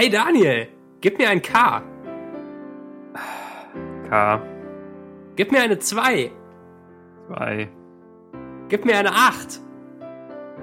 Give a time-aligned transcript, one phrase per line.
[0.00, 0.66] Hey Daniel,
[1.02, 1.82] gib mir ein K.
[4.08, 4.42] K.
[5.36, 6.30] Gib mir eine 2.
[7.26, 7.68] 2.
[8.70, 9.60] Gib mir eine 8.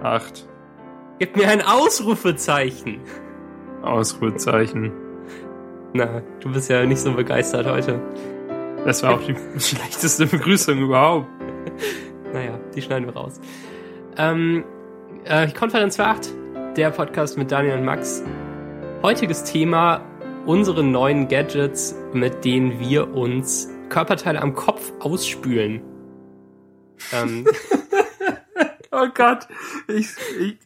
[0.02, 0.50] 8.
[1.20, 3.00] Gib mir ein Ausrufezeichen.
[3.84, 4.92] Ausrufezeichen.
[5.94, 8.02] Na, du bist ja nicht so begeistert heute.
[8.86, 11.28] Das war auch die schlechteste Begrüßung überhaupt.
[12.34, 13.40] Naja, die schneiden wir raus.
[14.18, 14.64] Ähm,
[15.26, 16.28] äh, Konferenz für 8,
[16.76, 18.24] der Podcast mit Daniel und Max.
[19.04, 20.02] Heutiges Thema,
[20.48, 25.82] unsere neuen Gadgets, mit denen wir uns Körperteile am Kopf ausspülen.
[27.12, 27.48] Ähm,
[28.92, 29.48] oh Gott,
[29.88, 30.58] ich, ich,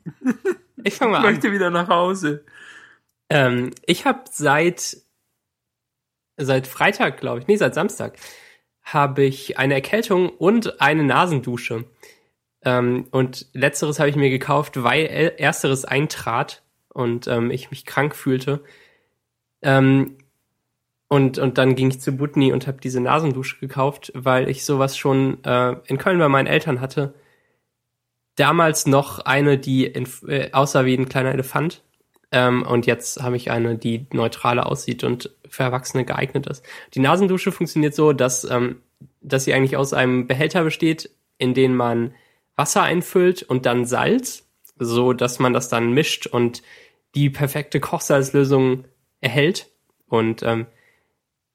[0.82, 2.46] ich mal möchte wieder nach Hause.
[3.30, 4.98] Ähm, ich habe seit
[6.38, 8.18] seit Freitag, glaube ich, nee, seit Samstag,
[8.82, 11.84] habe ich eine Erkältung und eine Nasendusche.
[12.64, 15.06] Ähm, und letzteres habe ich mir gekauft, weil
[15.38, 16.64] ersteres eintrat
[16.94, 18.64] und ähm, ich mich krank fühlte.
[19.62, 20.18] Ähm,
[21.08, 24.98] und, und dann ging ich zu Butni und habe diese Nasendusche gekauft, weil ich sowas
[24.98, 27.14] schon äh, in Köln bei meinen Eltern hatte.
[28.38, 31.84] Damals noch eine, die in, äh, aussah wie ein kleiner Elefant.
[32.32, 36.66] Ähm, und jetzt habe ich eine, die neutraler aussieht und für Erwachsene geeignet ist.
[36.94, 38.78] Die Nasendusche funktioniert so, dass, ähm,
[39.20, 42.14] dass sie eigentlich aus einem Behälter besteht, in den man
[42.56, 46.62] Wasser einfüllt und dann Salz, so dass man das dann mischt und
[47.16, 48.86] die perfekte Kochsalzlösung
[49.20, 49.68] erhält.
[50.08, 50.66] Und ähm,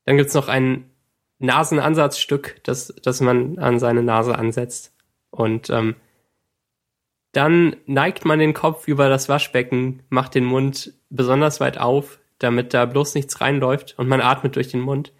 [0.05, 0.91] dann gibt's noch ein
[1.39, 4.95] Nasenansatzstück, das, das man an seine Nase ansetzt.
[5.31, 5.97] Und ähm,
[7.33, 12.73] dann neigt man den Kopf über das Waschbecken, macht den Mund besonders weit auf, damit
[12.73, 15.13] da bloß nichts reinläuft und man atmet durch den Mund.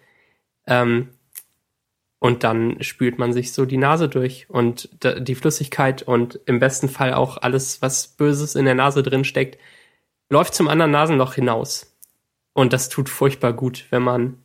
[0.65, 1.09] Ähm,
[2.19, 6.89] und dann spült man sich so die Nase durch und die Flüssigkeit und im besten
[6.89, 9.59] Fall auch alles, was Böses in der Nase drin steckt,
[10.29, 11.95] läuft zum anderen Nasenloch hinaus.
[12.53, 14.43] Und das tut furchtbar gut, wenn man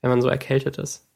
[0.00, 1.06] wenn man so erkältet ist.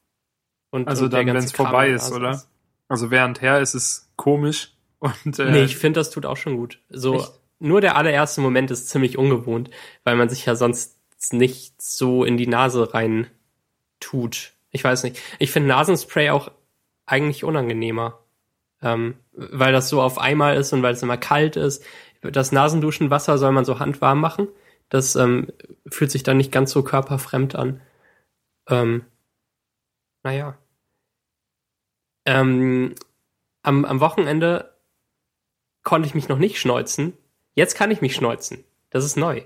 [0.71, 2.33] Und, also und dann, wenn es vorbei ist, oder?
[2.33, 2.49] Ist.
[2.89, 4.73] Also währendher ist es komisch.
[4.99, 6.81] Und, äh, nee, ich finde, das tut auch schon gut.
[6.89, 7.33] So, echt?
[7.59, 9.71] nur der allererste Moment ist ziemlich ungewohnt,
[10.03, 10.99] weil man sich ja sonst
[11.31, 13.27] nicht so in die Nase rein
[14.01, 14.53] tut.
[14.71, 15.19] Ich weiß nicht.
[15.39, 16.51] Ich finde Nasenspray auch
[17.07, 18.19] eigentlich unangenehmer.
[18.83, 21.83] Ähm, weil das so auf einmal ist und weil es immer kalt ist.
[22.31, 24.49] Das Nasenduschenwasser soll man so handwarm machen.
[24.89, 25.49] Das ähm,
[25.89, 27.81] fühlt sich dann nicht ganz so körperfremd an.
[28.69, 29.05] Ähm,
[30.23, 30.57] naja.
[32.27, 32.95] Ähm,
[33.63, 34.75] am, am Wochenende
[35.83, 37.13] konnte ich mich noch nicht schneuzen.
[37.55, 38.65] Jetzt kann ich mich schneuzen.
[38.91, 39.43] Das ist neu.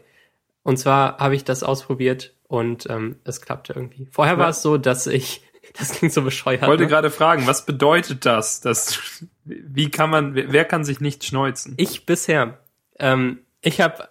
[0.62, 4.06] Und zwar habe ich das ausprobiert und ähm, es klappte irgendwie.
[4.10, 4.41] Vorher ja.
[4.41, 5.43] war es so, dass ich,
[5.78, 6.62] das klingt so bescheuert.
[6.62, 6.89] Ich wollte ne?
[6.89, 8.60] gerade fragen, was bedeutet das?
[8.60, 9.25] das?
[9.45, 11.75] Wie kann man, wer kann sich nicht schneuzen?
[11.77, 12.59] Ich bisher.
[12.98, 14.09] Ähm, ich habe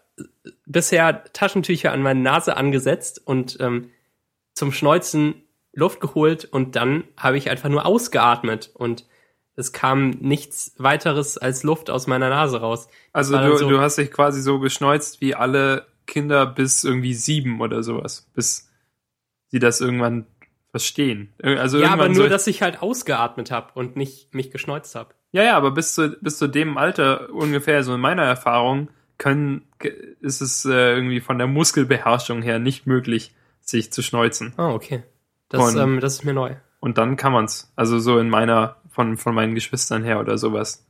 [0.66, 3.92] bisher Taschentücher an meine Nase angesetzt und ähm,
[4.54, 5.44] zum Schneuzen
[5.74, 9.06] Luft geholt und dann habe ich einfach nur ausgeatmet und
[9.56, 12.88] es kam nichts weiteres als Luft aus meiner Nase raus.
[13.14, 17.62] Also du, so, du hast dich quasi so geschneuzt wie alle Kinder bis irgendwie sieben
[17.62, 18.70] oder sowas, bis
[19.48, 20.26] sie das irgendwann
[20.72, 21.34] verstehen.
[21.42, 25.14] Also ja, aber nur, so dass ich halt ausgeatmet habe und nicht mich geschneuzt habe.
[25.32, 29.68] Ja, ja, aber bis zu, bis zu dem Alter ungefähr, so in meiner Erfahrung, können,
[30.22, 34.54] ist es äh, irgendwie von der Muskelbeherrschung her nicht möglich, sich zu schneuzen.
[34.58, 35.04] Ah, oh, okay.
[35.50, 36.56] Das, und, ähm, das ist mir neu.
[36.80, 37.72] Und dann kann man's.
[37.76, 40.86] Also so in meiner, von, von meinen Geschwistern her oder sowas.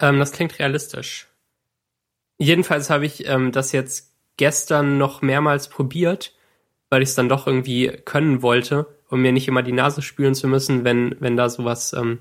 [0.00, 1.28] Ähm, das klingt realistisch.
[2.38, 6.34] Jedenfalls habe ich ähm, das jetzt gestern noch mehrmals probiert,
[6.90, 10.34] weil ich es dann doch irgendwie können wollte, um mir nicht immer die Nase spülen
[10.34, 12.18] zu müssen, wenn, wenn da sowas, ähm,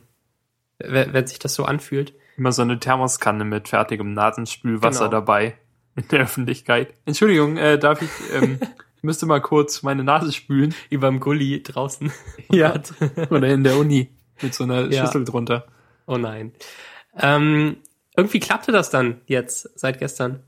[0.87, 2.13] wenn, wenn sich das so anfühlt.
[2.37, 5.11] Immer so eine Thermoskanne mit fertigem Nasenspülwasser genau.
[5.11, 5.55] dabei
[5.95, 6.93] in der Öffentlichkeit.
[7.05, 8.59] Entschuldigung, äh, darf ich, ähm,
[8.97, 10.73] ich müsste mal kurz meine Nase spülen.
[10.89, 12.11] Über dem Gully draußen.
[12.49, 12.73] ja.
[13.29, 14.09] Oder in der Uni
[14.41, 15.05] mit so einer ja.
[15.05, 15.65] Schüssel drunter.
[16.07, 16.53] Oh nein.
[17.19, 17.77] Ähm,
[18.15, 20.43] irgendwie klappte das dann jetzt seit gestern.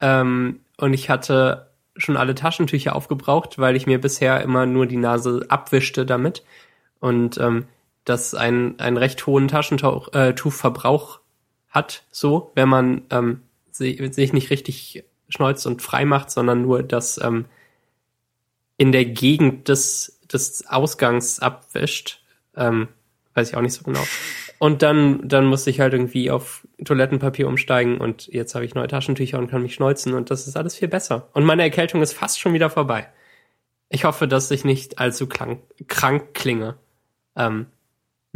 [0.00, 4.98] Ähm, und ich hatte schon alle Taschentücher aufgebraucht, weil ich mir bisher immer nur die
[4.98, 6.44] Nase abwischte damit.
[7.00, 7.66] Und ähm,
[8.06, 11.20] das einen, einen recht hohen Taschentuchverbrauch äh,
[11.68, 17.20] hat, so, wenn man ähm, sich nicht richtig schneuzt und frei macht, sondern nur das
[17.22, 17.44] ähm,
[18.78, 22.20] in der Gegend des, des Ausgangs abwischt.
[22.56, 22.88] Ähm,
[23.34, 24.02] weiß ich auch nicht so genau.
[24.58, 28.88] Und dann, dann musste ich halt irgendwie auf Toilettenpapier umsteigen und jetzt habe ich neue
[28.88, 31.28] Taschentücher und kann mich schneuzen und das ist alles viel besser.
[31.34, 33.08] Und meine Erkältung ist fast schon wieder vorbei.
[33.90, 36.76] Ich hoffe, dass ich nicht allzu krank, krank klinge.
[37.36, 37.66] Ähm,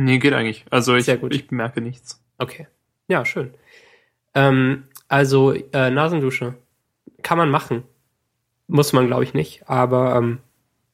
[0.05, 0.64] nee, geht eigentlich.
[0.70, 2.23] Also ich, ich bemerke nichts.
[2.38, 2.67] Okay.
[3.08, 3.55] Ja, schön.
[4.35, 6.55] Ähm, also äh, Nasendusche.
[7.23, 7.82] Kann man machen.
[8.67, 9.69] Muss man, glaube ich, nicht.
[9.69, 10.38] Aber ähm,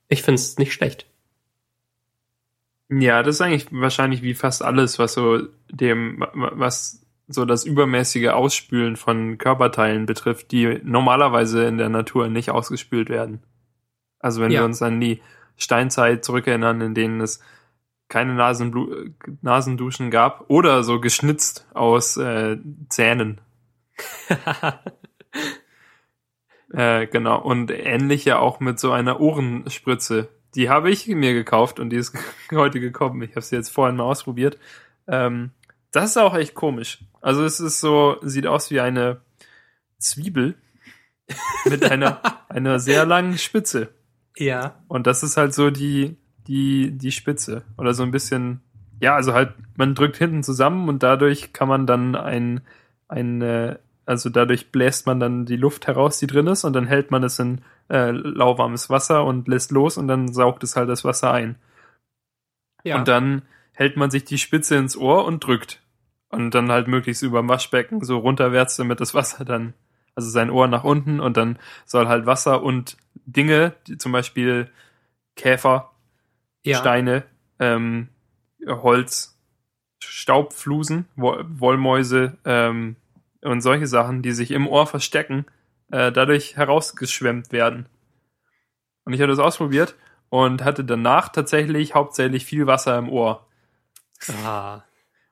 [0.08, 1.06] ich finde es nicht schlecht.
[2.88, 8.28] Ja, das ist eigentlich wahrscheinlich wie fast alles, was so dem, was so das übermäßige
[8.28, 13.42] Ausspülen von Körperteilen betrifft, die normalerweise in der Natur nicht ausgespült werden.
[14.20, 14.60] Also wenn Ja.
[14.60, 15.20] wir uns an die
[15.56, 17.40] Steinzeit zurückerinnern, in denen es
[18.08, 19.10] keine Nasenblu
[19.42, 22.58] Nasenduschen gab oder so geschnitzt aus äh,
[22.88, 23.40] Zähnen.
[26.72, 27.40] Äh, genau.
[27.40, 30.28] Und ähnlich ja auch mit so einer Ohrenspritze.
[30.54, 32.16] Die habe ich mir gekauft und die ist
[32.52, 33.22] heute gekommen.
[33.22, 34.58] Ich habe sie jetzt vorhin mal ausprobiert.
[35.06, 35.52] Ähm,
[35.92, 37.04] das ist auch echt komisch.
[37.20, 39.20] Also es ist so, sieht aus wie eine
[39.98, 40.56] Zwiebel
[41.64, 43.94] mit einer, einer sehr langen Spitze.
[44.36, 44.82] ja.
[44.88, 47.62] Und das ist halt so die, die, die Spitze.
[47.76, 48.60] Oder so ein bisschen,
[49.00, 52.60] ja, also halt, man drückt hinten zusammen und dadurch kann man dann ein,
[53.08, 56.86] ein, äh, also dadurch bläst man dann die Luft heraus, die drin ist, und dann
[56.86, 60.88] hält man es in äh, lauwarmes Wasser und lässt los und dann saugt es halt
[60.88, 61.56] das Wasser ein.
[62.84, 62.98] Ja.
[62.98, 63.42] Und dann
[63.72, 65.82] hält man sich die Spitze ins Ohr und drückt.
[66.28, 69.74] Und dann halt möglichst über dem Waschbecken so runterwärts, damit das Wasser dann,
[70.14, 72.96] also sein Ohr nach unten und dann soll halt Wasser und
[73.26, 74.70] Dinge, die zum Beispiel
[75.36, 75.92] Käfer,
[76.66, 76.78] ja.
[76.78, 77.24] Steine,
[77.58, 78.08] ähm,
[78.66, 79.38] Holz,
[80.02, 82.96] Staubflusen, Wo Wollmäuse ähm,
[83.42, 85.46] und solche Sachen, die sich im Ohr verstecken,
[85.90, 87.86] äh, dadurch herausgeschwemmt werden.
[89.04, 89.94] Und ich habe das ausprobiert
[90.28, 93.46] und hatte danach tatsächlich hauptsächlich viel Wasser im Ohr.
[94.44, 94.82] Ah,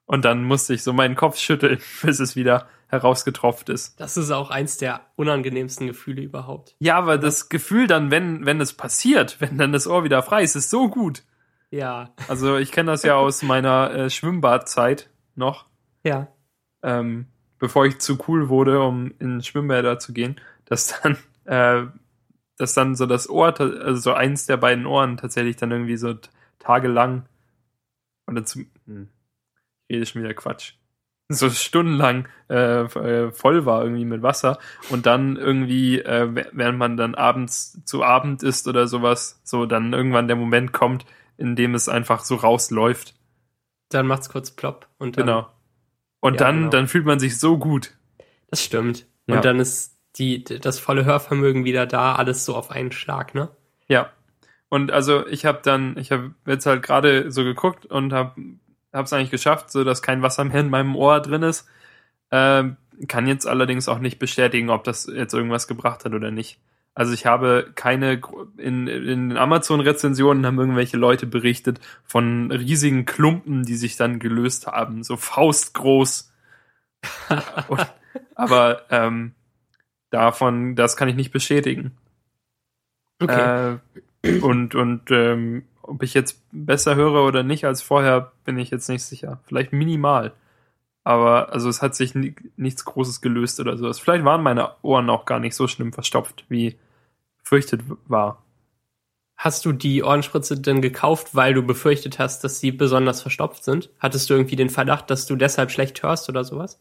[0.06, 3.98] Und dann musste ich so meinen Kopf schütteln, bis es wieder herausgetropft ist.
[4.00, 6.76] das ist auch eins der unangenehmsten Gefühle überhaupt.
[6.78, 10.42] Ja, aber das Gefühl dann, wenn, wenn es passiert, wenn dann das Ohr wieder frei
[10.42, 11.22] ist, ist so gut.
[11.70, 12.12] Ja.
[12.28, 15.66] Also ich kenne das ja aus meiner äh, Schwimmbadzeit noch,
[16.04, 16.28] Ja.
[16.82, 17.26] ähm,
[17.58, 21.86] bevor ich zu cool wurde, um in Schwimmbäder zu gehen, dass dann, äh,
[22.58, 26.14] dass dann so das Ohr, also so eins der beiden Ohren tatsächlich dann irgendwie so
[26.60, 27.26] tagelang
[28.28, 29.08] oder zum, hm,
[29.88, 30.74] ich rede schon wieder Quatsch,
[31.28, 34.58] so stundenlang äh, äh, voll war irgendwie mit Wasser
[34.90, 39.92] und dann irgendwie, äh, während man dann abends zu Abend isst oder sowas, so dann
[39.92, 41.06] irgendwann der Moment kommt,
[41.38, 43.14] in dem es einfach so rausläuft.
[43.88, 45.48] Dann macht's kurz plopp und dann, Genau.
[46.20, 46.70] Und Ja, dann, genau.
[46.70, 47.92] dann fühlt man sich so gut.
[48.50, 49.06] Das stimmt.
[49.26, 49.36] Ja.
[49.36, 53.48] Und dann ist die, das volle Hörvermögen wieder da, alles so auf einen Schlag, ne?
[53.88, 54.10] Ja.
[54.68, 58.40] Und also ich habe dann, ich habe jetzt halt gerade so geguckt und habe
[59.02, 61.68] es eigentlich geschafft, so dass kein Wasser mehr in meinem Ohr drin ist.
[62.30, 62.76] Ähm,
[63.08, 66.60] kann jetzt allerdings auch nicht bestätigen, ob das jetzt irgendwas gebracht hat oder nicht.
[66.94, 68.20] Also ich habe keine,
[68.56, 74.68] in, in den Amazon-Rezensionen haben irgendwelche Leute berichtet von riesigen Klumpen, die sich dann gelöst
[74.68, 76.32] haben, so faustgroß.
[77.68, 77.86] und,
[78.36, 79.32] aber ähm,
[80.10, 81.96] davon, das kann ich nicht bestätigen.
[83.20, 83.78] Okay.
[84.22, 88.70] Äh, und und ähm, ob ich jetzt besser höre oder nicht als vorher, bin ich
[88.70, 89.40] jetzt nicht sicher.
[89.46, 90.32] Vielleicht minimal.
[91.04, 94.00] Aber also es hat sich ni nichts Großes gelöst oder sowas.
[94.00, 96.78] Vielleicht waren meine Ohren auch gar nicht so schlimm verstopft, wie
[97.42, 98.42] befürchtet w- war.
[99.36, 103.90] Hast du die Ohrenspritze denn gekauft, weil du befürchtet hast, dass sie besonders verstopft sind?
[103.98, 106.80] Hattest du irgendwie den Verdacht, dass du deshalb schlecht hörst oder sowas?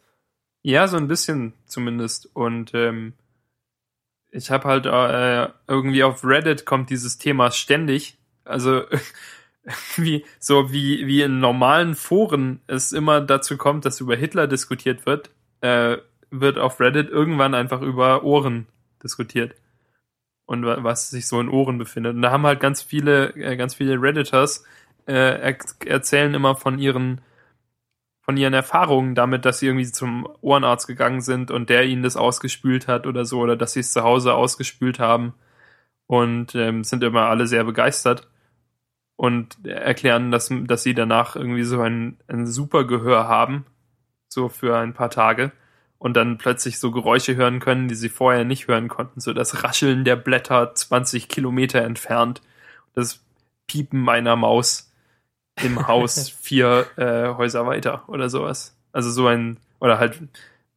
[0.61, 2.29] Ja, so ein bisschen zumindest.
[2.33, 3.13] Und ähm,
[4.31, 8.17] ich habe halt äh, irgendwie auf Reddit kommt dieses Thema ständig.
[8.45, 8.83] Also
[9.97, 15.05] wie so wie wie in normalen Foren es immer dazu kommt, dass über Hitler diskutiert
[15.05, 15.29] wird,
[15.62, 15.97] äh,
[16.31, 18.67] wird auf Reddit irgendwann einfach über Ohren
[19.03, 19.55] diskutiert.
[20.45, 22.15] Und wa- was sich so in Ohren befindet.
[22.15, 24.65] Und da haben halt ganz viele äh, ganz viele Redditors
[25.07, 27.21] äh, er erzählen immer von ihren
[28.21, 32.15] von ihren Erfahrungen damit, dass sie irgendwie zum Ohrenarzt gegangen sind und der ihnen das
[32.15, 35.33] ausgespült hat oder so, oder dass sie es zu Hause ausgespült haben.
[36.07, 38.27] Und ähm, sind immer alle sehr begeistert
[39.15, 43.65] und erklären, dass, dass sie danach irgendwie so ein, ein super Gehör haben,
[44.27, 45.51] so für ein paar Tage
[46.03, 49.63] und dann plötzlich so Geräusche hören können, die sie vorher nicht hören konnten, so das
[49.63, 52.41] Rascheln der Blätter 20 Kilometer entfernt,
[52.93, 53.24] das
[53.67, 54.91] Piepen einer Maus
[55.62, 58.75] im Haus vier äh, Häuser weiter oder sowas.
[58.91, 60.20] Also so ein, oder halt,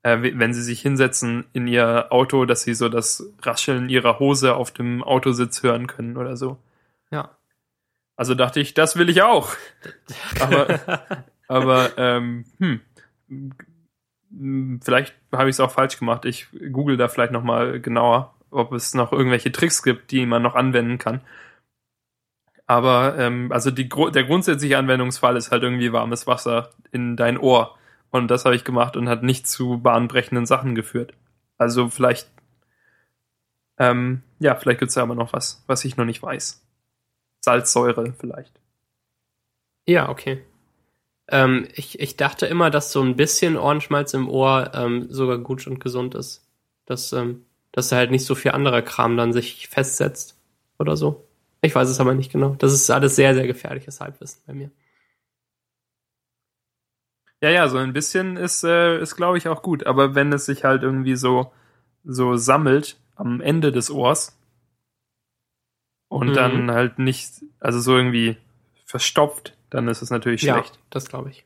[0.03, 4.55] äh, wenn sie sich hinsetzen in ihr Auto, dass sie so das Rascheln ihrer Hose
[4.55, 6.59] auf dem Autositz hören können oder so.
[8.17, 9.51] Also dachte ich, das will ich auch.
[10.41, 10.81] Aber,
[11.49, 12.81] aber ähm, hm,
[14.83, 16.25] vielleicht habe ich es auch falsch gemacht.
[16.25, 20.55] Ich google da vielleicht nochmal genauer, ob es noch irgendwelche Tricks gibt, die man noch
[20.55, 21.21] anwenden kann.
[22.67, 27.79] Aber ähm, also die, der grundsätzliche Anwendungsfall ist halt irgendwie warmes Wasser in dein Ohr.
[28.11, 31.15] Und das habe ich gemacht und hat nicht zu bahnbrechenden Sachen geführt.
[31.59, 32.29] Also vielleicht
[33.79, 36.66] Ähm, ja, vielleicht gibt's da aber noch was, was ich noch nicht weiß.
[37.47, 38.53] Salzsäure vielleicht.
[39.87, 40.43] Ja, okay.
[41.29, 45.65] Ähm, ich, ich dachte immer, dass so ein bisschen Ohrenschmalz im Ohr ähm, sogar gut
[45.69, 46.45] und gesund ist.
[46.87, 50.37] Dass, ähm, dass da halt nicht so viel anderer Kram dann sich festsetzt
[50.81, 51.25] oder so.
[51.63, 52.57] Ich weiß es aber nicht genau.
[52.59, 54.71] Das ist alles sehr, sehr gefährliches Halbwissen bei mir.
[57.41, 59.87] Ja, ja, so ein bisschen ist, äh, ist glaube ich, auch gut.
[59.87, 61.53] Aber wenn es sich halt irgendwie so,
[62.03, 64.37] so sammelt am Ende des Ohrs
[66.09, 66.35] und Mhm.
[66.35, 68.37] dann halt nicht, also so irgendwie
[68.85, 70.79] verstopft, dann ist es natürlich Ja, schlecht.
[70.91, 71.45] das glaube ich.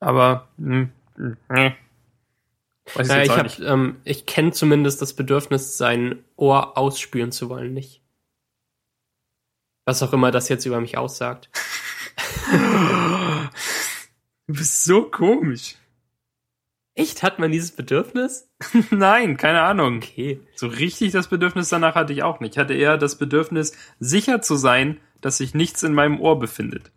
[0.00, 1.76] Aber, mh, mh, nee.
[2.94, 3.60] Weiß Naja, ich hab, nicht.
[3.60, 8.00] ähm, ich kenne zumindest das Bedürfnis, sein Ohr ausspülen zu wollen, nicht.
[9.84, 11.50] Was auch immer das jetzt über mich aussagt.
[14.46, 15.74] Du bist so komisch.
[16.98, 17.22] Echt?
[17.22, 18.50] Hat man dieses Bedürfnis?
[18.90, 19.98] Nein, keine Ahnung.
[19.98, 20.40] Okay.
[20.56, 22.54] So richtig das Bedürfnis danach hatte ich auch nicht.
[22.54, 26.90] Ich hatte eher das Bedürfnis, sicher zu sein, dass sich nichts in meinem Ohr befindet.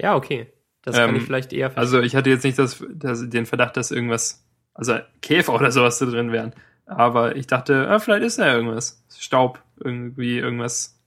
[0.00, 0.52] Ja, okay.
[0.82, 1.98] Das kann Ähm, ich vielleicht eher verstehen.
[1.98, 5.98] Also ich hatte jetzt nicht das, das, den Verdacht, dass irgendwas, also Käfer oder sowas
[5.98, 6.54] da drin wären.
[6.86, 9.04] Aber ich dachte, ah, vielleicht ist da irgendwas.
[9.18, 11.00] Staub, irgendwie irgendwas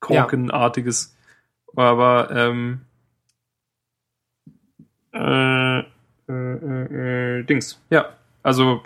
[0.00, 1.16] Korkenartiges.
[1.74, 2.82] Aber ähm,
[5.12, 5.82] äh,
[6.30, 7.80] äh, äh, äh, Dings.
[7.90, 8.10] Ja,
[8.42, 8.82] also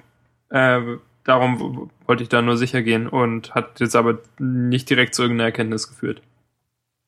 [0.51, 0.81] äh,
[1.25, 5.47] darum wollte ich da nur sicher gehen und hat jetzt aber nicht direkt zu irgendeiner
[5.47, 6.23] Erkenntnis geführt.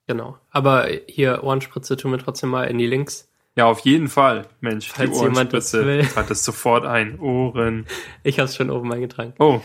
[0.07, 0.39] Genau.
[0.51, 3.29] Aber hier Ohrenspritze tun wir trotzdem mal in die Links.
[3.57, 4.47] Ja, auf jeden Fall.
[4.61, 5.25] Mensch, Falls die
[5.73, 6.03] will.
[6.07, 7.19] trat es sofort ein.
[7.19, 7.87] Ohren.
[8.23, 9.33] Ich habe es schon oben eingetragen.
[9.39, 9.61] Oh,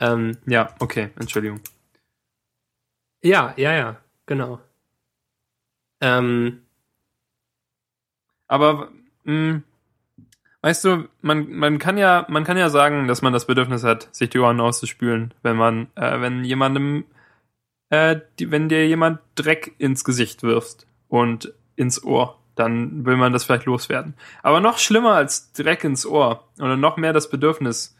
[0.00, 1.60] Ähm, ja, okay, Entschuldigung.
[3.22, 4.60] ja, ja, ja, genau.
[6.00, 6.62] Ähm,
[8.48, 8.90] Aber
[9.24, 9.62] mh,
[10.66, 14.08] weißt du, man, man kann ja, man kann ja sagen, dass man das Bedürfnis hat,
[14.12, 17.04] sich die Ohren auszuspülen, wenn man, äh, wenn jemandem,
[17.88, 23.32] äh, die, wenn dir jemand Dreck ins Gesicht wirft und ins Ohr, dann will man
[23.32, 24.14] das vielleicht loswerden.
[24.42, 27.96] Aber noch schlimmer als Dreck ins Ohr oder noch mehr das Bedürfnis,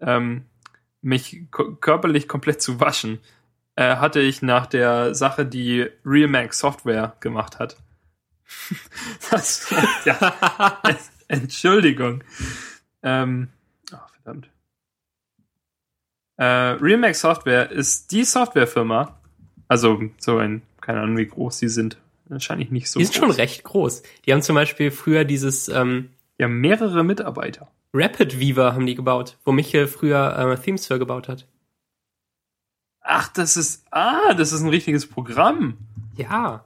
[0.00, 0.44] ähm,
[1.02, 1.42] mich
[1.80, 3.18] körperlich komplett zu waschen,
[3.74, 7.78] äh, hatte ich nach der Sache, die Realmax Software gemacht hat.
[9.30, 10.16] Das, ja,
[11.30, 12.24] Entschuldigung.
[13.02, 13.48] Ähm,
[13.92, 14.50] oh, verdammt.
[16.36, 19.16] Äh, Realmax Software ist die Softwarefirma,
[19.68, 21.98] also so ein, keine Ahnung, wie groß die sind.
[22.26, 23.20] Wahrscheinlich nicht so die sind groß.
[23.20, 24.02] schon recht groß.
[24.26, 27.68] Die haben zum Beispiel früher dieses ähm, Die haben mehrere Mitarbeiter.
[27.92, 31.46] Rapid Weaver haben die gebaut, wo Michael früher äh, Themes für gebaut hat.
[33.02, 35.78] Ach, das ist, ah, das ist ein richtiges Programm.
[36.16, 36.64] Ja.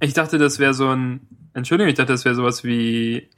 [0.00, 1.20] Ich dachte, das wäre so ein,
[1.52, 3.28] Entschuldigung, ich dachte, das wäre sowas wie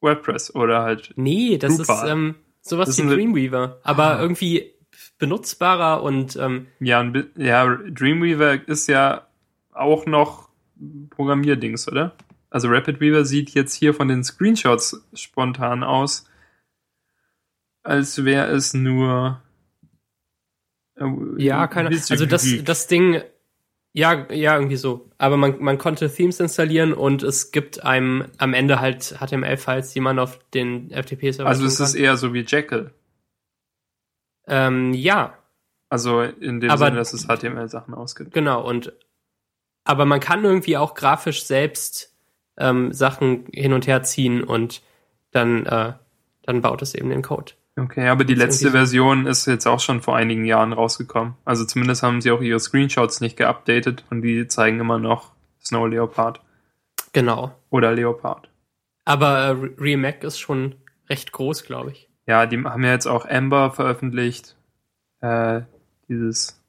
[0.00, 2.06] WordPress oder halt, Nee, das Drupal.
[2.06, 4.20] ist ähm, sowas Das wie Dreamweaver, aber Ah.
[4.20, 4.72] irgendwie
[5.18, 9.26] benutzbarer und ähm, ja, bi- ja, Dreamweaver ist ja
[9.72, 10.48] auch noch
[11.10, 12.14] Programmierdings, oder?
[12.50, 16.26] Also RapidWeaver sieht jetzt hier von den Screenshots spontan aus,
[17.82, 19.42] als wäre es nur.
[20.96, 21.04] äh,
[21.38, 23.22] ja, keine Also das, das Ding,
[23.96, 25.08] ja, ja, irgendwie so.
[25.18, 30.00] Aber man, man konnte Themes installieren und es gibt einem am Ende halt HTML-Files, die
[30.00, 32.02] man auf den FTP-Server also es ist kann.
[32.02, 32.92] eher so wie Jekyll.
[34.46, 35.38] Ähm, ja,
[35.88, 38.32] Also in dem Aber- Sinne, dass es HTML-Sachen ausgibt.
[38.32, 38.62] genau.
[38.66, 38.92] Und
[39.84, 42.12] aber man kann irgendwie auch grafisch selbst
[42.58, 44.82] ähm, Sachen hin und her ziehen und
[45.30, 45.92] dann, äh,
[46.42, 47.52] dann baut es eben den Code.
[47.78, 48.70] Okay, aber die letzte.
[48.70, 51.34] Version ist jetzt auch schon vor einigen Jahren rausgekommen.
[51.44, 55.86] Also zumindest haben sie auch ihre Screenshots nicht geupdatet und die zeigen immer noch Snow
[55.86, 56.40] Leopard
[57.12, 57.54] Genau.
[57.70, 58.48] oder Leopard.
[59.04, 60.74] Aber äh, Re- Remac ist schon
[61.10, 62.08] recht groß, glaube ich.
[62.26, 64.56] Ja, die haben ja jetzt auch Ember veröffentlicht.
[65.20, 65.60] Äh,
[66.08, 66.60] dieses.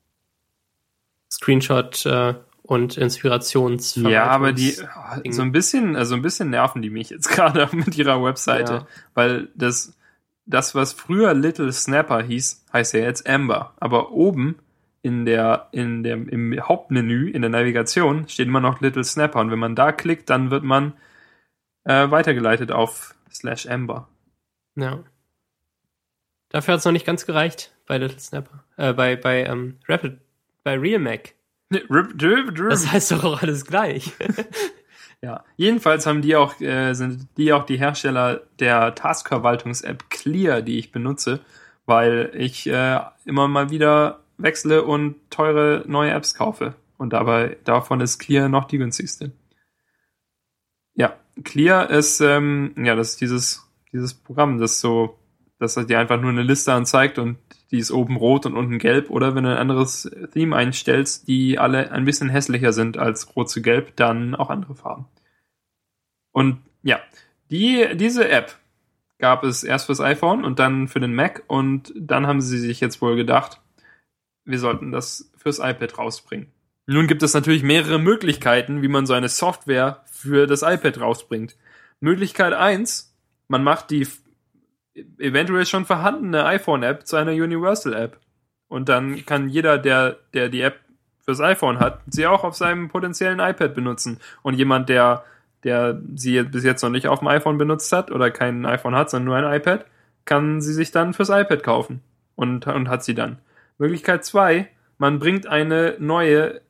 [1.32, 3.96] Screenshot äh, und Inspirations.
[3.96, 4.78] Ja, aber die
[5.30, 8.88] so ein bisschen, also ein bisschen nerven die mich jetzt gerade mit ihrer Webseite, Ja.
[9.14, 9.97] weil das
[10.48, 14.58] das was früher Little Snapper hieß, heißt ja jetzt Ember, aber oben
[15.02, 19.52] in der in dem im Hauptmenü in der Navigation steht immer noch Little Snapper und
[19.52, 20.94] wenn man da klickt, dann wird man
[21.84, 24.08] äh, weitergeleitet auf slash Ember.
[24.76, 25.04] Ja.
[26.50, 28.64] Dafür hat es noch nicht ganz gereicht bei Little Snapper.
[28.78, 30.18] Äh, bei bei ähm, Rapid,
[30.64, 31.36] bei Real Mac.
[32.70, 34.14] Das heißt doch auch alles gleich.
[35.22, 40.78] Ja, jedenfalls haben die auch, äh, sind die auch die Hersteller der Taskverwaltungs-App Clear, die
[40.78, 41.40] ich benutze,
[41.86, 46.76] weil ich äh, immer mal wieder wechsle und teure neue Apps kaufe.
[46.98, 49.32] Und dabei, davon ist Clear noch die günstigste.
[50.94, 55.18] Ja, Clear ist, ähm, ja, das ist dieses, dieses Programm, das so,
[55.60, 57.38] dass er dir einfach nur eine Liste anzeigt und
[57.72, 61.60] die ist oben rot und unten gelb, oder wenn du ein anderes Theme einstellst, die
[61.60, 65.06] alle ein bisschen hässlicher sind als rot zu gelb, dann auch andere Farben.
[66.32, 67.00] Und ja,
[67.50, 68.58] die, diese App
[69.18, 72.80] gab es erst fürs iPhone und dann für den Mac und dann haben sie sich
[72.80, 73.62] jetzt wohl gedacht,
[74.46, 76.52] wir sollten das fürs iPad rausbringen.
[76.86, 81.58] Nun gibt es natürlich mehrere Möglichkeiten, wie man so eine Software für das iPad rausbringt.
[82.00, 83.14] Möglichkeit eins:
[83.50, 84.08] man macht die
[85.18, 88.18] eventuell schon vorhandene iPhone-App zu einer Universal-App.
[88.68, 90.80] Und dann kann jeder, der, der die App
[91.24, 94.20] fürs iPhone hat, sie auch auf seinem potenziellen iPad benutzen.
[94.42, 95.24] Und jemand, der,
[95.64, 99.10] der sie bis jetzt noch nicht auf dem iPhone benutzt hat oder kein iPhone hat,
[99.10, 99.86] sondern nur ein iPad,
[100.26, 102.02] kann sie sich dann fürs iPad kaufen
[102.36, 103.40] und, und hat sie dann.
[103.78, 106.62] Möglichkeit zwei: man bringt eine neue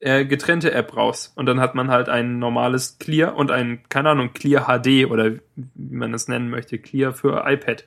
[0.00, 1.32] äh, getrennte App raus.
[1.34, 5.32] Und dann hat man halt ein normales Clear und ein, keine Ahnung, Clear HD oder
[5.54, 7.84] wie man es nennen möchte, Clear für iPad.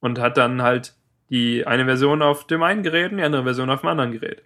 [0.00, 0.94] Und hat dann halt
[1.30, 4.42] die eine Version auf dem einen Gerät und die andere Version auf dem anderen Gerät.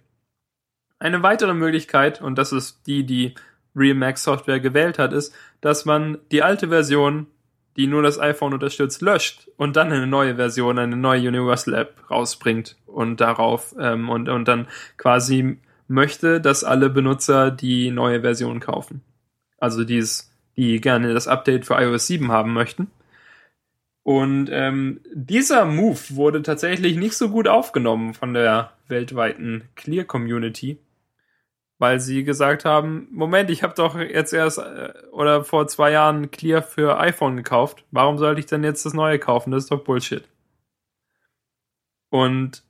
[0.99, 3.35] Eine weitere Möglichkeit, und das ist die, die
[3.75, 7.27] Real Max Software gewählt hat, ist, dass man die alte Version,
[7.77, 12.09] die nur das iPhone unterstützt, löscht und dann eine neue Version, eine neue Universal App
[12.09, 14.67] rausbringt und darauf ähm, und, und dann
[14.97, 15.59] quasi
[15.89, 19.01] möchte, dass alle Benutzer die neue Version kaufen.
[19.57, 22.91] Also dies, die gerne das Update für iOS 7 haben möchten.
[24.03, 30.79] Und ähm, dieser Move wurde tatsächlich nicht so gut aufgenommen von der weltweiten Clear Community,
[31.77, 36.31] weil sie gesagt haben, Moment, ich habe doch jetzt erst äh, oder vor zwei Jahren
[36.31, 37.85] Clear für iPhone gekauft.
[37.91, 39.51] Warum sollte ich denn jetzt das neue kaufen?
[39.51, 40.23] Das ist doch Bullshit.
[42.09, 42.63] Und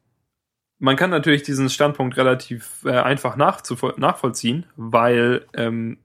[0.79, 5.97] man kann natürlich diesen Standpunkt relativ äh, einfach nachvollziehen, weil ähm,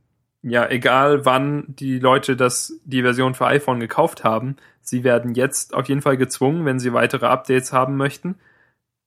[0.43, 5.73] ja, egal wann die Leute das, die Version für iPhone gekauft haben, sie werden jetzt
[5.73, 8.35] auf jeden Fall gezwungen, wenn sie weitere Updates haben möchten,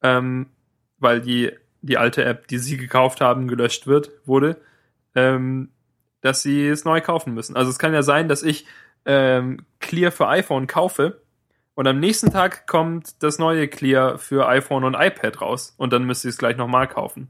[0.02, 0.48] ähm,
[0.98, 4.58] weil die, die alte App, die sie gekauft haben, gelöscht wird, wurde,
[5.14, 5.70] ähm,
[6.22, 7.56] dass sie es neu kaufen müssen.
[7.56, 8.66] Also es kann ja sein, dass ich
[9.06, 11.22] ähm, Clear für iPhone kaufe
[11.78, 15.76] und am nächsten Tag kommt das neue Clear für iPhone und iPad raus.
[15.78, 17.30] Und dann müsst ihr es gleich nochmal kaufen.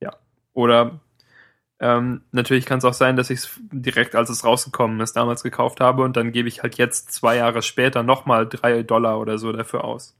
[0.00, 0.16] Ja.
[0.54, 1.00] Oder
[1.78, 5.42] ähm, natürlich kann es auch sein, dass ich es direkt, als es rausgekommen ist, damals
[5.42, 9.36] gekauft habe und dann gebe ich halt jetzt zwei Jahre später nochmal drei Dollar oder
[9.36, 10.16] so dafür aus.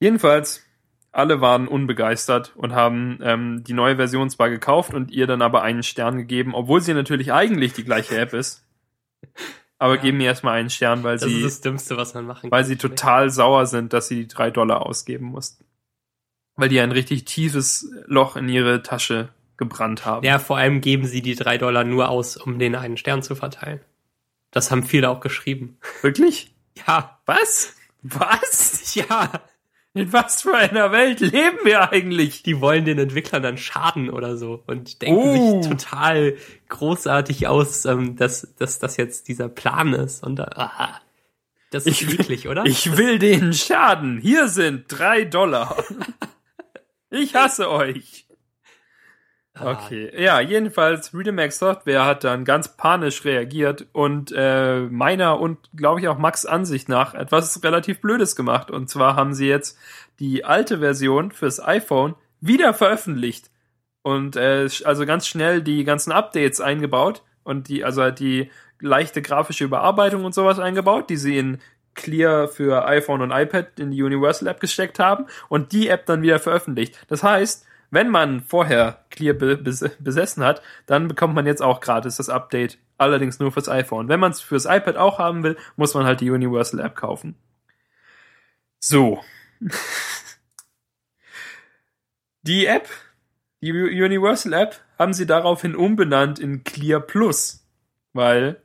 [0.00, 0.64] Jedenfalls,
[1.12, 5.60] alle waren unbegeistert und haben ähm, die neue Version zwar gekauft und ihr dann aber
[5.60, 8.64] einen Stern gegeben, obwohl sie natürlich eigentlich die gleiche App ist.
[9.78, 10.02] Aber ja.
[10.02, 11.42] geben mir erstmal einen Stern, weil das sie.
[11.42, 12.50] Das ist das Dümmste, was man machen kann.
[12.50, 15.64] Weil sie total sauer sind, dass sie die drei Dollar ausgeben mussten.
[16.56, 20.26] Weil die ein richtig tiefes Loch in ihre Tasche gebrannt haben.
[20.26, 23.34] Ja, vor allem geben sie die drei Dollar nur aus, um den einen Stern zu
[23.34, 23.80] verteilen.
[24.50, 25.78] Das haben viele auch geschrieben.
[26.02, 26.54] Wirklich?
[26.86, 27.20] Ja.
[27.26, 27.74] Was?
[28.02, 28.94] Was?
[28.94, 29.30] Ja.
[29.94, 32.42] In was für einer Welt leben wir eigentlich?
[32.42, 35.62] Die wollen den Entwicklern dann schaden oder so und denken uh.
[35.62, 36.36] sich total
[36.68, 40.22] großartig aus, ähm, dass, dass das jetzt dieser Plan ist.
[40.22, 41.00] Und ah,
[41.70, 42.64] das ist ich eklig, oder?
[42.64, 44.18] Ich will denen schaden.
[44.20, 45.82] Hier sind drei Dollar.
[47.10, 48.27] ich hasse euch.
[49.60, 56.00] Okay, ja, jedenfalls Redemax Software hat dann ganz panisch reagiert und äh, meiner und glaube
[56.00, 58.70] ich auch Max Ansicht nach etwas relativ Blödes gemacht.
[58.70, 59.78] Und zwar haben sie jetzt
[60.20, 63.50] die alte Version fürs iPhone wieder veröffentlicht
[64.02, 69.22] und äh, also ganz schnell die ganzen Updates eingebaut und die also halt die leichte
[69.22, 71.58] grafische Überarbeitung und sowas eingebaut, die sie in
[71.94, 76.22] Clear für iPhone und iPad in die Universal App gesteckt haben und die App dann
[76.22, 76.98] wieder veröffentlicht.
[77.08, 82.28] Das heißt, wenn man vorher Clear besessen hat, dann bekommt man jetzt auch gratis das
[82.28, 84.08] Update, allerdings nur fürs iPhone.
[84.08, 87.36] Wenn man es fürs iPad auch haben will, muss man halt die Universal App kaufen.
[88.78, 89.22] So.
[92.42, 92.88] die App,
[93.60, 97.64] die Universal App, haben sie daraufhin umbenannt in Clear Plus,
[98.12, 98.60] weil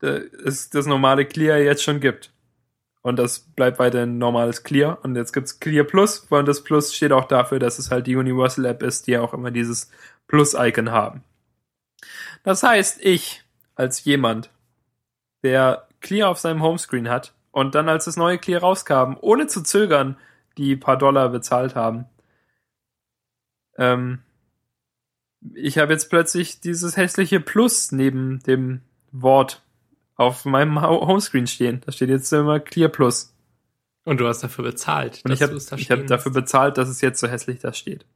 [0.00, 2.32] es das normale Clear jetzt schon gibt.
[3.06, 4.98] Und das bleibt weiterhin normales Clear.
[5.04, 8.16] Und jetzt gibt's Clear Plus, weil das Plus steht auch dafür, dass es halt die
[8.16, 9.92] Universal App ist, die auch immer dieses
[10.26, 11.22] Plus-Icon haben.
[12.42, 13.44] Das heißt, ich
[13.76, 14.50] als jemand,
[15.44, 19.62] der Clear auf seinem Homescreen hat und dann als das neue Clear rauskam, ohne zu
[19.62, 20.16] zögern,
[20.58, 22.06] die paar Dollar bezahlt haben,
[23.78, 24.18] ähm,
[25.54, 28.80] ich habe jetzt plötzlich dieses hässliche Plus neben dem
[29.12, 29.62] Wort
[30.16, 31.82] auf meinem Homescreen stehen.
[31.84, 33.34] Da steht jetzt immer Clear Plus.
[34.04, 35.20] Und du hast dafür bezahlt.
[35.24, 38.06] Und ich habe hab dafür bezahlt, dass es jetzt so hässlich da steht.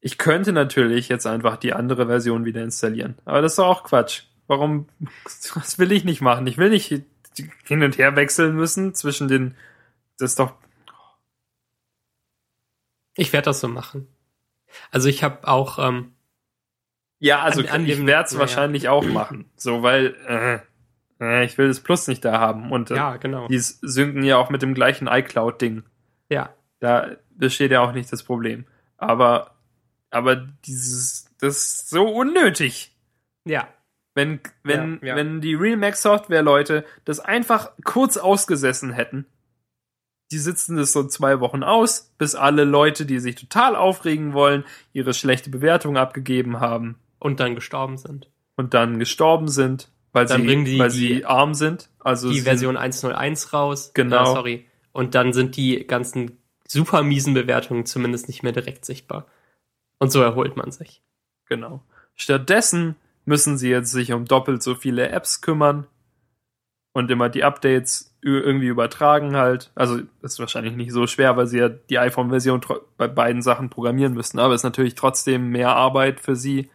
[0.00, 3.16] Ich könnte natürlich jetzt einfach die andere Version wieder installieren.
[3.24, 4.22] Aber das ist doch auch Quatsch.
[4.46, 4.88] Warum?
[5.54, 6.46] Das will ich nicht machen.
[6.46, 6.88] Ich will nicht
[7.64, 9.56] hin und her wechseln müssen zwischen den.
[10.18, 10.54] Das ist doch
[13.16, 14.06] Ich werde das so machen.
[14.90, 16.12] Also ich habe auch ähm,
[17.18, 18.40] Ja, also An- an ich werde es ja, ja.
[18.40, 19.50] wahrscheinlich auch machen.
[19.56, 20.58] So, weil äh,
[21.20, 22.70] äh, ich will das Plus nicht da haben.
[22.72, 25.82] Und äh, ja genau die synken ja auch mit dem gleichen iCloud-Ding.
[26.28, 26.50] ja
[26.80, 28.66] Da besteht ja auch nicht das Problem.
[28.98, 29.56] Aber,
[30.10, 32.94] aber dieses, das ist so unnötig.
[33.44, 33.68] ja
[34.14, 35.16] Wenn, wenn, ja.
[35.16, 39.26] wenn die Real Mac Software Leute das einfach kurz ausgesessen hätten,
[40.32, 44.64] die sitzen das so zwei Wochen aus, bis alle Leute, die sich total aufregen wollen,
[44.92, 48.30] ihre schlechte Bewertung abgegeben haben und dann gestorben sind.
[48.58, 51.90] und dann gestorben sind, weil Dann sie, die weil die- sie arm sind.
[52.00, 53.90] Also Die Version 101 raus.
[53.92, 54.16] Genau.
[54.16, 54.64] Ja, sorry.
[54.92, 59.26] Und dann sind die ganzen super miesen Bewertungen zumindest nicht mehr direkt sichtbar.
[59.98, 61.02] Und so erholt man sich.
[61.48, 61.82] Genau.
[62.14, 65.86] Stattdessen müssen sie jetzt sich um doppelt so viele Apps kümmern
[66.94, 69.70] und immer die Updates irgendwie übertragen halt.
[69.74, 72.62] Also ist wahrscheinlich nicht so schwer, weil sie ja die iPhone-Version
[72.96, 74.38] bei beiden Sachen programmieren müssen.
[74.38, 76.70] Aber ist natürlich trotzdem mehr Arbeit für sie.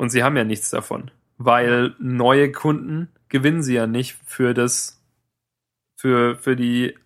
[0.00, 5.04] Und sie haben ja nichts davon, weil neue Kunden gewinnen sie ja nicht für das,
[5.94, 6.96] für, für die,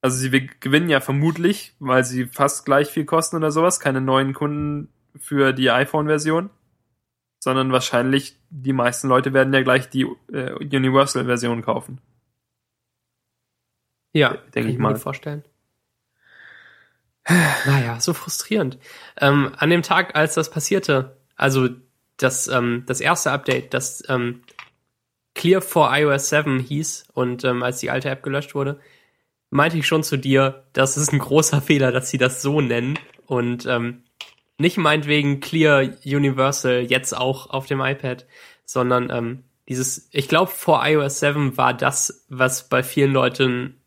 [0.00, 4.32] also sie gewinnen ja vermutlich, weil sie fast gleich viel kosten oder sowas, keine neuen
[4.32, 6.50] Kunden für die iPhone-Version,
[7.40, 12.00] sondern wahrscheinlich die meisten Leute werden ja gleich die äh, Universal-Version kaufen.
[14.12, 14.92] Ja, Denk kann ich mir mal.
[14.92, 15.42] gut vorstellen.
[17.66, 18.78] Naja, so frustrierend.
[19.16, 21.68] Ähm, an dem Tag, als das passierte, also
[22.16, 24.42] das, ähm, das erste Update, das ähm,
[25.34, 28.78] Clear for iOS 7 hieß und ähm, als die alte App gelöscht wurde,
[29.50, 32.98] meinte ich schon zu dir, das ist ein großer Fehler, dass sie das so nennen
[33.26, 34.04] und ähm,
[34.58, 38.26] nicht meinetwegen Clear Universal jetzt auch auf dem iPad,
[38.64, 43.80] sondern ähm, dieses, ich glaube, vor iOS 7 war das, was bei vielen Leuten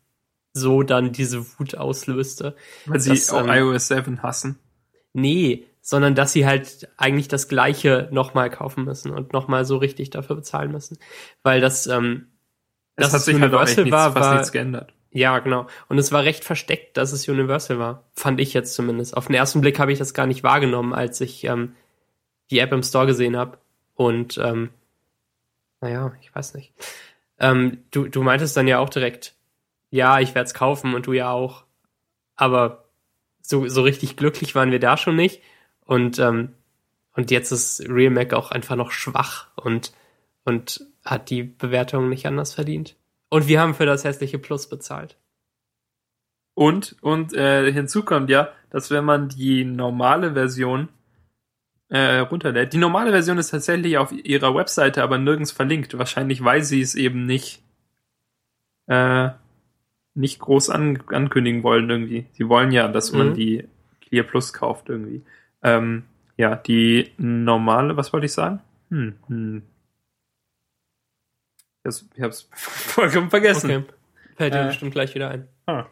[0.52, 2.56] so dann diese Wut auslöste.
[2.86, 4.58] Weil sie Das, auch ähm, iOS 7 hassen.
[5.12, 10.10] Nee, sondern dass sie halt eigentlich das Gleiche nochmal kaufen müssen und nochmal so richtig
[10.10, 10.98] dafür bezahlen müssen.
[11.42, 12.26] Weil das, ähm,
[12.96, 14.92] Es dass hat sich halt auch Universal nichts, war, fast war nichts geändert.
[15.12, 15.66] ja, genau.
[15.88, 18.04] Und es war recht versteckt, dass es Universal war.
[18.12, 19.16] Fand ich jetzt zumindest.
[19.16, 21.74] Auf den ersten Blick habe ich das gar nicht wahrgenommen, als ich ähm,
[22.50, 23.56] die App im Store gesehen habe.
[23.94, 24.68] Und ähm,
[25.80, 26.74] naja, ich weiß nicht.
[27.38, 29.36] Ähm, du, du meintest dann ja auch direkt,
[29.88, 31.64] ja, ich werde es kaufen und du ja auch.
[32.36, 32.84] Aber
[33.40, 35.40] so, so richtig glücklich waren wir da schon nicht.
[35.88, 36.50] Und, ähm,
[37.14, 39.92] und jetzt ist Real Mac auch einfach noch schwach und,
[40.44, 42.94] und hat die Bewertung nicht anders verdient.
[43.30, 45.16] Und wir haben für das hässliche Plus bezahlt.
[46.52, 50.90] Und, und äh, hinzu kommt ja, dass wenn man die normale Version
[51.88, 55.96] äh, runterlädt, die normale Version ist tatsächlich auf ihrer Webseite aber nirgends verlinkt.
[55.96, 57.62] Wahrscheinlich, weil sie es eben nicht
[58.88, 59.30] äh,
[60.14, 62.26] nicht groß an, ankündigen wollen irgendwie.
[62.32, 63.34] Sie wollen ja, dass man Mhm.
[63.34, 63.64] die
[64.02, 65.22] Clear Plus kauft irgendwie.
[65.62, 66.04] Ähm,
[66.36, 68.60] ja, die normale, was wollte ich sagen?
[68.90, 69.62] Hm, hm.
[71.84, 73.70] Das, ich hab's vollkommen vergessen.
[73.70, 73.84] Okay.
[74.36, 74.66] Fällt dir Äh.
[74.68, 75.48] bestimmt gleich wieder ein.
[75.66, 75.86] Ah.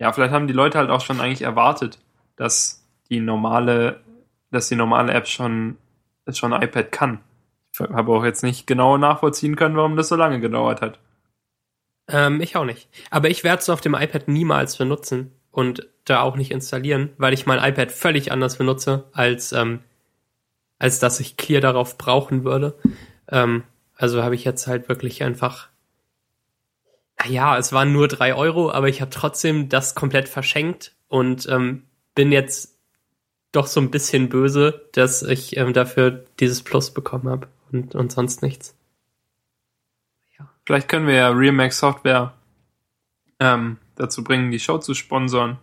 [0.00, 1.98] Ja, vielleicht haben die Leute halt auch schon eigentlich erwartet,
[2.36, 4.02] dass die normale,
[4.50, 5.78] dass die normale App schon,
[6.30, 7.20] schon iPad kann.
[7.72, 10.98] Ich habe auch jetzt nicht genau nachvollziehen können, warum das so lange gedauert hat.
[12.08, 12.88] Ähm, ich auch nicht.
[13.10, 17.32] Aber ich werde es auf dem iPad niemals benutzen und da auch nicht installieren, weil
[17.32, 19.80] ich mein iPad völlig anders benutze, als, ähm,
[20.80, 22.76] als dass ich Clear darauf brauchen würde.
[23.28, 23.62] Ähm,
[23.94, 25.68] also habe ich jetzt halt wirklich einfach.
[27.26, 31.84] Ja, es waren nur drei Euro, aber ich habe trotzdem das komplett verschenkt und ähm,
[32.16, 32.76] bin jetzt
[33.52, 38.10] doch so ein bisschen böse, dass ich ähm, dafür dieses Plus bekommen habe und, und
[38.10, 38.74] sonst nichts.
[40.66, 42.32] Vielleicht können wir ja Realmax Software
[43.38, 45.58] ähm, dazu bringen, die Show zu sponsoren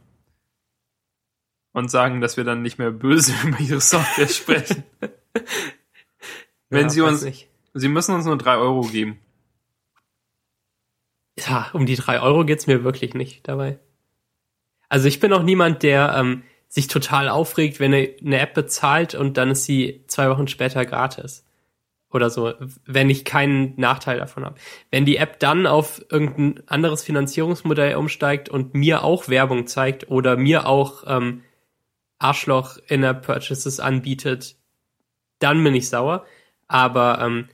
[1.74, 4.84] und sagen, dass wir dann nicht mehr böse über ihre Software sprechen.
[6.70, 7.48] Wenn sie weiß uns- nicht.
[7.74, 9.20] Sie müssen uns nur drei Euro geben.
[11.40, 13.80] Ja, um die drei Euro geht's mir wirklich nicht dabei.
[14.90, 19.16] Also ich bin auch niemand, der ähm, sich total aufregt, wenn er eine App bezahlt
[19.16, 21.46] und dann ist sie zwei Wochen später gratis.
[22.12, 22.54] Oder so,
[22.86, 24.56] wenn ich keinen Nachteil davon habe.
[24.90, 30.36] Wenn die App dann auf irgendein anderes Finanzierungsmodell umsteigt und mir auch Werbung zeigt oder
[30.36, 31.44] mir auch ähm,
[32.20, 34.56] Arschloch in der Purchases anbietet,
[35.40, 36.26] dann bin ich sauer.
[36.68, 37.48] Aber ähm,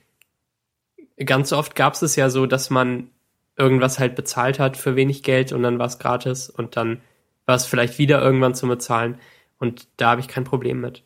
[1.24, 3.10] ganz oft gab es ja so, dass man
[3.58, 7.02] irgendwas halt bezahlt hat für wenig Geld und dann war es gratis und dann
[7.46, 9.20] war es vielleicht wieder irgendwann zum Bezahlen
[9.58, 11.04] und da habe ich kein Problem mit.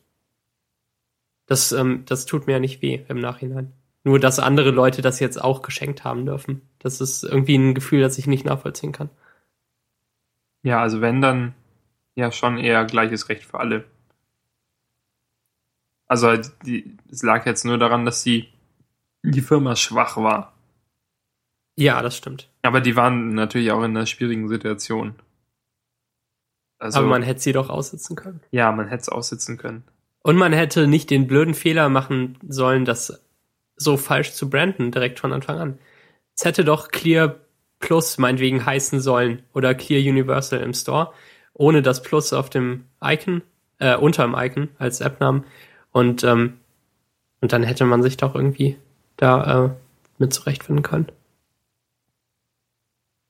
[1.52, 3.74] Das, ähm, das tut mir ja nicht weh im Nachhinein.
[4.04, 6.62] Nur, dass andere Leute das jetzt auch geschenkt haben dürfen.
[6.78, 9.10] Das ist irgendwie ein Gefühl, das ich nicht nachvollziehen kann.
[10.62, 11.54] Ja, also wenn dann,
[12.14, 13.84] ja schon eher gleiches Recht für alle.
[16.06, 18.48] Also halt die, es lag jetzt nur daran, dass die,
[19.22, 20.54] die Firma schwach war.
[21.76, 22.48] Ja, das stimmt.
[22.62, 25.16] Aber die waren natürlich auch in einer schwierigen Situation.
[26.78, 28.40] Also, Aber man hätte sie doch aussitzen können.
[28.52, 29.84] Ja, man hätte es aussitzen können.
[30.22, 33.22] Und man hätte nicht den blöden Fehler machen sollen, das
[33.76, 35.78] so falsch zu branden, direkt von Anfang an.
[36.36, 37.40] Es hätte doch Clear
[37.80, 41.12] Plus meinetwegen heißen sollen oder Clear Universal im Store,
[41.52, 43.42] ohne das Plus auf dem Icon,
[43.78, 45.44] äh, unter dem Icon als App-Namen.
[45.90, 46.58] Und, ähm,
[47.40, 48.78] und dann hätte man sich doch irgendwie
[49.16, 49.70] da äh,
[50.18, 51.08] mit zurechtfinden können.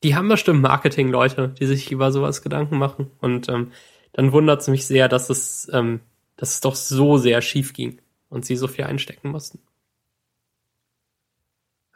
[0.02, 3.11] Die haben bestimmt Marketing-Leute, die sich über sowas Gedanken machen.
[3.20, 3.72] Und ähm,
[4.12, 6.00] dann wundert es mich sehr, dass es, ähm,
[6.37, 9.61] dass es doch so sehr schief ging und sie so viel einstecken mussten.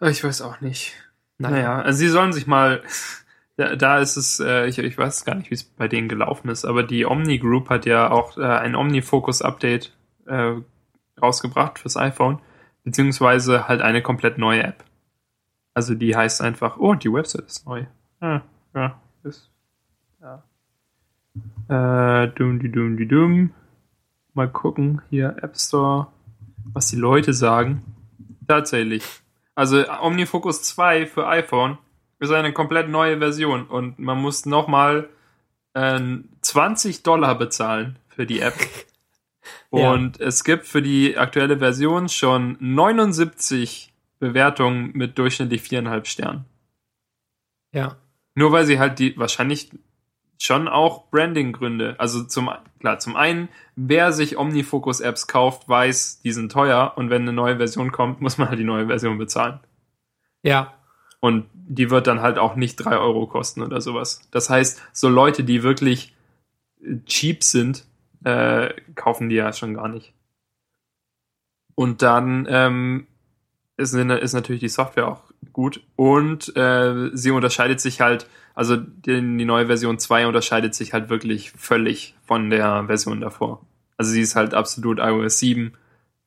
[0.01, 0.95] Ich weiß auch nicht.
[1.39, 2.83] Naja, also sie sollen sich mal,
[3.57, 6.49] da, da ist es, äh, ich, ich weiß gar nicht, wie es bei denen gelaufen
[6.49, 9.93] ist, aber die Omni Group hat ja auch äh, ein Omnifocus-Update
[10.27, 10.55] äh,
[11.21, 12.41] rausgebracht fürs iPhone,
[12.85, 14.85] beziehungsweise halt eine komplett neue App.
[15.75, 17.85] Also die heißt einfach, oh, die Website ist neu.
[18.21, 18.41] Ah,
[18.75, 19.51] ja, ist,
[20.21, 20.43] ja.
[21.69, 23.53] Äh, dumm, die dumm, die dumm.
[24.37, 26.09] Mal gucken, hier App Store,
[26.75, 27.83] was die Leute sagen.
[28.47, 29.03] Tatsächlich.
[29.55, 31.79] Also OmniFocus 2 für iPhone
[32.19, 35.09] ist eine komplett neue Version und man muss nochmal
[35.73, 35.99] äh,
[36.43, 38.55] 20 Dollar bezahlen für die App.
[39.71, 40.27] Und ja.
[40.27, 46.45] es gibt für die aktuelle Version schon 79 Bewertungen mit durchschnittlich viereinhalb Sternen.
[47.73, 47.97] Ja.
[48.35, 49.71] Nur weil sie halt die wahrscheinlich
[50.39, 51.97] schon auch Branding-Gründe.
[51.99, 57.23] Also zum, klar, zum einen, wer sich Omnifocus-Apps kauft, weiß, die sind teuer und wenn
[57.23, 59.61] eine neue Version kommt, muss man halt die neue Version bezahlen.
[60.43, 60.75] Ja.
[61.21, 64.21] Und die wird dann halt auch nicht drei Euro kosten oder sowas.
[64.31, 66.15] Das heißt, so Leute, die wirklich
[67.07, 67.85] cheap sind,
[68.25, 70.13] äh, kaufen die ja schon gar nicht.
[71.75, 73.07] Und dann ähm,
[73.77, 75.26] ist, ist natürlich die Software auch
[75.57, 80.95] gut und äh, sie unterscheidet sich halt also die, die neue Version 2 unterscheidet sich
[80.95, 83.61] halt wirklich völlig von der Version davor.
[83.99, 85.75] Also sie ist halt absolut iOS 7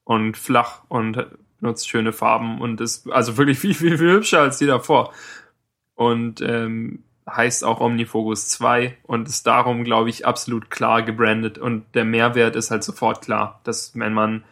[0.03, 1.25] und flach und
[1.59, 5.11] nutzt schöne Farben und ist also wirklich viel, viel, viel hübscher als die davor.
[5.95, 11.57] Und ähm, heißt auch Omnifocus 2 und ist darum, glaube ich, absolut klar gebrandet.
[11.57, 14.43] Und der Mehrwert ist halt sofort klar, dass wenn man,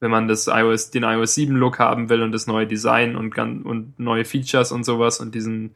[0.00, 3.38] wenn man das iOS, den iOS 7 Look haben will und das neue Design und,
[3.38, 5.74] und neue Features und sowas und diesen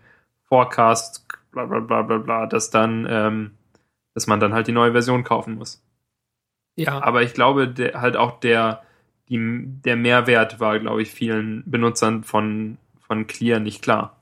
[0.49, 3.51] Forecast, bla bla bla bla bla, dass dann, ähm,
[4.15, 5.83] dass man dann halt die neue Version kaufen muss.
[6.77, 7.03] Ja.
[7.03, 8.83] Aber ich glaube, der, halt auch der,
[9.29, 14.21] die, der Mehrwert war, glaube ich, vielen Benutzern von, von Clear nicht klar.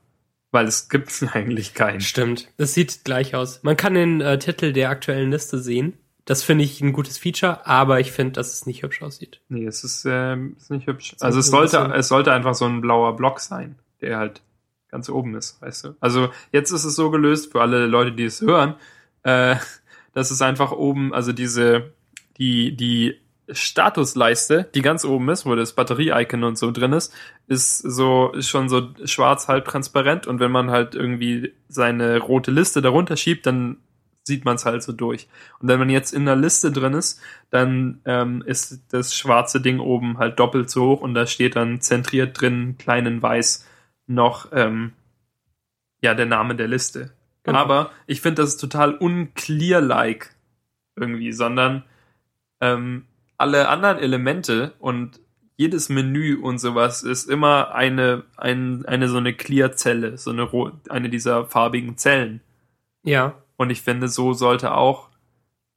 [0.51, 2.01] Weil es gibt eigentlich keinen.
[2.01, 2.51] Stimmt.
[2.57, 3.63] Es sieht gleich aus.
[3.63, 5.97] Man kann den äh, Titel der aktuellen Liste sehen.
[6.25, 9.41] Das finde ich ein gutes Feature, aber ich finde, dass es nicht hübsch aussieht.
[9.49, 11.15] Nee, es ist, äh, ist nicht hübsch.
[11.19, 14.41] Also es sollte, es sollte einfach so ein blauer Block sein, der halt
[14.89, 15.95] ganz oben ist, weißt du.
[15.99, 18.75] Also jetzt ist es so gelöst für alle Leute, die es hören,
[19.23, 19.55] äh,
[20.13, 21.91] dass es einfach oben, also diese,
[22.37, 27.13] die, die Statusleiste, die ganz oben ist, wo das Batterie-Icon und so drin ist,
[27.47, 32.51] ist so, ist schon so schwarz halb transparent und wenn man halt irgendwie seine rote
[32.51, 33.77] Liste darunter schiebt, dann
[34.23, 35.27] sieht man es halt so durch.
[35.59, 39.79] Und wenn man jetzt in der Liste drin ist, dann ähm, ist das schwarze Ding
[39.79, 43.67] oben halt doppelt so hoch und da steht dann zentriert drin, kleinen weiß,
[44.07, 44.93] noch ähm,
[46.01, 47.11] ja der Name der Liste.
[47.43, 47.59] Genau.
[47.59, 50.33] Aber ich finde, das ist total unclear-like
[50.95, 51.83] irgendwie, sondern
[52.61, 53.05] ähm,
[53.37, 55.19] alle anderen Elemente und
[55.55, 60.49] jedes Menü und sowas ist immer eine, ein, eine so eine Clear-Zelle, so eine,
[60.89, 62.41] eine dieser farbigen Zellen.
[63.03, 63.42] Ja.
[63.57, 65.09] Und ich finde, so sollte auch,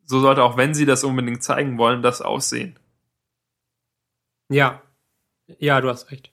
[0.05, 2.79] so sollte auch, wenn sie das unbedingt zeigen wollen, das aussehen.
[4.49, 4.83] Ja.
[5.59, 6.33] Ja, du hast recht.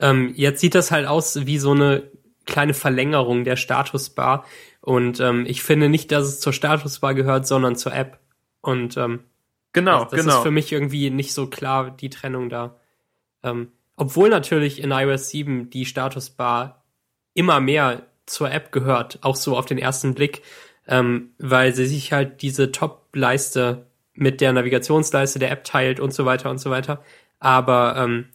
[0.00, 2.10] Ähm, jetzt sieht das halt aus wie so eine
[2.46, 4.44] kleine Verlängerung der Statusbar.
[4.80, 8.18] Und ähm, ich finde nicht, dass es zur Statusbar gehört, sondern zur App.
[8.60, 9.24] Und ähm,
[9.72, 10.36] genau, das, das genau.
[10.36, 12.80] ist für mich irgendwie nicht so klar, die Trennung da.
[13.42, 16.84] Ähm, obwohl natürlich in iOS 7 die Statusbar
[17.34, 20.42] immer mehr zur App gehört, auch so auf den ersten Blick,
[20.86, 26.24] ähm, weil sie sich halt diese Top-Leiste mit der Navigationsleiste der App teilt und so
[26.24, 27.02] weiter und so weiter.
[27.38, 28.26] Aber ähm,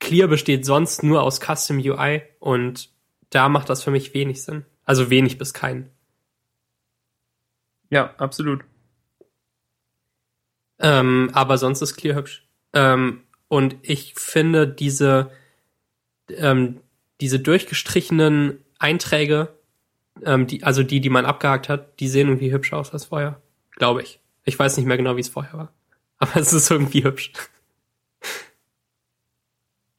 [0.00, 2.90] Clear besteht sonst nur aus Custom UI und
[3.30, 4.64] da macht das für mich wenig Sinn.
[4.84, 5.90] Also wenig bis keinen.
[7.90, 8.64] Ja, absolut.
[10.78, 12.46] Ähm, aber sonst ist Clear hübsch.
[12.72, 15.30] Ähm, und ich finde diese,
[16.28, 16.80] ähm,
[17.20, 19.48] diese durchgestrichenen Einträge
[20.24, 23.40] ähm, die, also die, die man abgehakt hat, die sehen irgendwie hübscher aus als vorher.
[23.72, 24.20] Glaube ich.
[24.44, 25.72] Ich weiß nicht mehr genau, wie es vorher war.
[26.18, 27.32] Aber es ist irgendwie hübsch.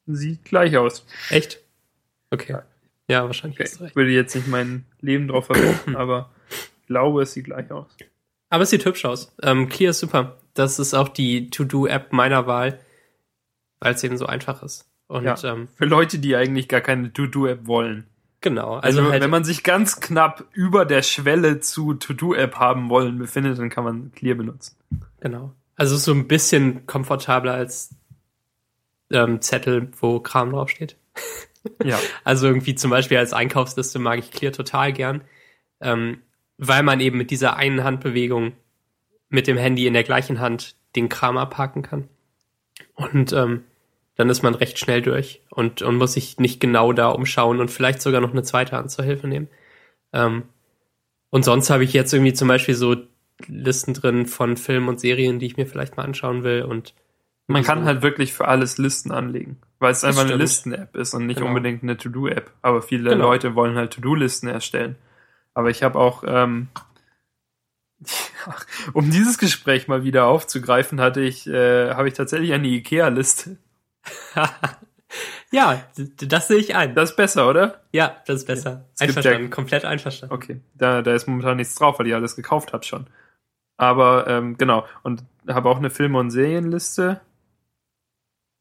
[0.06, 1.04] Sieht gleich aus.
[1.30, 1.60] Echt?
[2.30, 2.58] Okay.
[3.08, 3.58] Ja, wahrscheinlich.
[3.58, 3.68] Okay.
[3.68, 3.90] hast du recht.
[3.92, 7.88] Ich würde jetzt nicht mein Leben drauf verwenden, aber ich glaube, es sieht gleich aus.
[8.48, 9.34] Aber es sieht hübsch aus.
[9.42, 10.38] Ähm, Clear ist super.
[10.54, 12.78] Das ist auch die To-Do-App meiner Wahl,
[13.80, 14.88] weil es eben so einfach ist.
[15.08, 15.36] Und Ja.
[15.44, 18.06] ähm, Für Leute, die eigentlich gar keine To-Do-App wollen.
[18.40, 18.74] Genau.
[18.74, 23.18] Also, Also, halt, wenn man sich ganz knapp über der Schwelle zu To-Do-App haben wollen
[23.18, 24.76] befindet, dann kann man Clear benutzen.
[25.20, 25.52] genau.
[25.78, 27.94] Also so ein bisschen komfortabler als
[29.10, 30.96] ähm, Zettel, wo Kram draufsteht.
[31.84, 31.98] Ja.
[32.24, 35.22] Also irgendwie zum Beispiel als Einkaufsliste mag ich Clear total gern,
[35.80, 36.22] ähm,
[36.58, 38.52] weil man eben mit dieser einen Handbewegung
[39.28, 42.08] mit dem Handy in der gleichen Hand den Kram abhaken kann.
[42.94, 43.64] Und ähm,
[44.16, 47.70] dann ist man recht schnell durch und, und muss sich nicht genau da umschauen und
[47.70, 49.48] vielleicht sogar noch eine zweite Hand zur Hilfe nehmen.
[50.12, 50.44] Ähm,
[51.30, 52.96] und sonst habe ich jetzt irgendwie zum Beispiel so
[53.46, 56.94] Listen drin von Filmen und Serien, die ich mir vielleicht mal anschauen will und
[57.46, 60.36] Man kann halt wirklich für alles Listen anlegen, weil es einfach eine.
[60.36, 61.48] Listen-App ist und nicht Genau.
[61.48, 62.50] unbedingt eine To-Do-App.
[62.62, 63.26] Aber viele Genau.
[63.26, 64.96] Leute wollen halt To-Do-Listen erstellen.
[65.52, 66.68] Aber ich habe auch, ähm,
[68.94, 73.58] um dieses Gespräch mal wieder aufzugreifen, hatte ich, äh, habe ich tatsächlich eine IKEA-Liste.
[75.50, 76.94] ja, das sehe ich ein.
[76.94, 77.82] Das ist besser, oder?
[77.92, 78.84] Ja, das ist besser.
[78.94, 80.34] Es Einverstanden, ja- komplett einverstanden.
[80.34, 83.06] Okay, da, da ist momentan nichts drauf, weil ich alles gekauft habe schon.
[83.76, 87.20] Aber ähm, genau, und habe auch eine Filme- und Serienliste.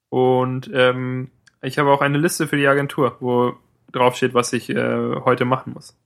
[0.09, 1.31] Und ähm,
[1.61, 3.55] ich habe auch eine Liste für die Agentur, wo
[3.91, 5.97] drauf steht, was ich äh, heute machen muss.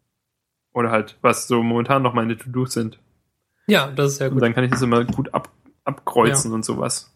[0.74, 3.00] Oder halt, was so momentan noch meine To-Dos sind.
[3.68, 4.42] Ja, das ist Und gut.
[4.44, 5.50] dann kann ich das immer gut ab,
[5.84, 7.12] abkreuzen und sowas.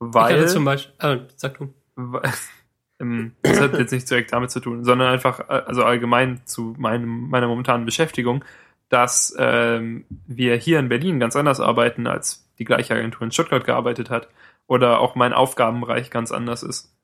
[0.00, 1.74] Weil, zum Beispiel, ah, sag du.
[1.94, 2.22] weil
[3.00, 6.74] ähm, das hat jetzt nicht direkt damit zu tun, sondern einfach, äh, also allgemein zu
[6.78, 8.42] meinem, meiner momentanen Beschäftigung,
[8.88, 13.64] dass ähm, wir hier in Berlin ganz anders arbeiten, als die gleiche Agentur in Stuttgart
[13.64, 14.28] gearbeitet hat.
[14.66, 16.96] Oder auch mein Aufgabenbereich ganz anders ist.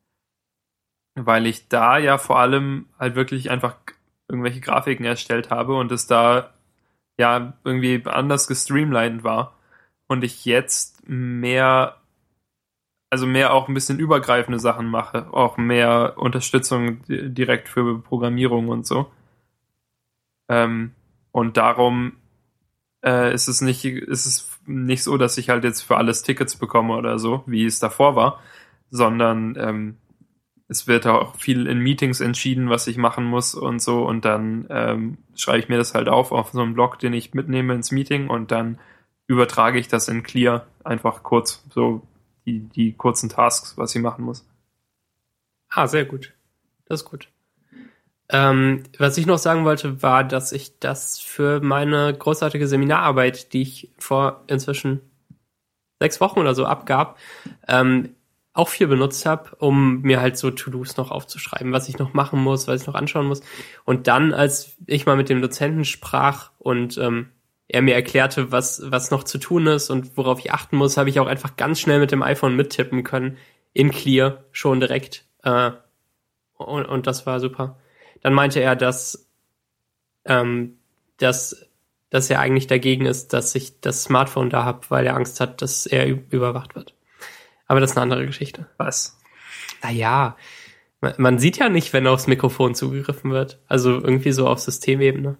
[1.14, 3.76] Weil ich da ja vor allem halt wirklich einfach
[4.28, 6.54] irgendwelche Grafiken erstellt habe und es da
[7.18, 9.54] ja irgendwie anders gestreamlined war.
[10.08, 11.96] Und ich jetzt mehr
[13.10, 18.68] also mehr auch ein bisschen übergreifende Sachen mache, auch mehr Unterstützung di- direkt für Programmierung
[18.68, 19.10] und so.
[20.48, 20.92] Ähm,
[21.32, 22.12] und darum
[23.04, 26.56] äh, ist es nicht, ist es nicht so, dass ich halt jetzt für alles Tickets
[26.56, 28.40] bekomme oder so, wie es davor war,
[28.90, 29.96] sondern ähm,
[30.68, 34.66] es wird auch viel in Meetings entschieden, was ich machen muss und so, und dann
[34.68, 37.92] ähm, schreibe ich mir das halt auf auf so einen Blog, den ich mitnehme ins
[37.92, 38.28] Meeting.
[38.28, 38.78] Und dann
[39.28, 42.02] übertrage ich das in Clear einfach kurz, so
[42.46, 44.46] die, die kurzen Tasks, was ich machen muss.
[45.68, 46.32] Ah, sehr gut.
[46.86, 47.28] Das ist gut.
[48.28, 53.62] Ähm, was ich noch sagen wollte, war, dass ich das für meine großartige Seminararbeit, die
[53.62, 55.00] ich vor inzwischen
[56.00, 57.18] sechs Wochen oder so abgab,
[57.68, 58.14] ähm,
[58.52, 62.42] auch viel benutzt habe, um mir halt so To-Dos noch aufzuschreiben, was ich noch machen
[62.42, 63.42] muss, was ich noch anschauen muss.
[63.84, 67.28] Und dann, als ich mal mit dem Dozenten sprach und ähm,
[67.68, 71.10] er mir erklärte, was, was noch zu tun ist und worauf ich achten muss, habe
[71.10, 73.38] ich auch einfach ganz schnell mit dem iPhone mittippen können,
[73.72, 75.24] in Clear, schon direkt.
[75.42, 75.72] Äh,
[76.56, 77.78] und, und das war super.
[78.22, 79.28] Dann meinte er, dass,
[80.24, 80.78] ähm,
[81.18, 81.68] dass,
[82.10, 85.60] dass er eigentlich dagegen ist, dass ich das Smartphone da habe, weil er Angst hat,
[85.60, 86.94] dass er überwacht wird.
[87.66, 88.66] Aber das ist eine andere Geschichte.
[88.78, 89.18] Was?
[89.82, 90.36] Naja,
[91.00, 93.60] man, man sieht ja nicht, wenn aufs Mikrofon zugegriffen wird.
[93.66, 95.36] Also irgendwie so auf Systemebene.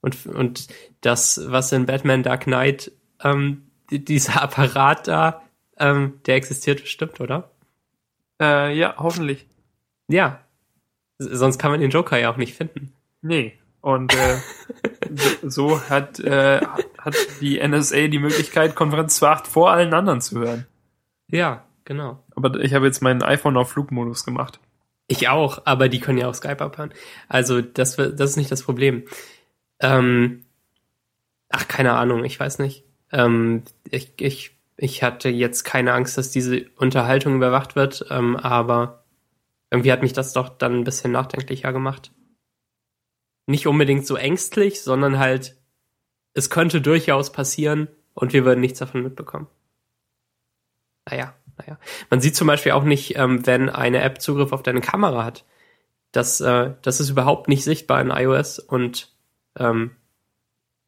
[0.00, 0.68] Und, und
[1.00, 5.42] das, was in Batman Dark Knight, ähm, die, dieser Apparat da,
[5.78, 7.50] ähm, der existiert bestimmt, oder?
[8.40, 9.46] Äh, ja, hoffentlich.
[10.08, 10.40] Ja.
[11.18, 12.92] Sonst kann man den Joker ja auch nicht finden.
[13.22, 13.58] Nee.
[13.80, 14.38] Und äh,
[15.42, 16.60] so- hat, äh,
[16.98, 20.66] hat die NSA die Möglichkeit, Konferenz 2.8 vor allen anderen zu hören.
[21.28, 22.22] Ja, genau.
[22.36, 24.60] Aber ich habe jetzt mein iPhone auf Flugmodus gemacht.
[25.08, 26.92] Ich auch, aber die können ja auch Skype abhören.
[27.28, 29.04] Also das, das ist nicht das Problem.
[29.80, 30.44] Ähm,
[31.48, 32.84] ach, keine Ahnung, ich weiß nicht.
[33.12, 39.04] Ähm, ich, ich, ich hatte jetzt keine Angst, dass diese Unterhaltung überwacht wird, ähm, aber
[39.70, 42.12] irgendwie hat mich das doch dann ein bisschen nachdenklicher gemacht.
[43.46, 45.56] Nicht unbedingt so ängstlich, sondern halt,
[46.34, 49.48] es könnte durchaus passieren und wir würden nichts davon mitbekommen.
[51.08, 51.78] Naja, naja.
[52.10, 55.44] Man sieht zum Beispiel auch nicht, ähm, wenn eine App Zugriff auf deine Kamera hat.
[56.12, 59.12] Das, äh, das ist überhaupt nicht sichtbar in iOS und
[59.58, 59.92] ähm,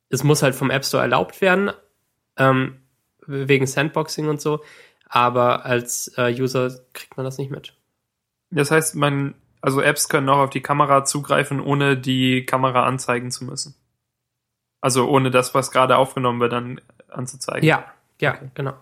[0.08, 1.70] es muss halt vom App Store erlaubt werden,
[2.36, 2.80] ähm,
[3.26, 4.60] wegen Sandboxing und so,
[5.08, 7.76] aber als äh, User kriegt man das nicht mit.
[8.50, 13.30] Das heißt, man, Also Apps können auch auf die Kamera zugreifen, ohne die Kamera anzeigen
[13.30, 13.74] zu müssen.
[14.80, 17.68] Also ohne das, was gerade aufgenommen wird, dann anzuzeigen.
[17.68, 17.84] Ja,
[18.20, 18.50] ja, okay.
[18.54, 18.74] genau.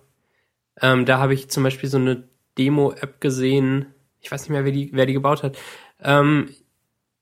[0.81, 3.93] Ähm, da habe ich zum Beispiel so eine Demo-App gesehen.
[4.21, 5.59] Ich weiß nicht mehr, wer die, wer die gebaut hat.
[6.01, 6.55] Ähm,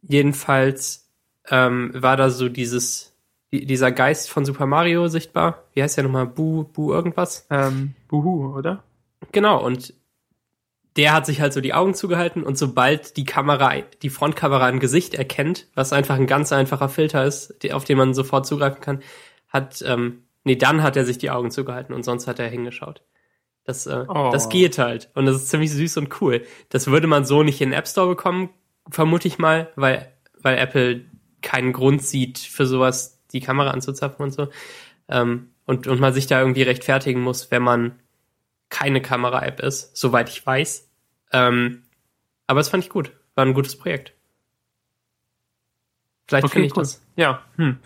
[0.03, 1.06] jedenfalls
[1.51, 3.17] ähm, war da so dieses,
[3.53, 5.65] dieser Geist von Super Mario sichtbar.
[5.73, 6.27] Wie heißt der nochmal?
[6.27, 7.47] Bu, Bu irgendwas?
[7.51, 8.83] Ähm, Buhu, oder?
[9.33, 9.95] Genau, und
[10.97, 14.81] der hat sich halt so die Augen zugehalten und sobald die Kamera, die Frontkamera ein
[14.81, 19.03] Gesicht erkennt, was einfach ein ganz einfacher Filter ist, auf den man sofort zugreifen kann,
[19.49, 23.03] hat, ähm, nee, dann hat er sich die Augen zugehalten und sonst hat er hingeschaut.
[23.65, 24.31] Das, äh, oh.
[24.33, 25.11] das geht halt.
[25.15, 26.43] Und das ist ziemlich süß und cool.
[26.71, 28.51] Das würde man so nicht in den App Store bekommen,
[28.89, 31.05] vermute ich mal, weil, weil Apple
[31.43, 34.49] keinen Grund sieht, für sowas die Kamera anzuzapfen und so.
[35.09, 37.99] Ähm, und, und man sich da irgendwie rechtfertigen muss, wenn man
[38.69, 40.89] keine Kamera-App ist, soweit ich weiß.
[41.33, 41.83] Ähm,
[42.47, 43.13] aber das fand ich gut.
[43.35, 44.13] War ein gutes Projekt.
[46.29, 46.83] Vielleicht okay, finde ich cool.
[46.83, 47.03] das.
[47.17, 47.79] Ja, hm.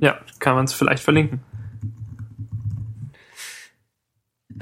[0.00, 1.40] ja, kann man es vielleicht verlinken.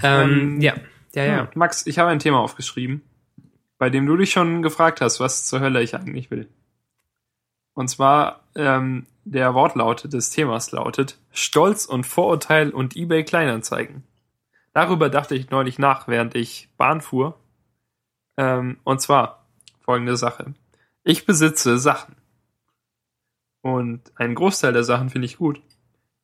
[0.03, 0.75] Ähm, ähm, ja,
[1.15, 1.41] ja, ja.
[1.43, 3.03] Hm, Max, ich habe ein Thema aufgeschrieben,
[3.79, 6.49] bei dem du dich schon gefragt hast, was zur Hölle ich eigentlich will.
[7.81, 14.05] Und zwar, ähm, der Wortlaut des Themas lautet Stolz und Vorurteil und eBay Kleinanzeigen.
[14.75, 17.41] Darüber dachte ich neulich nach, während ich Bahn fuhr.
[18.37, 19.47] Ähm, und zwar
[19.81, 20.53] folgende Sache.
[21.05, 22.17] Ich besitze Sachen.
[23.63, 25.63] Und einen Großteil der Sachen finde ich gut.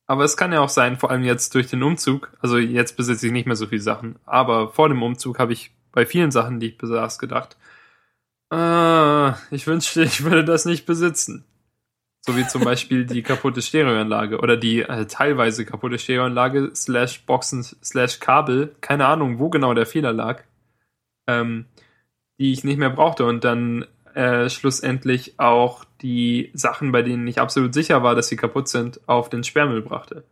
[0.06, 3.28] Aber es kann ja auch sein, vor allem jetzt durch den Umzug, also jetzt besitze
[3.28, 6.60] ich nicht mehr so viele Sachen, aber vor dem Umzug habe ich bei vielen Sachen,
[6.60, 7.56] die ich besaß, gedacht,
[8.52, 11.44] äh, ich wünschte, ich würde das nicht besitzen.
[12.20, 17.62] So wie zum Beispiel die kaputte Stereoanlage oder die äh, teilweise kaputte Stereoanlage slash Boxen
[17.62, 20.42] slash Kabel, keine Ahnung, wo genau der Fehler lag,
[21.28, 21.66] ähm,
[22.40, 27.38] die ich nicht mehr brauchte und dann äh, schlussendlich auch die Sachen, bei denen ich
[27.38, 30.24] absolut sicher war, dass sie kaputt sind, auf den Sperrmüll brachte.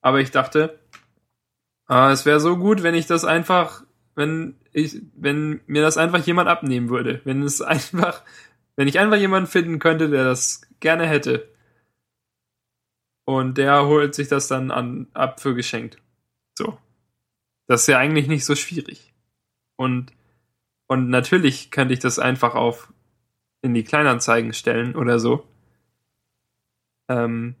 [0.00, 0.78] Aber ich dachte,
[1.86, 3.84] ah, es wäre so gut, wenn ich das einfach,
[4.18, 8.24] wenn ich, wenn mir das einfach jemand abnehmen würde, wenn es einfach,
[8.74, 11.48] wenn ich einfach jemanden finden könnte, der das gerne hätte.
[13.24, 15.98] Und der holt sich das dann an, ab für geschenkt.
[16.56, 16.78] So.
[17.68, 19.14] Das ist ja eigentlich nicht so schwierig.
[19.76, 20.12] Und,
[20.88, 22.92] und natürlich könnte ich das einfach auf
[23.62, 25.46] in die Kleinanzeigen stellen oder so.
[27.08, 27.54] Ähm,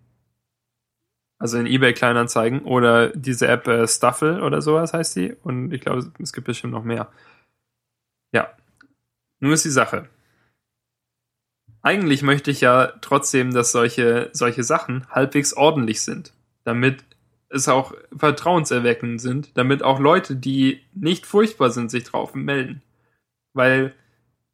[1.38, 5.34] also in eBay Kleinanzeigen oder diese App äh, Stuffle oder sowas heißt die.
[5.42, 7.08] Und ich glaube, es gibt bestimmt noch mehr.
[8.32, 8.52] Ja.
[9.40, 10.08] Nun ist die Sache.
[11.80, 16.32] Eigentlich möchte ich ja trotzdem, dass solche, solche Sachen halbwegs ordentlich sind,
[16.64, 17.04] damit
[17.48, 22.82] es auch vertrauenserweckend sind, damit auch Leute, die nicht furchtbar sind, sich drauf melden.
[23.54, 23.94] Weil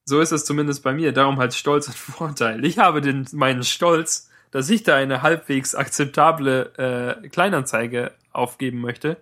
[0.05, 2.65] so ist es zumindest bei mir, darum halt Stolz und Vorteil.
[2.65, 9.17] Ich habe den, meinen Stolz, dass ich da eine halbwegs akzeptable äh, Kleinanzeige aufgeben möchte.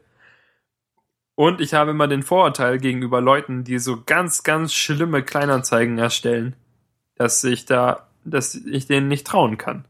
[1.34, 6.54] Und ich habe immer den Vorurteil gegenüber Leuten, die so ganz, ganz schlimme Kleinanzeigen erstellen
[7.22, 9.84] dass ich da, dass ich denen nicht trauen kann.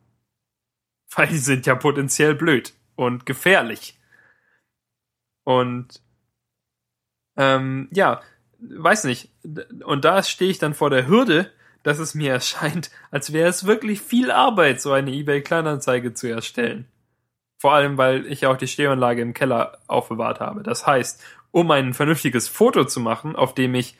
[1.14, 3.98] Weil die sind ja potenziell blöd und gefährlich.
[5.44, 6.02] Und
[7.36, 8.20] ähm, ja,
[8.58, 9.30] weiß nicht.
[9.84, 11.50] Und da stehe ich dann vor der Hürde,
[11.82, 16.86] dass es mir erscheint, als wäre es wirklich viel Arbeit, so eine eBay-Kleinanzeige zu erstellen.
[17.58, 20.62] Vor allem, weil ich auch die Stereoanlage im Keller aufbewahrt habe.
[20.62, 21.22] Das heißt,
[21.52, 23.96] um ein vernünftiges Foto zu machen, auf dem ich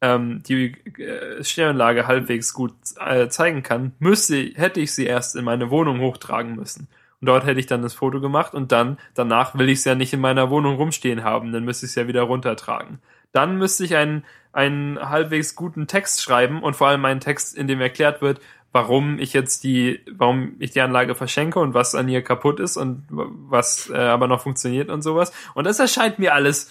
[0.00, 5.44] ähm, die äh, Stereoanlage halbwegs gut äh, zeigen kann, müsste, hätte ich sie erst in
[5.44, 6.88] meine Wohnung hochtragen müssen.
[7.20, 9.94] Und dort hätte ich dann das Foto gemacht und dann, danach will ich es ja
[9.94, 12.98] nicht in meiner Wohnung rumstehen haben, dann müsste ich es ja wieder runtertragen.
[13.34, 17.66] Dann müsste ich einen, einen halbwegs guten Text schreiben und vor allem einen Text, in
[17.66, 18.40] dem erklärt wird,
[18.72, 22.76] warum ich jetzt die, warum ich die Anlage verschenke und was an ihr kaputt ist
[22.76, 25.32] und was äh, aber noch funktioniert und sowas.
[25.54, 26.70] Und das erscheint mir alles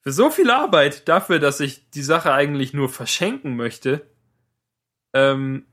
[0.00, 4.06] für so viel Arbeit dafür, dass ich die Sache eigentlich nur verschenken möchte,
[5.14, 5.64] ähm,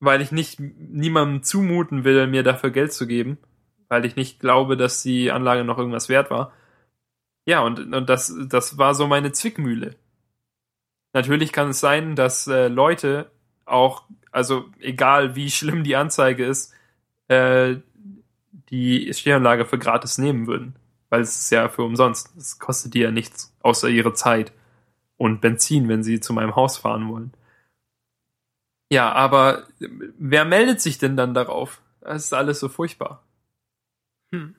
[0.00, 3.36] weil ich nicht niemandem zumuten will, mir dafür Geld zu geben,
[3.88, 6.52] weil ich nicht glaube, dass die Anlage noch irgendwas wert war.
[7.46, 9.96] Ja, und, und das, das war so meine Zwickmühle.
[11.12, 13.30] Natürlich kann es sein, dass äh, Leute
[13.64, 16.74] auch, also egal wie schlimm die Anzeige ist,
[17.28, 17.76] äh,
[18.70, 20.74] die Stehanlage für gratis nehmen würden
[21.08, 22.36] weil es ist ja für umsonst.
[22.36, 24.52] Es kostet die ja nichts, außer ihre Zeit
[25.16, 27.32] und Benzin, wenn sie zu meinem Haus fahren wollen.
[28.90, 31.80] Ja, aber wer meldet sich denn dann darauf?
[32.00, 33.24] Das ist alles so furchtbar.
[34.32, 34.54] Hm.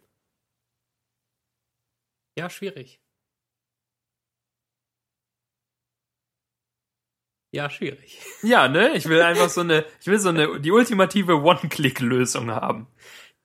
[2.37, 2.99] Ja, schwierig.
[7.51, 8.19] Ja, schwierig.
[8.43, 8.95] Ja, ne?
[8.95, 12.87] Ich will einfach so eine, ich will so eine, die ultimative One-Click-Lösung haben.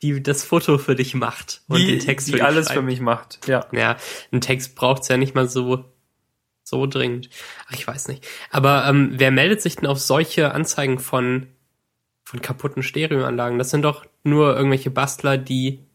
[0.02, 2.78] Die das Foto für dich macht und die, den Text die für alles schreibt.
[2.78, 3.46] für mich macht.
[3.46, 3.66] Ja.
[3.72, 3.96] Ja,
[4.32, 5.84] ein Text braucht's ja nicht mal so
[6.64, 7.30] so dringend.
[7.68, 8.26] Ach, ich weiß nicht.
[8.50, 11.46] Aber ähm, wer meldet sich denn auf solche Anzeigen von
[12.24, 13.58] von kaputten Stereoanlagen?
[13.58, 15.86] Das sind doch nur irgendwelche Bastler, die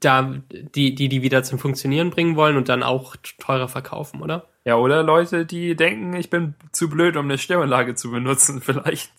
[0.00, 4.48] da die die die wieder zum Funktionieren bringen wollen und dann auch teurer verkaufen, oder?
[4.64, 9.12] Ja, oder Leute, die denken, ich bin zu blöd, um eine Stereoanlage zu benutzen, vielleicht.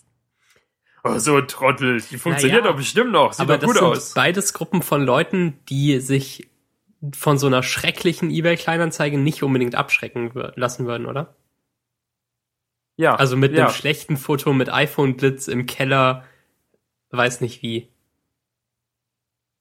[1.04, 2.02] Oh, so ein Trottel.
[2.02, 3.34] Die funktioniert naja, doch bestimmt noch.
[3.34, 4.06] Sieht aber doch gut das aus.
[4.08, 6.50] Sind beides Gruppen von Leuten, die sich
[7.14, 11.36] von so einer schrecklichen eBay-Kleinanzeige nicht unbedingt abschrecken lassen würden, oder?
[12.98, 13.16] Ja.
[13.16, 13.66] Also mit ja.
[13.66, 16.24] einem schlechten Foto mit iPhone-Blitz im Keller,
[17.12, 17.90] weiß nicht wie.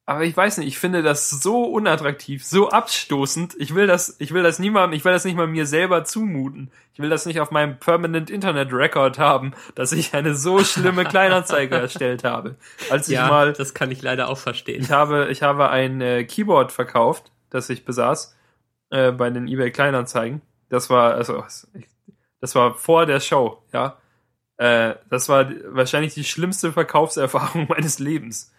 [0.07, 3.55] Aber ich weiß nicht, ich finde das so unattraktiv, so abstoßend.
[3.59, 6.71] Ich will das, ich will das niemandem, ich will das nicht mal mir selber zumuten.
[6.93, 11.05] Ich will das nicht auf meinem Permanent Internet Record haben, dass ich eine so schlimme
[11.07, 12.57] Kleinanzeige erstellt habe.
[12.91, 14.83] Als ja, ich mal, das kann ich leider auch verstehen.
[14.83, 18.37] Ich habe, ich habe ein äh, Keyboard verkauft, das ich besaß,
[18.91, 20.43] äh, bei den eBay Kleinanzeigen.
[20.69, 21.45] Das war, also,
[22.43, 23.97] das war vor der Show, ja.
[24.59, 28.53] Äh, das war wahrscheinlich die schlimmste Verkaufserfahrung meines Lebens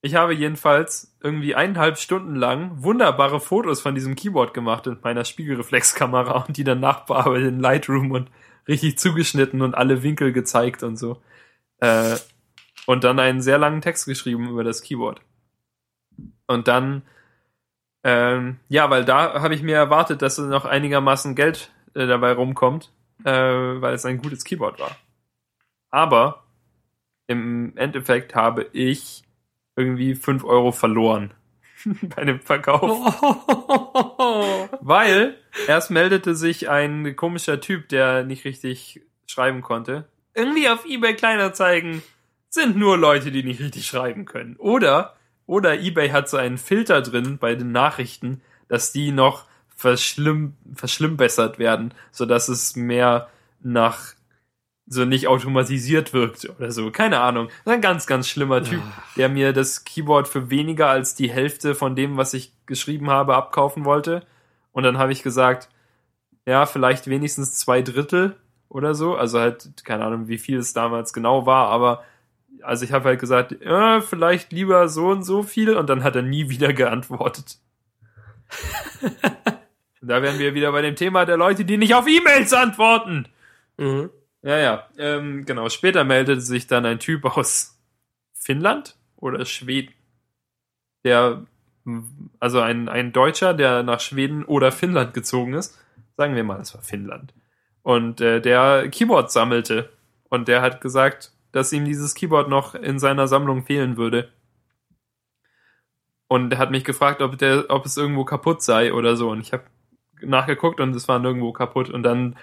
[0.00, 5.24] ich habe jedenfalls irgendwie eineinhalb Stunden lang wunderbare Fotos von diesem Keyboard gemacht mit meiner
[5.24, 8.30] Spiegelreflexkamera und die dann nachbearbeitet in Lightroom und
[8.68, 11.20] richtig zugeschnitten und alle Winkel gezeigt und so.
[11.80, 12.16] Äh,
[12.86, 15.20] und dann einen sehr langen Text geschrieben über das Keyboard.
[16.46, 17.02] Und dann,
[18.04, 22.92] ähm, ja, weil da habe ich mir erwartet, dass noch einigermaßen Geld äh, dabei rumkommt,
[23.24, 24.96] äh, weil es ein gutes Keyboard war.
[25.90, 26.44] Aber
[27.26, 29.27] im Endeffekt habe ich
[29.78, 31.32] irgendwie fünf Euro verloren
[32.16, 32.82] bei dem Verkauf.
[34.80, 40.08] Weil erst meldete sich ein komischer Typ, der nicht richtig schreiben konnte.
[40.34, 42.02] Irgendwie auf eBay Kleinanzeigen
[42.50, 44.56] sind nur Leute, die nicht richtig schreiben können.
[44.56, 45.16] Oder,
[45.46, 51.58] oder eBay hat so einen Filter drin bei den Nachrichten, dass die noch verschlimm, verschlimmbessert
[51.58, 53.28] werden, so dass es mehr
[53.60, 54.14] nach
[54.88, 56.90] so nicht automatisiert wirkt oder so.
[56.90, 57.48] Keine Ahnung.
[57.48, 58.82] Das ist ein ganz, ganz schlimmer Typ,
[59.16, 63.34] der mir das Keyboard für weniger als die Hälfte von dem, was ich geschrieben habe,
[63.34, 64.26] abkaufen wollte.
[64.72, 65.68] Und dann habe ich gesagt,
[66.46, 68.36] ja, vielleicht wenigstens zwei Drittel
[68.68, 69.14] oder so.
[69.14, 72.02] Also halt, keine Ahnung, wie viel es damals genau war, aber
[72.62, 76.16] also ich habe halt gesagt, ja, vielleicht lieber so und so viel und dann hat
[76.16, 77.58] er nie wieder geantwortet.
[80.00, 83.26] da wären wir wieder bei dem Thema der Leute, die nicht auf E-Mails antworten.
[83.76, 84.10] Mhm.
[84.42, 84.88] Ja, ja.
[84.96, 85.68] Ähm, genau.
[85.68, 87.78] Später meldete sich dann ein Typ aus
[88.34, 89.92] Finnland oder Schweden.
[91.04, 91.46] Der,
[92.38, 95.78] also ein, ein Deutscher, der nach Schweden oder Finnland gezogen ist.
[96.16, 97.34] Sagen wir mal, es war Finnland.
[97.82, 99.90] Und äh, der Keyboard sammelte.
[100.28, 104.28] Und der hat gesagt, dass ihm dieses Keyboard noch in seiner Sammlung fehlen würde.
[106.28, 109.30] Und er hat mich gefragt, ob, der, ob es irgendwo kaputt sei oder so.
[109.30, 109.64] Und ich habe
[110.20, 111.88] nachgeguckt und es war nirgendwo kaputt.
[111.88, 112.36] Und dann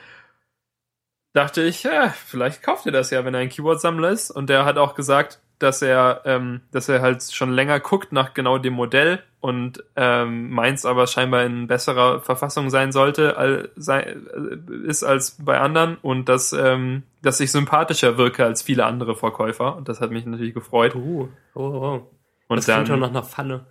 [1.36, 4.32] dachte ich, ja, vielleicht kauft er das ja, wenn er ein Keyboard-Sammler ist.
[4.32, 8.34] Und der hat auch gesagt, dass er, ähm, dass er halt schon länger guckt nach
[8.34, 14.02] genau dem Modell und ähm, meins aber scheinbar in besserer Verfassung sein sollte, als, sei,
[14.02, 19.16] äh, ist als bei anderen und dass, ähm, dass ich sympathischer wirke als viele andere
[19.16, 19.76] Verkäufer.
[19.76, 20.96] Und das hat mich natürlich gefreut.
[20.96, 22.12] Uh, oh, oh.
[22.48, 23.66] Und das dann schon nach einer Pfanne.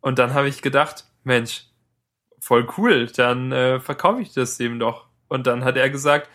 [0.00, 1.64] Und dann habe ich gedacht, Mensch,
[2.40, 5.06] voll cool, dann äh, verkaufe ich das dem doch.
[5.28, 6.28] Und dann hat er gesagt,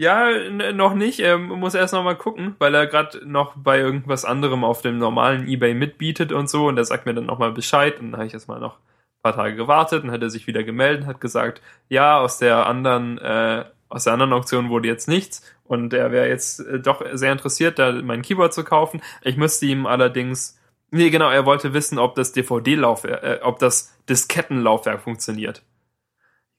[0.00, 0.30] ja,
[0.72, 1.20] noch nicht.
[1.20, 4.96] Er muss erst noch mal gucken, weil er gerade noch bei irgendwas anderem auf dem
[4.96, 6.68] normalen eBay mitbietet und so.
[6.68, 8.00] Und er sagt mir dann noch mal Bescheid.
[8.00, 10.02] Und dann habe ich erst mal noch ein paar Tage gewartet.
[10.02, 14.14] Dann hat er sich wieder gemeldet, hat gesagt, ja, aus der anderen, äh, aus der
[14.14, 15.42] anderen Auktion wurde jetzt nichts.
[15.64, 19.02] Und er wäre jetzt äh, doch sehr interessiert, da mein Keyboard zu kaufen.
[19.20, 20.58] Ich müsste ihm allerdings,
[20.90, 25.62] nee, genau, er wollte wissen, ob das DVD-Laufwerk, äh, ob das Diskettenlaufwerk funktioniert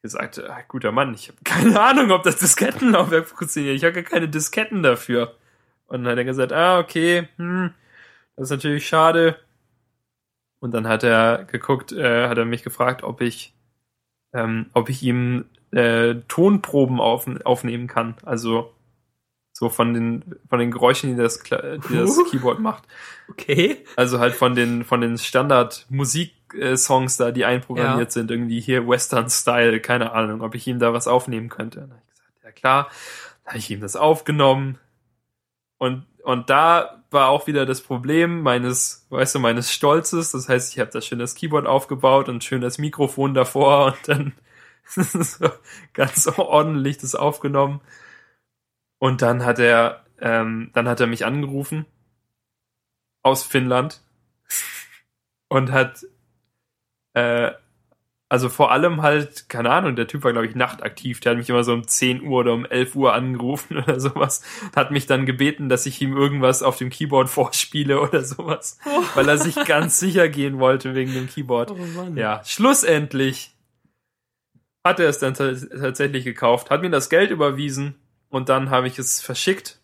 [0.01, 3.75] gesagt, ah, guter Mann, ich habe keine Ahnung, ob das Diskettenlaufwerk funktioniert.
[3.75, 5.35] Ich habe gar keine Disketten dafür.
[5.87, 7.73] Und dann hat er gesagt, ah, okay, hm,
[8.35, 9.37] das ist natürlich schade.
[10.59, 13.53] Und dann hat er geguckt, äh, hat er mich gefragt, ob ich,
[14.33, 18.15] ähm, ob ich ihm äh, Tonproben auf, aufnehmen kann.
[18.23, 18.71] Also
[19.53, 22.83] so von den von den Geräuschen, die das, die das Keyboard macht.
[23.29, 23.85] Okay.
[23.95, 26.33] Also halt von den von den Standard Musik
[26.75, 28.11] Songs da, die einprogrammiert ja.
[28.11, 31.81] sind, irgendwie hier Western Style, keine Ahnung, ob ich ihm da was aufnehmen könnte.
[31.81, 32.89] Dann habe ich gesagt, ja klar,
[33.43, 34.79] dann habe ich ihm das aufgenommen.
[35.77, 40.31] Und, und da war auch wieder das Problem meines, weißt du, meines Stolzes.
[40.31, 44.07] Das heißt, ich habe da schön das Keyboard aufgebaut und schön das Mikrofon davor und
[44.07, 44.33] dann
[44.85, 45.49] so
[45.93, 47.81] ganz ordentlich das aufgenommen.
[48.99, 51.85] Und dann hat er, ähm, dann hat er mich angerufen
[53.23, 54.01] aus Finnland
[55.47, 56.05] und hat,
[57.13, 57.51] äh,
[58.31, 61.19] also vor allem halt, keine Ahnung, der Typ war, glaube ich, nachtaktiv.
[61.19, 64.41] Der hat mich immer so um 10 Uhr oder um 11 Uhr angerufen oder sowas.
[64.73, 68.79] Hat mich dann gebeten, dass ich ihm irgendwas auf dem Keyboard vorspiele oder sowas.
[68.85, 69.03] Oh.
[69.15, 71.71] Weil er sich ganz sicher gehen wollte wegen dem Keyboard.
[71.71, 71.77] Oh.
[72.15, 73.53] Ja, schlussendlich
[74.81, 77.95] hat er es dann tatsächlich gekauft, hat mir das Geld überwiesen
[78.29, 79.80] und dann habe ich es verschickt.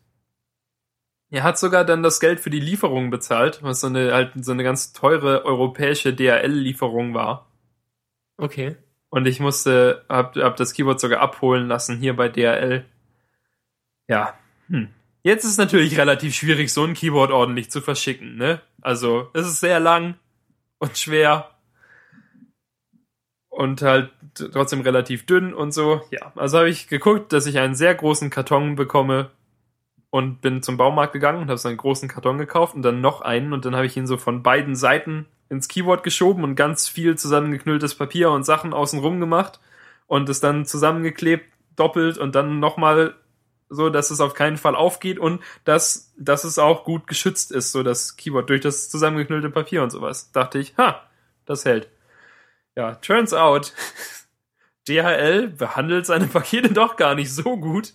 [1.29, 4.53] Er hat sogar dann das Geld für die Lieferung bezahlt, was so eine halt so
[4.53, 7.47] eine ganz teure europäische DHL-Lieferung war.
[8.37, 8.77] Okay.
[9.09, 12.85] Und ich musste, hab, hab das Keyboard sogar abholen lassen hier bei DHL.
[14.07, 14.37] Ja.
[14.69, 14.89] Hm.
[15.23, 18.61] Jetzt ist es natürlich relativ schwierig, so ein Keyboard ordentlich zu verschicken, ne?
[18.81, 20.15] Also, es ist sehr lang
[20.79, 21.49] und schwer.
[23.49, 26.01] Und halt trotzdem relativ dünn und so.
[26.11, 29.31] Ja, also habe ich geguckt, dass ich einen sehr großen Karton bekomme
[30.09, 33.21] und bin zum Baumarkt gegangen und habe so einen großen Karton gekauft und dann noch
[33.21, 36.87] einen und dann habe ich ihn so von beiden Seiten ins Keyboard geschoben und ganz
[36.87, 39.59] viel zusammengeknülltes Papier und Sachen außenrum gemacht
[40.07, 41.45] und es dann zusammengeklebt,
[41.75, 43.15] doppelt und dann nochmal
[43.69, 47.71] so, dass es auf keinen Fall aufgeht und dass, dass es auch gut geschützt ist,
[47.71, 50.31] so das Keyboard durch das zusammengeknüllte Papier und sowas.
[50.31, 51.03] Dachte ich, ha,
[51.45, 51.89] das hält.
[52.75, 53.73] Ja, turns out,
[54.87, 57.93] DHL behandelt seine Pakete doch gar nicht so gut.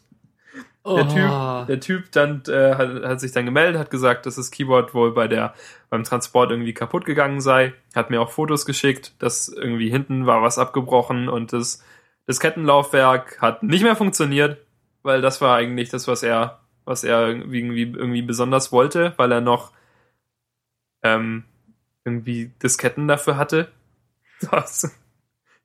[0.85, 4.51] Der Typ, der Typ dann äh, hat, hat sich dann gemeldet, hat gesagt, dass das
[4.51, 5.55] Keyboard wohl bei der
[5.91, 10.43] beim Transport irgendwie kaputt gegangen sei, hat mir auch Fotos geschickt, dass irgendwie hinten war
[10.43, 11.85] was abgebrochen und das
[12.27, 14.59] das Kettenlaufwerk hat nicht mehr funktioniert,
[15.03, 19.41] weil das war eigentlich das, was er was er irgendwie irgendwie besonders wollte, weil er
[19.41, 19.73] noch
[21.05, 21.45] ähm,
[22.05, 23.71] irgendwie Disketten dafür hatte.
[24.51, 24.91] Das,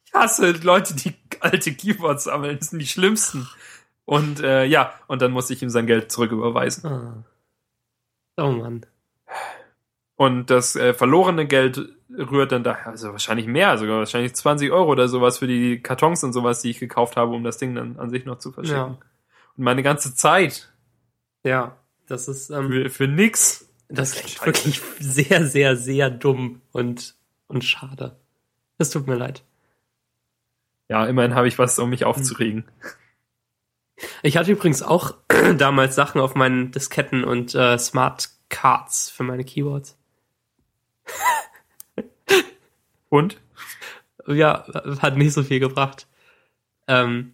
[0.05, 3.47] ich hasse Leute, die alte Keyboards sammeln, das sind die schlimmsten.
[4.07, 6.89] Und äh, ja, und dann musste ich ihm sein Geld zurücküberweisen.
[6.89, 7.23] Ah.
[8.37, 8.85] Oh Mann.
[10.15, 14.89] Und das äh, verlorene Geld rührt dann daher, also wahrscheinlich mehr, sogar wahrscheinlich 20 Euro
[14.89, 17.99] oder sowas für die Kartons und sowas, die ich gekauft habe, um das Ding dann
[17.99, 18.77] an sich noch zu verschicken.
[18.77, 18.97] Ja.
[19.57, 20.71] Und meine ganze Zeit
[21.43, 21.75] Ja,
[22.07, 23.67] das ist, ähm, für, für nix.
[23.89, 27.15] das klingt wirklich sehr, sehr, sehr dumm und,
[27.47, 28.15] und schade.
[28.77, 29.43] Es tut mir leid.
[30.87, 32.63] Ja, immerhin habe ich was, um mich aufzuregen.
[34.21, 35.15] Ich hatte übrigens auch
[35.57, 39.97] damals Sachen auf meinen Disketten und äh, Smart Cards für meine Keyboards.
[43.09, 43.37] Und?
[44.27, 44.65] Ja,
[44.99, 46.07] hat nicht so viel gebracht.
[46.87, 47.33] Ähm,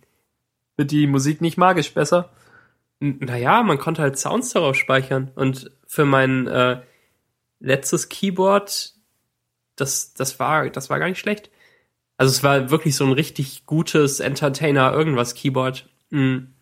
[0.77, 2.29] Wird die Musik nicht magisch besser?
[3.03, 5.31] naja, man konnte halt Sounds darauf speichern.
[5.35, 6.81] Und für mein äh,
[7.59, 8.93] letztes Keyboard,
[9.75, 11.49] das, das war, das war gar nicht schlecht.
[12.17, 15.89] Also es war wirklich so ein richtig gutes Entertainer irgendwas Keyboard.
[16.13, 16.53] Mhm.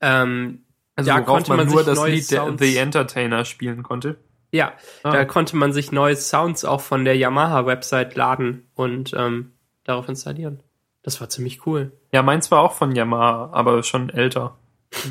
[0.00, 0.64] Ähm,
[0.96, 4.16] Also Da konnte man, man nur sich das neue Lied Sounds- The Entertainer spielen konnte.
[4.52, 4.72] Ja,
[5.02, 5.12] Ah.
[5.12, 9.52] da konnte man sich neue Sounds auch von der Yamaha-Website laden und ähm,
[9.84, 10.60] darauf installieren.
[11.02, 11.92] Das war ziemlich cool.
[12.12, 14.56] Ja, meins war auch von Yamaha, aber schon älter.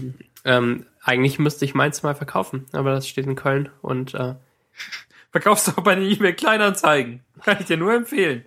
[0.46, 4.36] Ähm, eigentlich müsste ich meins mal verkaufen, aber das steht in Köln und äh,
[5.32, 7.20] Verkaufst du auch bei den eBay Kleinanzeigen.
[7.44, 8.46] Kann ich dir nur empfehlen.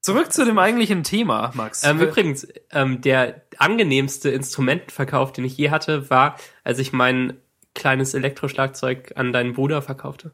[0.00, 1.84] Zurück zu dem eigentlichen Thema, Max.
[1.84, 7.36] ähm, Äh, übrigens, ähm, der angenehmste Instrumentenverkauf, den ich je hatte, war, als ich mein
[7.74, 10.32] kleines Elektroschlagzeug an deinen Bruder verkaufte.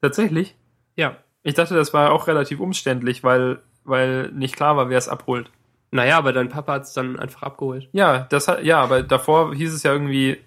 [0.00, 0.54] Tatsächlich?
[0.96, 1.16] Ja.
[1.42, 5.50] Ich dachte, das war auch relativ umständlich, weil, weil nicht klar war, wer es abholt.
[5.90, 7.88] Naja, aber dein Papa hat es dann einfach abgeholt.
[7.92, 10.38] Ja, das hat, ja, aber davor hieß es ja irgendwie,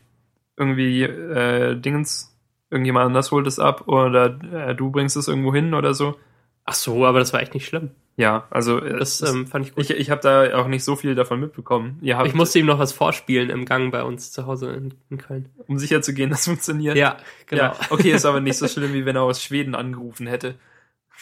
[0.58, 2.36] irgendwie, äh, Dingens,
[2.70, 6.16] irgendjemand anders holt es ab oder äh, du bringst es irgendwo hin oder so.
[6.64, 7.91] Ach so, aber das war echt nicht schlimm.
[8.18, 9.84] Ja, also äh, Das es- ähm, fand ich gut.
[9.84, 11.99] ich, ich habe da auch nicht so viel davon mitbekommen.
[12.01, 15.49] Ich musste ihm noch was vorspielen im Gang bei uns zu Hause in, in Köln.
[15.68, 16.95] um sicher zu gehen, dass funktioniert.
[16.95, 17.63] Ja, genau.
[17.63, 20.55] Ja, okay, ist aber nicht so schlimm, wie wenn er aus Schweden angerufen hätte.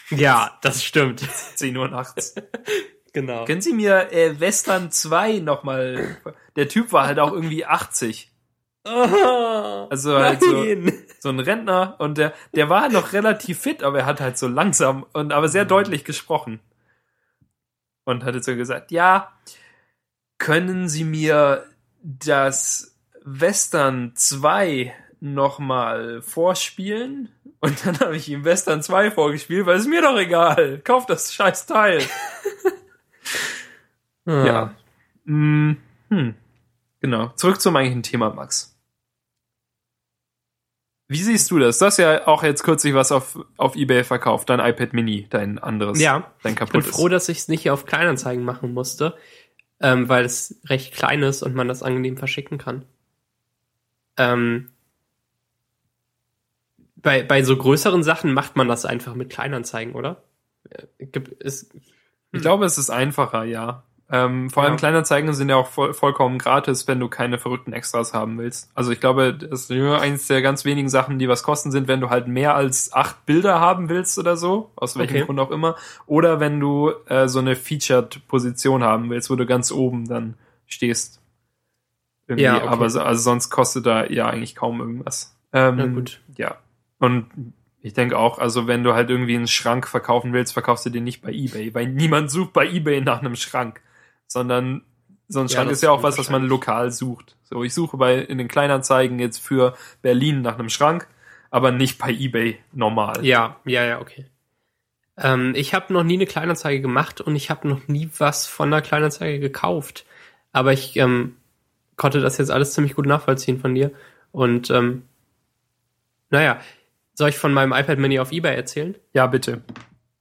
[0.09, 1.21] Ja, das stimmt.
[1.55, 2.35] 10 Uhr nachts.
[3.13, 3.45] Genau.
[3.45, 6.17] Können Sie mir äh, Western 2 nochmal...
[6.55, 8.31] Der Typ war halt auch irgendwie 80.
[9.89, 10.65] Also halt so,
[11.19, 14.47] so ein Rentner und der, der war noch relativ fit, aber er hat halt so
[14.47, 16.59] langsam und aber sehr deutlich gesprochen.
[18.05, 19.31] Und hat jetzt so gesagt, ja,
[20.37, 21.65] können Sie mir
[22.01, 27.29] das Western 2 nochmal vorspielen?
[27.59, 30.79] Und dann habe ich ihm Western 2 vorgespielt, weil es mir doch egal.
[30.83, 32.01] Kauf das scheiß Teil.
[34.25, 34.45] Ah.
[34.45, 34.75] Ja.
[35.25, 35.73] Mm,
[36.09, 36.35] hm.
[37.01, 37.27] Genau.
[37.35, 38.72] Zurück zum eigentlichen Thema, Max.
[41.09, 41.79] Wie siehst du das?
[41.79, 45.59] Du hast ja auch jetzt kürzlich was auf, auf Ebay verkauft, dein iPad Mini, dein
[45.59, 46.89] anderes, Ja, dein ich bin kaputtes.
[46.91, 49.15] froh, dass ich es nicht auf Kleinanzeigen machen musste.
[49.79, 52.85] ähm, weil es recht klein ist und man das angenehm verschicken kann.
[54.15, 54.71] Ähm,
[56.95, 60.23] bei, bei so größeren Sachen macht man das einfach mit Kleinanzeigen, oder?
[60.69, 61.69] Äh, Gibt, es,
[62.31, 63.83] Ich glaube, es ist einfacher, ja.
[64.15, 64.77] Ähm, vor allem Ja.
[64.77, 68.69] Kleinanzeigen sind ja auch voll, vollkommen gratis, wenn du keine verrückten Extras haben willst.
[68.75, 71.87] Also ich glaube, das ist nur eins der ganz wenigen Sachen, die was kosten sind,
[71.87, 75.25] wenn du halt mehr als acht Bilder haben willst oder so, aus welchem Okay.
[75.25, 75.75] Grund auch immer.
[76.05, 80.35] Oder wenn du äh, so eine Featured-Position haben willst, wo du ganz oben dann
[80.67, 81.19] stehst.
[82.27, 82.67] Irgendwie, Ja, okay.
[82.67, 85.35] aber so, also sonst kostet da ja eigentlich kaum irgendwas.
[85.53, 86.21] Ähm, Na gut.
[86.37, 86.57] Ja.
[86.99, 87.27] Und
[87.81, 91.03] ich denke auch, also wenn du halt irgendwie einen Schrank verkaufen willst, verkaufst du den
[91.03, 93.81] nicht bei eBay, weil niemand sucht bei eBay nach einem Schrank,
[94.33, 94.81] sondern
[95.29, 97.37] so ein Ja, Schrank das ist ja auch was, was man lokal sucht.
[97.43, 101.07] So, ich suche bei in den Kleinanzeigen jetzt für Berlin nach einem Schrank,
[101.49, 103.23] aber nicht bei eBay normal.
[103.25, 104.25] Ja, ja, ja, okay.
[105.15, 108.73] Ähm, ich habe noch nie eine Kleinanzeige gemacht und ich habe noch nie was von
[108.73, 110.05] einer Kleinanzeige gekauft.
[110.51, 111.37] Aber ich ähm,
[111.95, 113.91] konnte das jetzt alles ziemlich gut nachvollziehen von dir.
[114.31, 115.03] Und ähm,
[116.29, 116.59] naja,
[117.13, 118.95] soll ich von meinem iPad Mini auf Ebay erzählen?
[119.13, 119.61] Ja, bitte.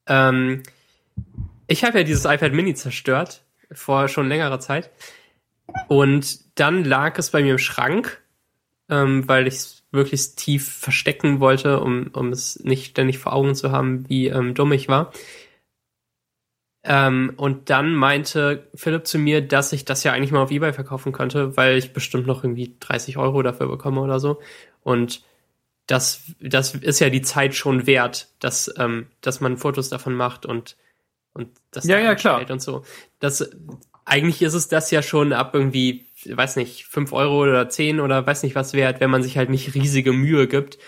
[0.07, 0.63] Ähm,
[1.67, 3.43] ich habe ja dieses iPad Mini zerstört
[3.75, 4.91] vor schon längerer Zeit.
[5.89, 8.23] Und dann lag es bei mir im Schrank,
[8.89, 13.55] ähm, weil ich es wirklich tief verstecken wollte, um, um es nicht ständig vor Augen
[13.55, 15.13] zu haben, wie ähm, dumm ich war.
[16.85, 20.73] Ähm, und dann meinte Philipp zu mir, dass ich das ja eigentlich mal auf Ebay
[20.73, 24.41] verkaufen könnte, weil ich bestimmt noch irgendwie 30 Euro dafür bekomme oder so.
[24.83, 25.23] Und
[25.87, 30.45] das, das ist ja die Zeit schon wert, dass, ähm, dass man Fotos davon macht
[30.47, 30.77] und,
[31.35, 32.49] und das Ja, ja, klar.
[32.51, 32.85] und so.
[33.21, 33.51] Das,
[34.05, 38.27] eigentlich ist es das ja schon ab irgendwie, weiß nicht, 5 Euro oder 10 oder
[38.27, 40.79] weiß nicht was wert, wenn man sich halt nicht riesige Mühe gibt.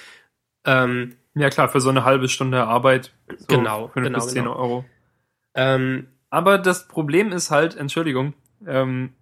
[0.65, 3.13] Ähm, Ja klar, für so eine halbe Stunde Arbeit.
[3.39, 4.57] So Genau, 5 genau, bis 10 genau.
[4.57, 4.85] Euro.
[5.55, 8.35] ähm, Aber das Problem ist halt, Entschuldigung,
[8.67, 9.13] ähm,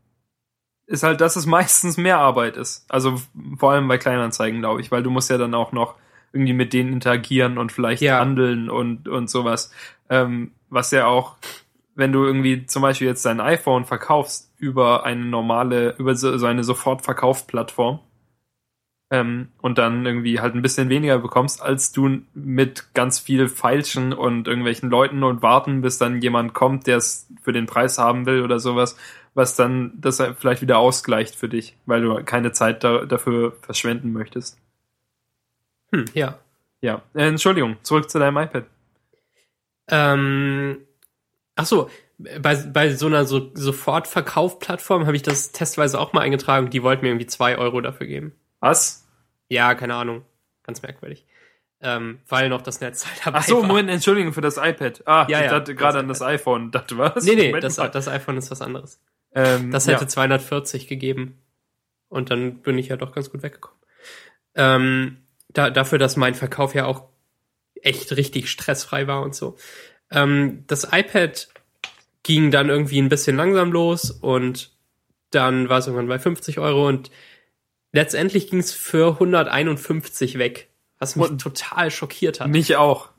[0.87, 2.85] ist halt, dass es meistens mehr Arbeit ist.
[2.91, 3.21] Also
[3.59, 5.95] vor allem bei Kleinanzeigen, glaube ich, weil du musst ja dann auch noch
[6.33, 8.19] irgendwie mit denen interagieren und vielleicht Ja.
[8.19, 9.73] handeln und, und sowas.
[10.09, 11.37] Ähm, was ja auch,
[11.95, 16.47] wenn du irgendwie zum Beispiel jetzt dein iPhone verkaufst über eine normale, über so, so
[16.47, 18.01] eine Sofortverkaufsplattform
[19.11, 24.15] ähm, und dann irgendwie halt ein bisschen weniger bekommst, als du mit ganz viel Feilschen
[24.15, 28.25] und irgendwelchen Leuten und warten, bis dann jemand kommt, der es für den Preis haben
[28.25, 28.97] will oder sowas,
[29.35, 34.13] was dann das vielleicht wieder ausgleicht für dich, weil du keine Zeit da, dafür verschwenden
[34.13, 34.59] möchtest.
[35.93, 36.39] hm, ja.
[36.81, 38.65] Ja, äh, Entschuldigung, zurück zu deinem iPad.
[39.89, 40.79] Ähm,
[41.57, 46.71] ach so, bei, bei so einer so Sofortverkauf-Plattform habe ich das testweise auch mal eingetragen.
[46.71, 48.33] Die wollten mir irgendwie zwei Euro dafür geben.
[48.61, 49.09] Was?
[49.49, 50.23] Ja, keine Ahnung.
[50.63, 51.27] Ganz merkwürdig.
[51.81, 53.67] Ähm, weil noch das Netz halt dabei Ach so, war.
[53.67, 55.03] Moment, Entschuldigung für das iPad.
[55.05, 56.71] Ah, Ja, ich ja, dachte gerade an das iPhone.
[56.71, 57.25] Dachte was?
[57.25, 57.89] Nee, nee, Moment das, mal.
[57.89, 59.01] das iPhone ist was anderes.
[59.35, 59.95] ähm, Das ja.
[59.95, 61.43] hätte 240 gegeben.
[62.09, 63.79] Und dann bin ich ja doch ganz gut weggekommen.
[64.55, 65.17] Ähm,
[65.49, 67.09] da, dafür, dass mein Verkauf ja auch
[67.83, 69.57] echt richtig stressfrei war und so.
[70.11, 71.49] Ähm, das iPad
[72.23, 74.71] ging dann irgendwie ein bisschen langsam los und
[75.31, 77.11] dann war es irgendwann bei 50 Euro und
[77.93, 80.69] letztendlich ging es für 151 weg,
[80.99, 82.49] was mich Und- total schockiert hat.
[82.49, 83.11] Mich auch.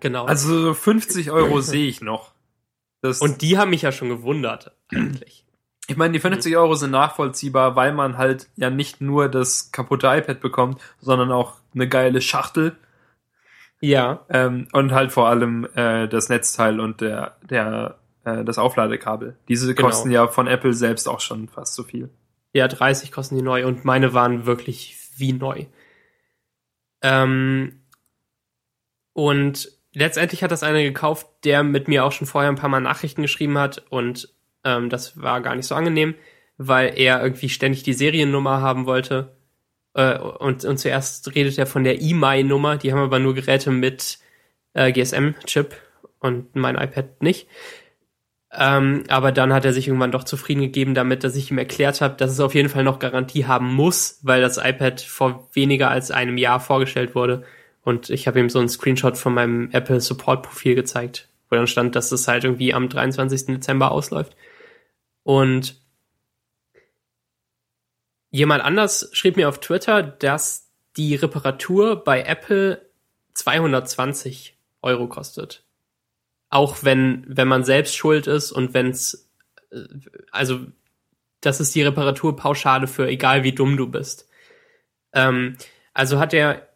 [0.00, 0.26] genau.
[0.26, 2.32] Also so 50 Euro sehe ich noch.
[3.00, 5.44] Das, und die haben mich ja schon gewundert, eigentlich.
[5.86, 10.08] ich meine, die 50 Euro sind nachvollziehbar, weil man halt ja nicht nur das kaputte
[10.08, 12.76] iPad bekommt, sondern auch eine geile Schachtel
[13.80, 19.36] Ja, ähm, und halt vor allem äh, das Netzteil und der, der äh, das Aufladekabel.
[19.48, 19.88] Diese Genau.
[19.88, 22.10] kosten ja von Apple selbst auch schon fast so viel.
[22.52, 25.66] Ja, 30 kosten die neu und meine waren wirklich wie neu.
[27.02, 27.82] Ähm,
[29.12, 32.80] und letztendlich hat das einer gekauft, der mit mir auch schon vorher ein paar Mal
[32.80, 36.14] Nachrichten geschrieben hat und ähm, das war gar nicht so angenehm,
[36.56, 39.36] weil er irgendwie ständig die Seriennummer haben wollte.
[39.98, 44.20] Äh, und, und zuerst redet er von der EMI-Nummer, die haben aber nur Geräte mit
[44.72, 45.74] äh, GSM-Chip
[46.20, 47.48] und mein iPad nicht.
[48.52, 52.00] Ähm, aber dann hat er sich irgendwann doch zufrieden gegeben damit, dass ich ihm erklärt
[52.00, 55.90] habe, dass es auf jeden Fall noch Garantie haben muss, weil das iPad vor weniger
[55.90, 57.42] als einem Jahr vorgestellt wurde.
[57.82, 61.66] Und ich habe ihm so einen Screenshot von meinem Apple Support Profil gezeigt, wo dann
[61.66, 63.46] stand, dass es halt irgendwie am 23.
[63.46, 64.36] Dezember ausläuft.
[65.24, 65.76] Und
[68.30, 72.82] jemand anders schrieb mir auf Twitter, dass die Reparatur bei Apple
[73.34, 75.64] 220 Euro kostet.
[76.50, 79.30] Auch wenn, wenn man selbst schuld ist und wenn es,
[80.30, 80.60] also,
[81.40, 84.28] das ist die Reparaturpauschale für egal wie dumm du bist.
[85.12, 85.56] Ähm,
[85.92, 86.68] also hat er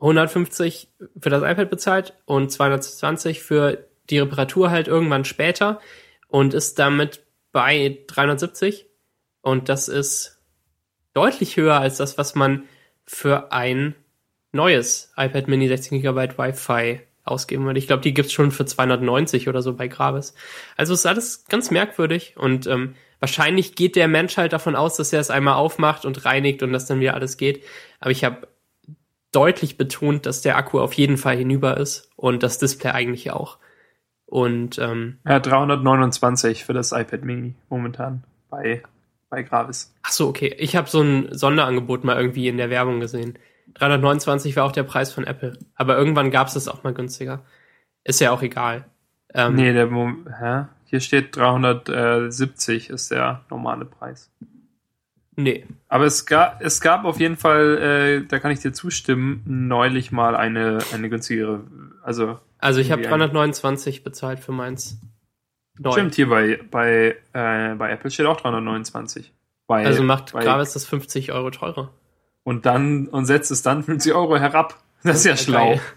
[0.00, 0.88] 150
[1.18, 5.80] für das iPad bezahlt und 220 für die Reparatur halt irgendwann später
[6.28, 8.86] und ist damit bei 370
[9.40, 10.41] und das ist
[11.14, 12.64] deutlich höher als das, was man
[13.06, 13.94] für ein
[14.52, 17.78] neues iPad Mini 16 GB Wi-Fi ausgeben würde.
[17.78, 20.34] Ich glaube, die gibt's schon für 290 oder so bei Gravis.
[20.76, 25.12] Also ist alles ganz merkwürdig und ähm, wahrscheinlich geht der Mensch halt davon aus, dass
[25.12, 27.62] er es einmal aufmacht und reinigt und dass dann wieder alles geht.
[28.00, 28.48] Aber ich habe
[29.30, 33.58] deutlich betont, dass der Akku auf jeden Fall hinüber ist und das Display eigentlich auch.
[34.26, 38.82] Und ähm, ja, 329 für das iPad Mini momentan bei
[39.32, 39.94] bei Gravis.
[40.02, 40.54] Ach so, okay.
[40.58, 43.38] Ich habe so ein Sonderangebot mal irgendwie in der Werbung gesehen.
[43.74, 45.58] 329 war auch der Preis von Apple.
[45.74, 47.42] Aber irgendwann gab es das auch mal günstiger.
[48.04, 48.84] Ist ja auch egal.
[49.32, 50.66] Ähm, nee, der hä?
[50.84, 54.30] Hier steht 370 ist der normale Preis.
[55.34, 55.64] Nee.
[55.88, 60.12] Aber es gab, es gab auf jeden Fall, äh, da kann ich dir zustimmen, neulich
[60.12, 61.64] mal eine, eine günstigere,
[62.02, 62.38] also.
[62.58, 65.00] Also ich habe 329 bezahlt für meins.
[65.82, 65.92] Neu.
[65.92, 69.32] Stimmt, hier bei, bei, äh, bei Apple steht auch 329.
[69.66, 71.92] Bei, also macht bei, Gravis das 50 Euro teurer.
[72.44, 74.78] Und dann, und setzt es dann 50 Euro herab.
[75.02, 75.80] Das ist ja schlau.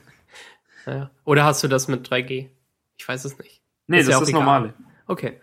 [0.87, 1.09] Ja.
[1.23, 2.47] Oder hast du das mit 3G?
[2.99, 3.59] Ich weiß es nicht.
[3.87, 4.75] Nee, ist das ja ist das normale.
[5.07, 5.39] Okay.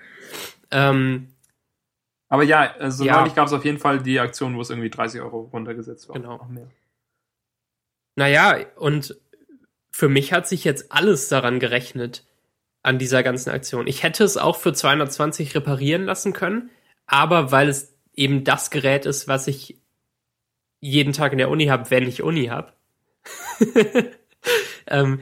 [0.70, 1.34] Ähm,
[2.28, 3.18] aber ja, also ja.
[3.18, 6.14] neulich gab es auf jeden Fall die Aktion, wo es irgendwie 30 Euro runtergesetzt war.
[6.14, 6.48] Genau.
[8.14, 9.20] Naja, und
[9.90, 12.24] für mich hat sich jetzt alles daran gerechnet,
[12.82, 13.86] an dieser ganzen Aktion.
[13.86, 16.70] Ich hätte es auch für 220 reparieren lassen können,
[17.06, 19.80] aber weil es eben das Gerät ist, was ich
[20.80, 22.72] jeden Tag in der Uni habe, wenn ich Uni habe,
[24.88, 25.20] ähm,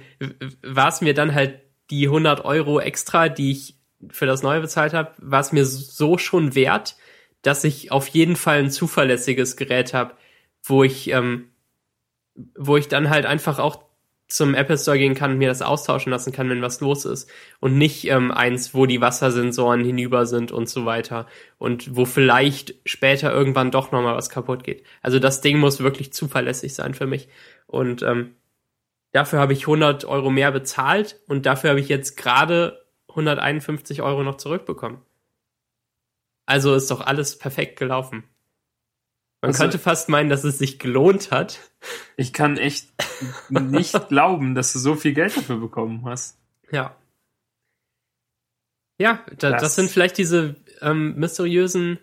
[0.62, 3.76] war es mir dann halt die 100 Euro extra, die ich
[4.10, 6.96] für das Neue bezahlt habe, war es mir so schon wert,
[7.42, 10.14] dass ich auf jeden Fall ein zuverlässiges Gerät habe,
[10.62, 11.50] wo ich, ähm,
[12.56, 13.89] wo ich dann halt einfach auch
[14.30, 17.28] zum Apple Store gehen kann und mir das austauschen lassen kann, wenn was los ist.
[17.58, 21.26] Und nicht ähm, eins, wo die Wassersensoren hinüber sind und so weiter.
[21.58, 24.84] Und wo vielleicht später irgendwann doch nochmal was kaputt geht.
[25.02, 27.28] Also das Ding muss wirklich zuverlässig sein für mich.
[27.66, 28.36] Und ähm,
[29.12, 34.22] dafür habe ich 100 Euro mehr bezahlt und dafür habe ich jetzt gerade 151 Euro
[34.22, 34.98] noch zurückbekommen.
[36.46, 38.24] Also ist doch alles perfekt gelaufen.
[39.42, 41.58] Man also, könnte fast meinen, dass es sich gelohnt hat.
[42.16, 42.88] Ich kann echt
[43.48, 46.38] nicht glauben, dass du so viel Geld dafür bekommen hast.
[46.70, 46.94] Ja.
[48.98, 51.98] Ja, da, das, das, sind vielleicht diese ähm, mysteriösen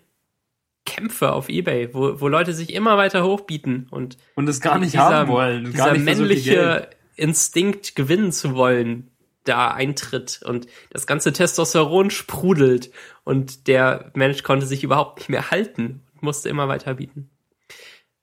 [0.84, 4.94] Kämpfe auf Ebay, wo, wo Leute sich immer weiter hochbieten und, und es gar nicht
[4.94, 5.70] dieser, haben wollen.
[5.70, 9.10] Dieser nicht männliche so Instinkt gewinnen zu wollen,
[9.44, 12.90] da eintritt und das ganze Testosteron sprudelt
[13.24, 17.30] und der Mensch konnte sich überhaupt nicht mehr halten musste immer weiter bieten.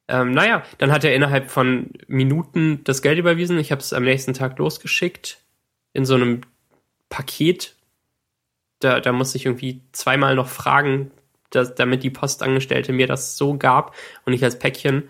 [0.07, 3.57] Ähm, naja, dann hat er innerhalb von Minuten das Geld überwiesen.
[3.57, 5.39] Ich habe es am nächsten Tag losgeschickt
[5.93, 6.41] in so einem
[7.09, 7.75] Paket.
[8.79, 11.11] Da, da musste ich irgendwie zweimal noch fragen,
[11.49, 15.09] dass, damit die Postangestellte mir das so gab und nicht als Päckchen,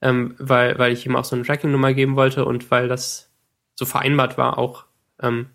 [0.00, 3.30] ähm, weil, weil ich ihm auch so eine Tracking-Nummer geben wollte und weil das
[3.74, 4.86] so vereinbart war, auch
[5.20, 5.50] ähm,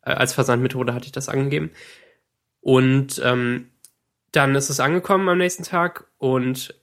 [0.00, 1.70] als Versandmethode hatte ich das angegeben.
[2.60, 3.68] Und ähm,
[4.32, 6.74] dann ist es angekommen am nächsten Tag und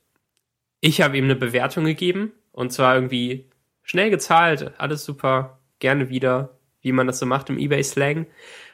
[0.82, 3.45] ich habe ihm eine Bewertung gegeben und zwar irgendwie
[3.84, 8.28] schnell gezahlt, alles super, gerne wieder, wie man das so macht im eBay-Slang.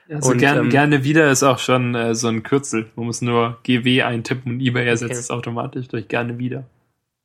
[0.09, 2.91] Also und, gern, ähm, gerne wieder ist auch schon äh, so ein Kürzel.
[2.95, 5.19] Man muss nur GW eintippen und eBay ersetzt okay.
[5.19, 6.65] es automatisch durch gerne wieder.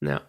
[0.01, 0.23] Ja.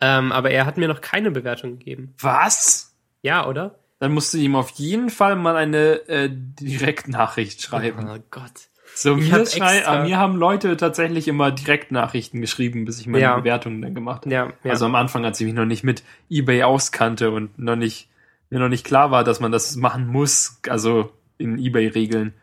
[0.00, 2.14] Ähm, aber er hat mir noch keine Bewertung gegeben.
[2.20, 2.94] Was?
[3.22, 3.78] Ja, oder?
[3.98, 8.08] Dann musst du ihm auf jeden Fall mal eine äh, Direktnachricht schreiben.
[8.08, 8.68] Oh Gott.
[9.00, 13.36] So, mir, hab mir haben Leute tatsächlich immer Direktnachrichten geschrieben, bis ich meine ja.
[13.36, 14.34] Bewertungen dann gemacht habe.
[14.34, 14.72] Ja, ja.
[14.72, 18.08] Also am Anfang, als ich mich noch nicht mit eBay auskannte und noch nicht,
[18.50, 22.34] mir noch nicht klar war, dass man das machen muss, also in eBay-Regeln.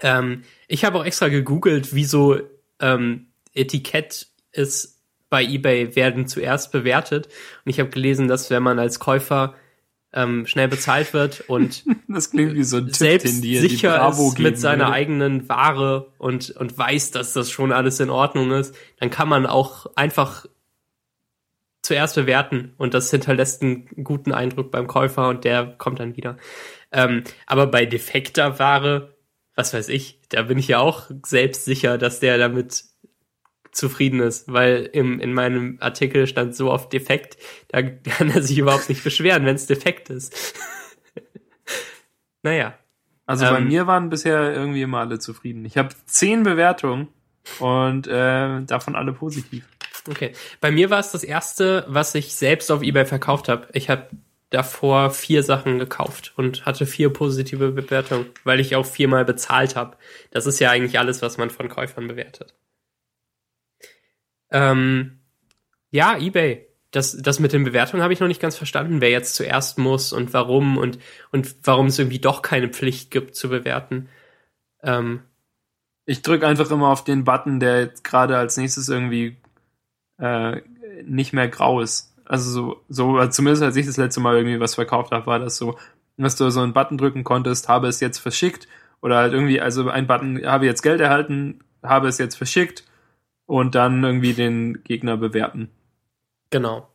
[0.00, 2.38] Ähm, ich habe auch extra gegoogelt, wieso
[2.78, 7.28] ähm, Etikett ist bei eBay werden zuerst bewertet.
[7.64, 9.54] Und ich habe gelesen, dass wenn man als Käufer
[10.14, 14.38] ähm, schnell bezahlt wird und das klingt wie so ein Tipp, selbst die, sicher ist
[14.38, 14.92] mit seiner würde.
[14.92, 19.44] eigenen Ware und, und weiß, dass das schon alles in Ordnung ist, dann kann man
[19.44, 20.46] auch einfach
[21.82, 26.38] zuerst bewerten und das hinterlässt einen guten Eindruck beim Käufer und der kommt dann wieder.
[26.92, 29.16] Ähm, aber bei defekter Ware,
[29.54, 32.84] was weiß ich, da bin ich ja auch selbst sicher, dass der damit
[33.74, 37.36] zufrieden ist, weil im, in meinem Artikel stand so oft defekt,
[37.68, 40.54] da kann er sich überhaupt nicht beschweren, wenn es defekt ist.
[42.42, 42.74] naja.
[43.26, 45.64] Also bei ähm, mir waren bisher irgendwie immer alle zufrieden.
[45.64, 47.08] Ich habe zehn Bewertungen
[47.58, 49.66] und äh, davon alle positiv.
[50.08, 50.32] Okay.
[50.60, 53.68] Bei mir war es das erste, was ich selbst auf eBay verkauft habe.
[53.72, 54.08] Ich habe
[54.50, 59.96] davor vier Sachen gekauft und hatte vier positive Bewertungen, weil ich auch viermal bezahlt habe.
[60.30, 62.54] Das ist ja eigentlich alles, was man von Käufern bewertet.
[64.54, 65.18] Ähm,
[65.90, 66.66] ja, eBay.
[66.92, 70.12] Das, das mit den Bewertungen habe ich noch nicht ganz verstanden, wer jetzt zuerst muss
[70.12, 71.00] und warum und,
[71.32, 74.08] und warum es irgendwie doch keine Pflicht gibt zu bewerten.
[74.84, 75.22] Ähm,
[76.06, 79.38] ich drücke einfach immer auf den Button, der jetzt gerade als nächstes irgendwie
[80.18, 80.60] äh,
[81.02, 82.14] nicht mehr grau ist.
[82.24, 82.50] Also
[82.88, 85.76] so, so zumindest als ich das letzte Mal irgendwie was verkauft habe, war das so,
[86.16, 88.68] dass du so einen Button drücken konntest, habe es jetzt verschickt
[89.02, 92.84] oder halt irgendwie, also ein Button, habe jetzt Geld erhalten, habe es jetzt verschickt
[93.46, 95.70] und dann irgendwie den Gegner bewerten.
[96.50, 96.88] Genau.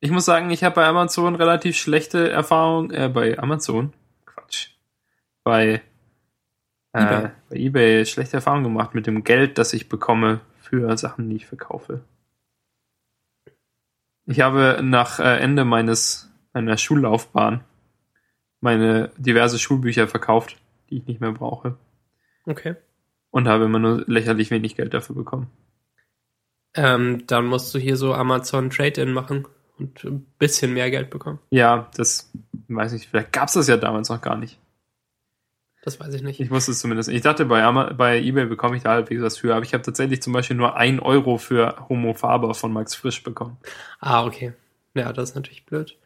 [0.00, 3.92] Ich muss sagen, ich habe bei Amazon relativ schlechte Erfahrungen, äh, bei Amazon,
[4.26, 4.70] Quatsch,
[5.42, 5.82] bei,
[6.92, 7.30] äh, eBay.
[7.48, 11.46] bei eBay schlechte Erfahrungen gemacht mit dem Geld, das ich bekomme für Sachen, die ich
[11.46, 12.02] verkaufe.
[14.26, 17.64] Ich habe nach äh, Ende meines meiner Schullaufbahn
[18.60, 20.56] meine diverse Schulbücher verkauft,
[20.88, 21.76] die ich nicht mehr brauche.
[22.46, 22.76] Okay.
[23.36, 25.50] Und habe immer nur lächerlich wenig Geld dafür bekommen.
[26.74, 29.46] Ähm, dann musst du hier so Amazon Trade-In machen
[29.78, 31.38] und ein bisschen mehr Geld bekommen.
[31.50, 32.32] Ja, das
[32.68, 34.58] weiß ich, vielleicht gab es das ja damals noch gar nicht.
[35.82, 36.40] Das weiß ich nicht.
[36.40, 37.10] Ich wusste es zumindest.
[37.10, 39.84] Ich dachte, bei, Ama bei eBay bekomme ich da halbwegs was für, aber ich habe
[39.84, 43.58] tatsächlich zum Beispiel nur ein Euro für Homo Faber von Max Frisch bekommen.
[44.00, 44.54] Ah, okay.
[44.94, 45.98] Ja, das ist natürlich blöd.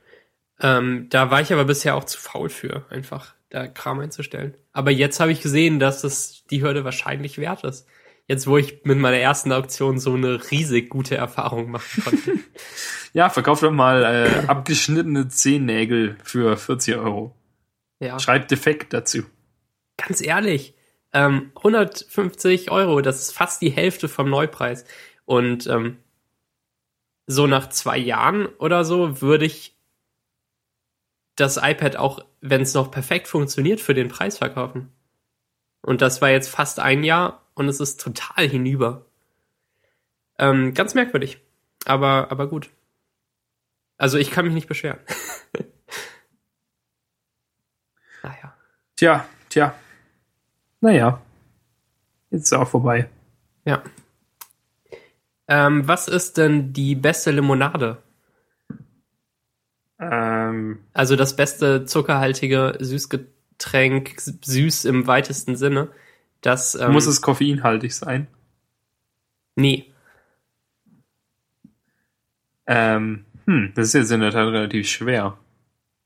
[0.59, 4.57] Ähm, da war ich aber bisher auch zu faul für, einfach da Kram einzustellen.
[4.72, 7.86] Aber jetzt habe ich gesehen, dass es die Hürde wahrscheinlich wert ist.
[8.26, 12.38] Jetzt, wo ich mit meiner ersten Auktion so eine riesig gute Erfahrung machen konnte.
[13.12, 17.34] ja, verkauf doch mal äh, abgeschnittene Zehennägel für 40 Euro.
[17.98, 18.18] Ja.
[18.20, 19.24] Schreib defekt dazu
[20.01, 20.74] ganz ehrlich,
[21.12, 24.84] ähm, 150 Euro, das ist fast die Hälfte vom Neupreis.
[25.24, 25.98] Und ähm,
[27.26, 29.76] so nach zwei Jahren oder so würde ich
[31.36, 34.91] das iPad auch, wenn es noch perfekt funktioniert, für den Preis verkaufen.
[35.82, 39.07] Und das war jetzt fast ein Jahr und es ist total hinüber.
[40.38, 41.41] Ähm, ganz merkwürdig.
[41.84, 42.70] Aber, aber gut.
[43.97, 44.99] Also ich kann mich nicht beschweren.
[48.22, 48.55] naja.
[48.97, 49.74] Tja, tja.
[50.80, 51.20] Naja,
[52.30, 53.11] jetzt ist auch vorbei.
[53.66, 53.82] Ja.
[55.49, 58.03] Ähm, was ist denn die beste Limonade?
[60.51, 65.88] Ähm, also das beste zuckerhaltige Süßgetränk, süß im weitesten Sinne.
[66.40, 68.26] Das, ähm, Muss es koffeinhaltig sein?
[69.57, 69.92] Nee.
[72.66, 75.38] Ähm, hm, das ist jetzt in der Tat relativ schwer.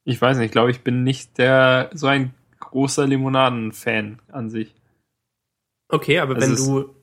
[0.04, 4.74] Ich weiß nicht, ich glaube, ich bin nicht der so ein großer Limonaden-Fan an sich.
[5.88, 6.94] Okay, aber also wenn du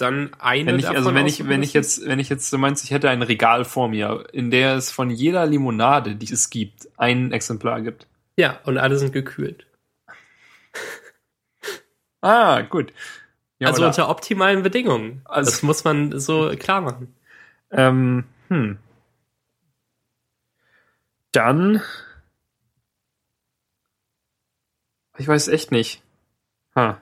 [0.00, 2.84] dann eine wenn ich, also wenn ich wenn ich jetzt wenn ich jetzt so meinst,
[2.84, 6.88] ich hätte ein Regal vor mir, in der es von jeder Limonade, die es gibt,
[6.96, 8.06] ein Exemplar gibt.
[8.36, 9.66] Ja, und alle sind gekühlt.
[12.20, 12.92] ah, gut.
[13.58, 15.20] Ja, also unter optimalen Bedingungen.
[15.24, 17.14] Also, das muss man so klar machen.
[17.70, 18.78] Ähm, hm.
[21.32, 21.82] Dann
[25.20, 26.02] Ich weiß echt nicht.
[26.74, 26.98] Ha.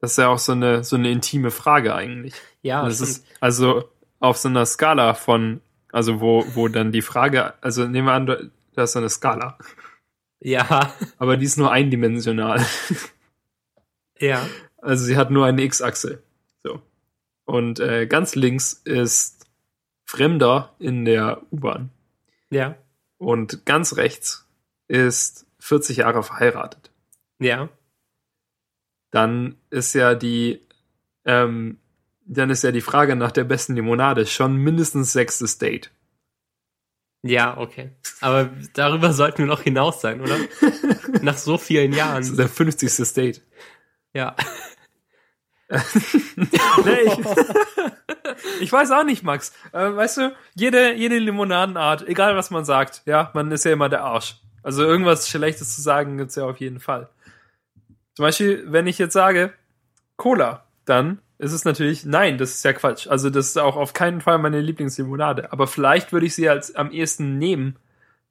[0.00, 2.34] Das ist ja auch so eine, so eine intime Frage eigentlich.
[2.62, 3.84] Ja, das ist also
[4.20, 5.60] auf so einer Skala von,
[5.92, 9.58] also wo, wo dann die Frage, also nehmen wir an, du hast so eine Skala.
[10.40, 10.92] Ja.
[11.18, 12.64] Aber die ist nur eindimensional.
[14.18, 14.46] Ja.
[14.78, 16.22] Also sie hat nur eine X-Achse.
[16.62, 16.80] So.
[17.44, 19.46] Und äh, ganz links ist
[20.04, 21.90] Fremder in der U-Bahn.
[22.50, 22.76] Ja.
[23.18, 24.46] Und ganz rechts
[24.88, 26.90] ist 40 Jahre verheiratet.
[27.38, 27.68] Ja.
[29.16, 30.60] Dann ist ja die,
[31.24, 31.78] ähm,
[32.26, 35.90] dann ist ja die Frage nach der besten Limonade schon mindestens sechstes Date.
[37.22, 37.92] Ja, okay.
[38.20, 40.36] Aber darüber sollten wir noch hinaus sein, oder?
[41.22, 42.18] nach so vielen Jahren.
[42.18, 43.14] Das ist der 50.
[43.14, 43.40] Date.
[44.12, 44.36] Ja.
[45.70, 45.78] nee,
[47.06, 47.18] ich,
[48.60, 49.54] ich, weiß auch nicht, Max.
[49.72, 53.88] Äh, weißt du, jede, jede Limonadenart, egal was man sagt, ja, man ist ja immer
[53.88, 54.36] der Arsch.
[54.62, 57.08] Also irgendwas Schlechtes zu sagen gibt's ja auf jeden Fall.
[58.16, 59.52] Zum Beispiel, wenn ich jetzt sage
[60.16, 63.06] Cola, dann ist es natürlich, nein, das ist ja Quatsch.
[63.08, 65.52] Also das ist auch auf keinen Fall meine Lieblingslimonade.
[65.52, 67.76] Aber vielleicht würde ich sie als am ehesten nehmen,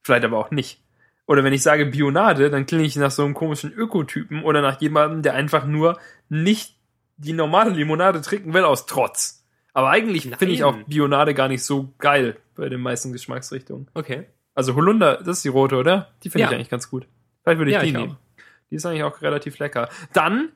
[0.02, 0.82] vielleicht aber auch nicht.
[1.28, 4.82] Oder wenn ich sage Bionade, dann klinge ich nach so einem komischen Ökotypen oder nach
[4.82, 6.76] jemandem, der einfach nur nicht
[7.18, 9.46] die normale Limonade trinken will aus Trotz.
[9.74, 13.88] Aber eigentlich finde ich auch Bionade gar nicht so geil bei den meisten Geschmacksrichtungen.
[13.94, 14.26] Okay.
[14.56, 16.12] Also Holunder, das ist die rote, oder?
[16.24, 16.50] Die finde ja.
[16.50, 17.08] ich eigentlich ganz gut.
[17.44, 18.14] Vielleicht würde ich ja, die ich nehmen.
[18.14, 18.25] Auch.
[18.70, 19.90] Die ist eigentlich auch relativ lecker.
[20.14, 20.50] Dann,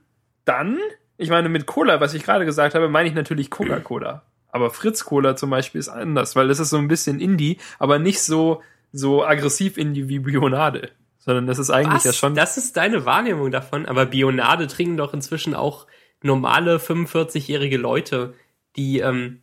[0.45, 0.78] dann,
[1.18, 4.24] ich meine, mit Cola, was ich gerade gesagt habe, meine ich natürlich Coca-Cola.
[4.51, 7.99] Aber Fritz Cola zum Beispiel ist anders, weil das ist so ein bisschen Indie, aber
[7.99, 10.89] nicht so, so aggressiv in die wie Bionade.
[11.20, 12.03] Sondern das ist eigentlich Was?
[12.05, 12.34] ja schon.
[12.34, 15.86] Das ist deine Wahrnehmung davon, aber Bionade trinken doch inzwischen auch
[16.24, 18.34] normale 45-jährige Leute,
[18.76, 19.41] die ähm,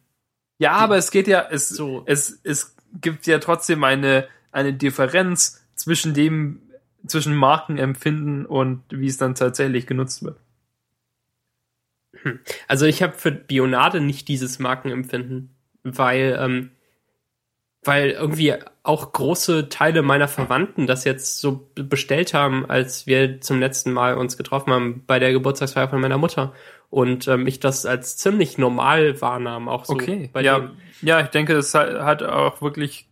[0.58, 2.02] Ja, aber es geht ja, es, So.
[2.06, 6.62] es, es gibt ja trotzdem eine, eine Differenz zwischen dem,
[7.06, 10.38] zwischen Markenempfinden und wie es dann tatsächlich genutzt wird.
[12.66, 16.70] Also ich habe für Bionade nicht dieses Markenempfinden, weil ähm,
[17.86, 23.60] weil irgendwie auch große Teile meiner Verwandten das jetzt so bestellt haben, als wir zum
[23.60, 26.52] letzten Mal uns getroffen haben bei der Geburtstagsfeier von meiner Mutter.
[26.90, 30.70] Und ähm, ich das als ziemlich normal wahrnahm, auch so Okay, bei ja,
[31.02, 33.08] ja, ich denke, es hat auch wirklich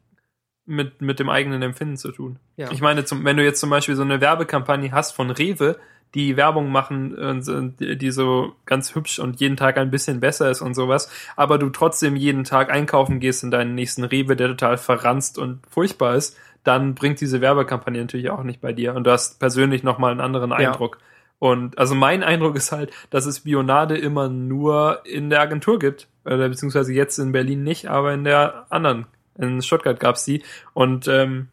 [0.66, 2.38] mit, mit dem eigenen Empfinden zu tun.
[2.56, 2.70] Ja.
[2.70, 5.76] Ich meine, zum, wenn du jetzt zum Beispiel so eine Werbekampagne hast von Rewe,
[6.14, 10.50] die Werbung machen, und, so- die so ganz hübsch und jeden Tag ein bisschen besser
[10.50, 14.48] ist und sowas, aber du trotzdem jeden Tag einkaufen gehst in deinen nächsten Rewe, der
[14.48, 19.04] total verranzt und furchtbar ist, dann bringt diese Werbekampagne natürlich auch nicht bei dir und
[19.04, 20.56] du hast persönlich nochmal einen anderen Ja.
[20.56, 20.98] Eindruck.
[21.40, 26.06] Und also mein Eindruck ist halt, dass es Bionade immer nur in der Agentur gibt,
[26.24, 29.06] oder beziehungsweise jetzt in Berlin nicht, aber in der anderen,
[29.38, 30.42] in Stuttgart gab's die.
[30.72, 31.48] Und ähm,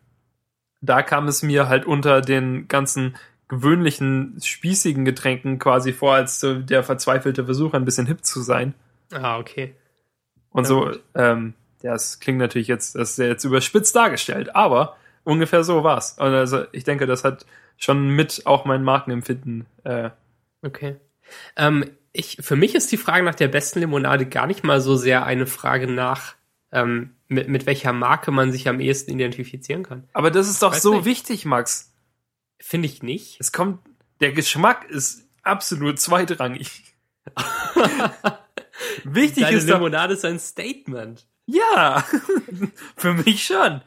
[0.81, 3.15] da kam es mir halt unter den ganzen
[3.47, 8.73] gewöhnlichen, spießigen Getränken quasi vor, als so der verzweifelte Versuch, ein bisschen hip zu sein.
[9.11, 9.75] Ah, okay.
[10.51, 11.03] Und Ja, so, gut.
[11.15, 15.83] ähm, ja, es klingt natürlich jetzt, das ist ja jetzt überspitzt dargestellt, aber ungefähr so
[15.83, 16.13] war's.
[16.19, 17.45] Und also ich denke, das hat
[17.77, 20.11] schon mit auch mein Markenempfinden äh,
[20.63, 20.97] Okay.
[21.55, 24.95] Ähm, ich, für mich ist die Frage nach der besten Limonade gar nicht mal so
[24.95, 26.35] sehr eine Frage nach,
[26.71, 30.07] ähm, mit, mit welcher Marke man sich am ehesten identifizieren kann.
[30.13, 31.05] Aber das ist doch Weiß so nicht.
[31.05, 31.93] wichtig, Max.
[32.59, 33.37] Finde ich nicht.
[33.39, 33.79] Es kommt,
[34.19, 36.83] der Geschmack ist absolut zweitrangig.
[39.03, 41.25] Wichtig Deine ist doch, Limonade ist ein Statement.
[41.45, 42.03] ja,
[42.97, 43.81] für mich schon.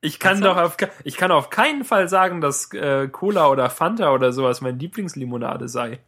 [0.00, 4.12] Ich kann doch auf, ich kann auf keinen Fall sagen, dass äh, Cola oder Fanta
[4.12, 6.00] oder sowas meine Lieblingslimonade sei.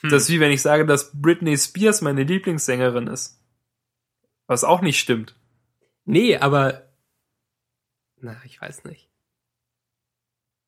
[0.00, 0.10] Hm.
[0.10, 3.43] Das ist wie wenn ich sage, dass Britney Spears meine Lieblingssängerin ist.
[4.46, 5.34] Was auch nicht stimmt.
[6.04, 6.84] Nee, aber
[8.20, 9.10] na, ich weiß nicht.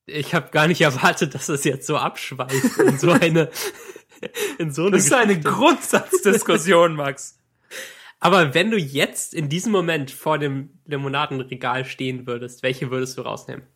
[0.06, 3.50] Ich habe gar nicht erwartet, dass es jetzt so abschweift in so eine
[4.58, 5.40] in so eine Das ist eine.
[5.40, 7.38] Grundsatzdiskussion, Max.
[8.20, 13.22] Aber wenn du jetzt in diesem Moment vor dem Limonadenregal stehen würdest, welche würdest du
[13.22, 13.66] rausnehmen?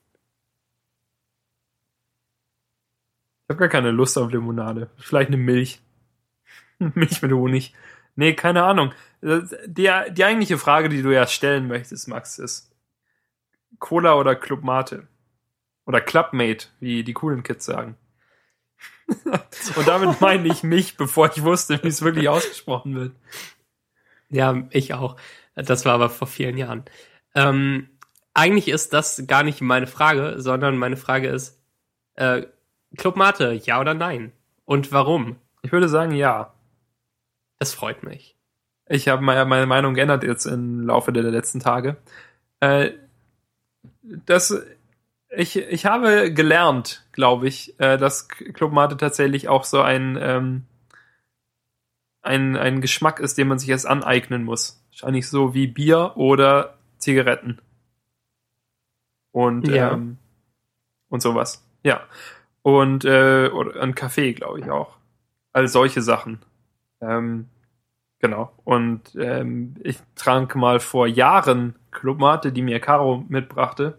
[3.44, 4.90] Ich habe gar keine Lust auf Limonade.
[4.96, 5.80] Vielleicht eine Milch.
[6.78, 7.74] Milch mit Honig.
[8.20, 8.92] Nee, keine Ahnung.
[9.22, 12.70] Das- Die, die eigentliche Frage, die du ja stellen möchtest, Max, ist
[13.78, 15.08] Cola oder Club Mate?
[15.86, 17.96] Oder Clubmate, wie die coolen Kids sagen.
[19.76, 23.12] Und damit meine ich mich, bevor ich wusste, wie es wirklich ausgesprochen wird.
[24.28, 25.16] Ja, ich auch.
[25.54, 26.84] Das war aber vor vielen Jahren.
[27.34, 27.88] Ähm,
[28.34, 31.58] eigentlich ist das gar nicht meine Frage, sondern meine Frage ist,
[32.16, 32.42] äh,
[32.98, 34.32] Club Mate, ja oder nein?
[34.66, 35.36] Und warum?
[35.62, 36.52] Ich würde sagen, ja.
[37.60, 38.34] Das freut mich.
[38.88, 41.96] Ich habe meine, Meinung geändert jetzt im Laufe der letzten Tage.
[42.58, 42.92] Äh,
[44.02, 44.64] das,
[45.28, 50.64] ich, ich habe gelernt, glaube ich, äh, dass Club Mate tatsächlich auch so ein, ähm,
[52.22, 54.82] ein, ein Geschmack ist, den man sich erst aneignen muss.
[54.90, 57.60] Wahrscheinlich so wie Bier oder Zigaretten.
[59.32, 59.92] Und, Ja.
[59.92, 60.16] ähm,
[61.10, 61.62] und sowas.
[61.82, 62.00] Ja.
[62.62, 64.96] Und äh, oder ein Kaffee, glaube ich auch.
[65.52, 66.40] All solche Sachen.
[67.00, 67.48] Ähm,
[68.18, 68.52] genau.
[68.64, 73.98] Und ähm, ich trank mal vor Jahren Club Mate, die mir Caro mitbrachte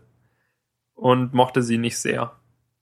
[0.94, 2.34] und mochte sie nicht sehr.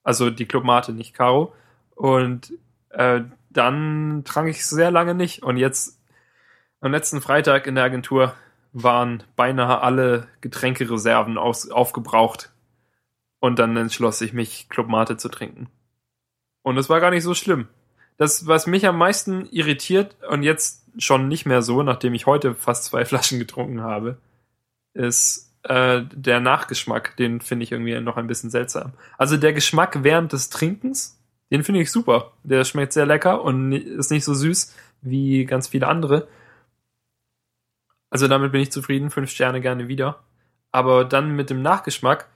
[0.04, 1.54] Also die Club Mate, nicht Caro.
[1.96, 2.54] Und
[2.90, 5.44] äh, dann trank ich sehr lange nicht.
[5.44, 6.00] Und jetzt
[6.82, 8.34] am letzten Freitag in der Agentur
[8.72, 12.52] waren beinahe alle Getränkereserven aus, aufgebraucht.
[13.40, 15.70] Und dann entschloss ich mich, Club Mate zu trinken.
[16.62, 17.68] Und es war gar nicht so schlimm.
[18.20, 22.54] Das, was mich am meisten irritiert und jetzt schon nicht mehr so, nachdem ich heute
[22.54, 24.18] fast zwei Flaschen getrunken habe,
[24.94, 27.16] ist äh, der Nachgeschmack.
[27.18, 28.94] Den finde ich irgendwie noch ein bisschen seltsam.
[29.18, 31.18] Also der Geschmack während des Trinkens,
[31.50, 32.34] den finde ich super.
[32.44, 36.28] Der schmeckt sehr lecker und ist nicht so süß wie ganz viele andere.
[38.10, 40.20] Also damit bin ich zufrieden, fünf Sterne gerne wieder.
[40.72, 42.28] Aber dann mit dem Nachgeschmack,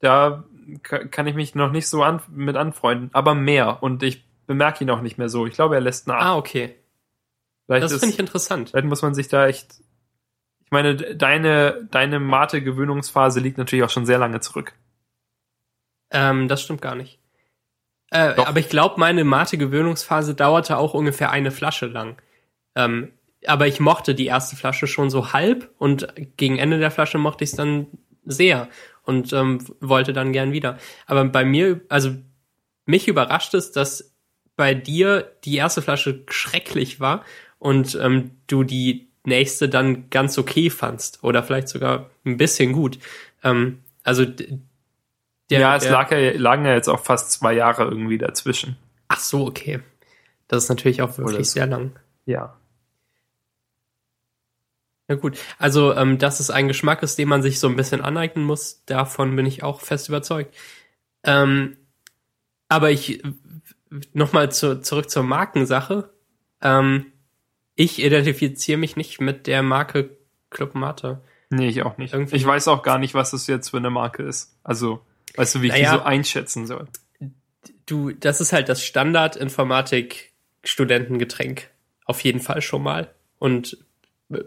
[0.00, 0.44] da
[0.82, 3.82] ka- kann ich mich noch nicht so an, mit anfreunden, aber mehr.
[3.82, 5.46] Und ich bemerke ihn auch nicht mehr so.
[5.46, 6.20] Ich glaube, er lässt nach.
[6.20, 6.74] Ah, okay.
[7.66, 8.70] vielleicht, Das finde ich interessant.
[8.70, 9.80] vielleicht muss man sich da echt.
[10.64, 14.72] Ich meine, de- deine, deine Mate-Gewöhnungsphase liegt natürlich auch schon sehr lange zurück.
[16.10, 17.20] Ähm, das stimmt gar nicht.
[18.10, 22.20] Äh, aber ich glaube, meine Mate-Gewöhnungsphase dauerte auch ungefähr eine Flasche lang.
[22.74, 23.12] Ähm,
[23.46, 27.44] aber ich mochte die erste Flasche schon so halb und gegen Ende der Flasche mochte
[27.44, 27.86] ich es dann
[28.24, 28.68] sehr
[29.04, 30.76] und ähm, wollte dann gern wieder.
[31.06, 32.16] Aber bei mir, also
[32.84, 34.09] mich überrascht es, dass
[34.60, 37.24] bei dir die erste Flasche schrecklich war
[37.58, 42.98] und ähm, du die nächste dann ganz okay fandst oder vielleicht sogar ein bisschen gut.
[43.42, 44.50] Ähm, also der,
[45.48, 48.76] ja, es der, lag ja, lagen ja jetzt auch fast zwei Jahre irgendwie dazwischen.
[49.08, 49.80] Ach so, okay.
[50.46, 51.54] Das ist natürlich auch wirklich so.
[51.54, 51.98] sehr lang.
[52.26, 52.54] Ja.
[55.08, 58.02] Ja gut, also ähm, dass es ein Geschmack ist, den man sich so ein bisschen
[58.02, 60.54] aneignen muss, davon bin ich auch fest überzeugt.
[61.24, 61.78] Ähm,
[62.68, 63.22] aber ich
[64.12, 66.10] nochmal zu, zurück zur Markensache.
[66.62, 67.06] Ähm,
[67.74, 70.16] ich identifiziere mich nicht mit der Marke
[70.50, 71.20] Club Mate.
[71.50, 72.12] Nee, ich auch nicht.
[72.14, 74.56] Irgendwie- Ich weiß auch gar nicht, was das jetzt für eine Marke ist.
[74.62, 75.00] Also,
[75.36, 75.92] weißt du, wie ich Naja.
[75.92, 76.86] die so einschätzen soll?
[77.86, 81.68] Du, das ist halt das Standard-Informatik-Studentengetränk.
[82.04, 83.12] Auf jeden Fall schon mal.
[83.38, 83.78] Und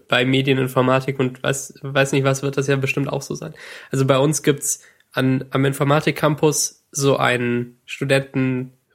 [0.07, 3.53] bei Medieninformatik und weiß, weiß nicht was, wird das ja bestimmt auch so sein.
[3.91, 7.81] Also bei uns gibt's an, am Informatik-Campus so einen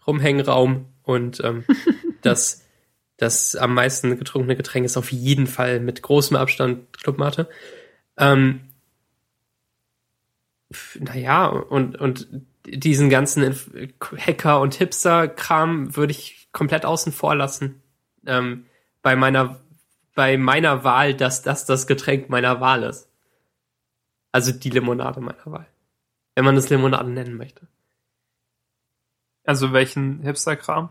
[0.09, 1.64] Studenten-Rumhängraum und ähm,
[2.22, 2.64] das,
[3.16, 7.48] das am meisten getrunkene Getränk ist auf jeden Fall mit großem Abstand Clubmate.
[8.16, 8.60] Ähm,
[10.98, 12.28] naja, und, und
[12.66, 13.43] diesen ganzen
[14.16, 17.82] Hacker- und Hipster-Kram würde ich komplett außen vor lassen.
[18.26, 18.66] Ähm,
[19.01, 19.60] bei meiner,
[20.14, 23.09] bei meiner Wahl, dass das das Getränk meiner Wahl ist.
[24.32, 25.66] Also die Limonade meiner Wahl.
[26.35, 27.66] Wenn man es Limonade nennen möchte.
[29.48, 30.90] Also, welchen Hipster-Kram?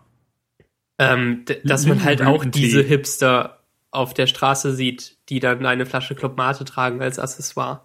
[0.97, 3.59] Ähm, dass man halt auch diese Hipster
[3.91, 7.81] auf der Straße sieht, die dann eine Flasche Club Mate tragen als Accessoire.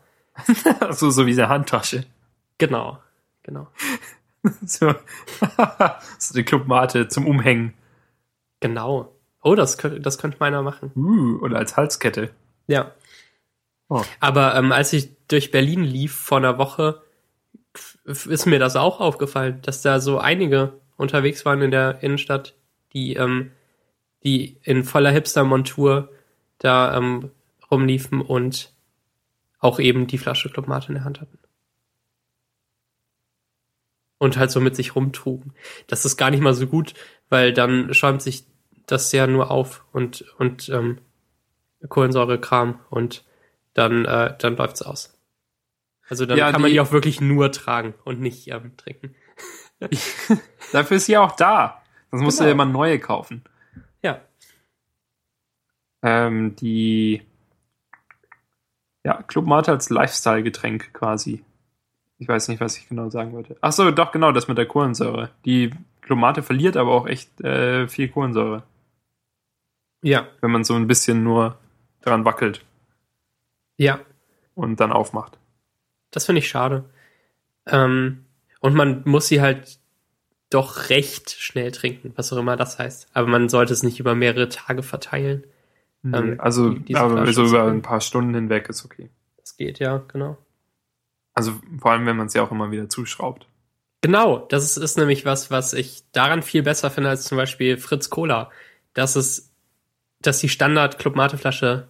[0.91, 2.07] so, so wie eine Handtasche.
[2.57, 2.99] Genau,
[3.43, 3.69] genau,
[4.65, 4.95] So,
[6.19, 7.75] so eine Clubmate zum Umhängen.
[8.61, 9.15] genau.
[9.45, 10.93] Oh, das könnte, das könnte meiner machen.
[10.95, 12.31] Uh, oder als Halskette.
[12.69, 12.93] Ja.
[13.89, 14.03] Oh.
[14.21, 17.03] Aber ähm, als ich durch Berlin lief vor einer Woche,
[18.05, 22.55] ist mir das auch aufgefallen, dass da so einige unterwegs waren in der Innenstadt,
[22.93, 23.53] die, ähm,
[24.25, 26.11] die in voller Hipster-Montur
[26.59, 27.31] da ähm,
[27.71, 28.73] rumliefen und
[29.59, 31.39] auch eben die Flasche Club Mate in der Hand hatten.
[34.19, 35.53] Und halt so mit sich rumtrugen.
[35.89, 36.95] Das ist gar nicht mal so gut,
[37.29, 38.45] weil dann schäumt sich
[38.87, 40.99] das ja nur auf und, und ähm,
[41.89, 43.25] Kohlensäurekram und
[43.75, 45.12] dann, äh, dann läuft's aus.
[46.09, 49.15] Also dann Ja, kann man die- die auch wirklich nur tragen und nicht ähm, trinken.
[50.73, 51.83] Dafür ist sie auch da.
[52.11, 52.49] Sonst musst du Genau.
[52.49, 53.43] ja immer neue kaufen.
[54.03, 54.21] Ja.
[56.03, 57.23] Ähm, die
[59.05, 61.45] ja, Club Mate als Lifestyle-Getränk quasi.
[62.19, 63.57] Ich weiß nicht, was ich genau sagen wollte.
[63.61, 65.31] Ach so, doch genau, das mit der Kohlensäure.
[65.45, 65.73] Die
[66.03, 68.63] Club Mate verliert aber auch echt äh, viel Kohlensäure,
[70.03, 71.59] Ja, wenn man so ein bisschen nur
[72.03, 72.65] dran wackelt
[73.79, 73.99] ja,
[74.55, 75.39] und dann aufmacht.
[76.13, 76.85] Das finde ich schade.
[77.67, 78.25] Ähm,
[78.61, 79.79] und man muss sie halt
[80.51, 83.09] doch recht schnell trinken, was auch immer das heißt.
[83.15, 85.45] Aber man sollte es nicht über mehrere Tage verteilen.
[86.03, 88.85] Nee, Ähm, also, die- diese aber Flasche so ist über ein paar Stunden hinweg ist
[88.85, 89.09] okay.
[89.39, 90.37] Das geht ja, genau.
[91.35, 93.47] Also vor allem, wenn man es ja auch immer wieder zuschraubt.
[94.03, 97.79] Genau, das ist, ist nämlich was, was ich daran viel besser finde als zum Beispiel
[97.79, 98.51] Fritz Cola.
[98.95, 99.53] Dass es,
[100.21, 101.89] dass die Standard Club Mate Flasche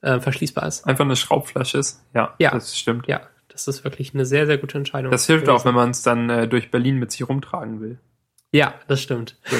[0.00, 0.86] äh, verschließbar ist.
[0.86, 2.02] Einfach eine Schraubflasche ist.
[2.14, 2.50] Ja, Ja.
[2.50, 3.06] das stimmt.
[3.06, 3.20] Ja,
[3.52, 5.10] das ist wirklich eine sehr, sehr gute Entscheidung.
[5.10, 5.68] Das hilft auch, gewesen.
[5.68, 7.98] wenn man es dann äh, durch Berlin mit sich rumtragen will.
[8.52, 9.36] Ja, das stimmt.
[9.44, 9.56] So,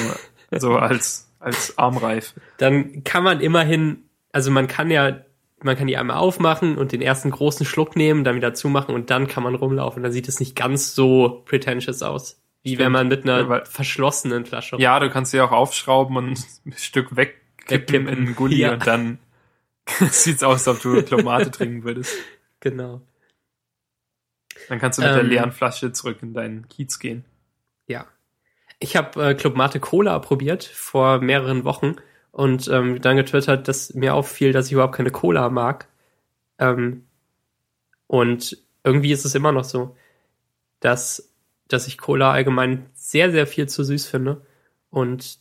[0.59, 2.33] so als, als Armreif.
[2.57, 5.21] Dann kann man immerhin, also man kann ja,
[5.63, 9.09] man kann die einmal aufmachen und den ersten großen Schluck nehmen, dann wieder zumachen und
[9.11, 10.01] dann kann man rumlaufen.
[10.03, 12.79] Dann sieht es nicht ganz so pretentious aus, wie Stimmt.
[12.85, 16.73] wenn man mit einer Ja, verschlossenen Flasche Ja, du kannst sie auch aufschrauben und ein
[16.77, 18.07] Stück wegkippen Wegkippen.
[18.07, 18.73] in einen Gully Ja.
[18.73, 19.19] und dann
[20.09, 22.13] sieht's aus, als ob du Klomate trinken würdest.
[22.59, 23.01] Genau.
[24.71, 25.27] Dann kannst du mit der Ähm.
[25.29, 27.25] leeren Flasche zurück in deinen Kiez gehen.
[27.87, 28.07] Ja.
[28.79, 31.97] Ich habe äh, Club Mate Cola probiert vor mehreren Wochen
[32.31, 35.89] und ähm, dann getwittert, dass mir auffiel, dass ich überhaupt keine Cola mag.
[36.57, 37.05] Ähm,
[38.07, 39.97] und irgendwie ist es immer noch so,
[40.79, 41.33] dass,
[41.67, 44.45] dass ich Cola allgemein sehr, sehr viel zu süß finde
[44.89, 45.37] und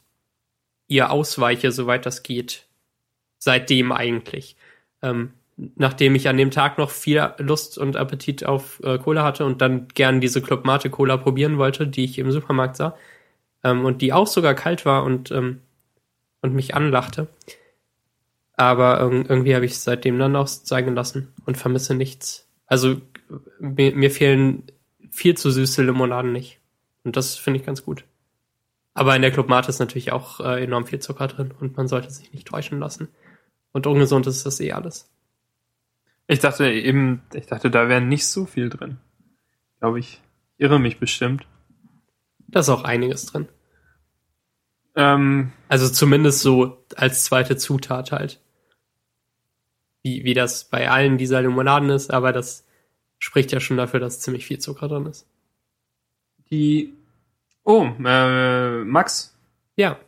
[0.88, 2.66] ihr ausweiche, soweit das geht.
[3.38, 4.56] Seitdem eigentlich.
[5.02, 5.34] Ähm,
[5.76, 9.60] nachdem ich an dem Tag noch viel Lust und Appetit auf äh, Cola hatte und
[9.60, 12.96] dann gern diese Club Mate Cola probieren wollte, die ich im Supermarkt sah,
[13.62, 15.60] ähm, und die auch sogar kalt war und, ähm,
[16.40, 17.28] und mich anlachte.
[18.56, 22.46] Aber irg- irgendwie habe ich es seitdem dann auch sein gelassen und vermisse nichts.
[22.66, 23.00] Also
[23.58, 24.64] mir, mir fehlen
[25.10, 26.58] viel zu süße Limonaden nicht.
[27.04, 28.04] Und das finde ich ganz gut.
[28.94, 31.88] Aber in der Club Mate ist natürlich auch äh, enorm viel Zucker drin und man
[31.88, 33.08] sollte sich nicht täuschen lassen.
[33.72, 35.08] Und ungesund ist das eh alles.
[36.30, 38.98] Ich dachte eben, ich dachte, da wäre nicht so viel drin.
[39.80, 40.20] Glaube ich.
[40.58, 41.44] Irre mich bestimmt.
[42.46, 43.48] Da ist auch einiges drin.
[44.94, 48.38] Ähm, Also zumindest so als zweite Zutat halt.
[50.02, 52.64] Wie, wie das bei allen dieser Limonaden ist, aber das
[53.18, 55.26] spricht ja schon dafür, dass ziemlich viel Zucker drin ist.
[56.52, 56.94] die.
[57.64, 59.36] Oh, äh, Max,
[59.74, 59.98] Ja,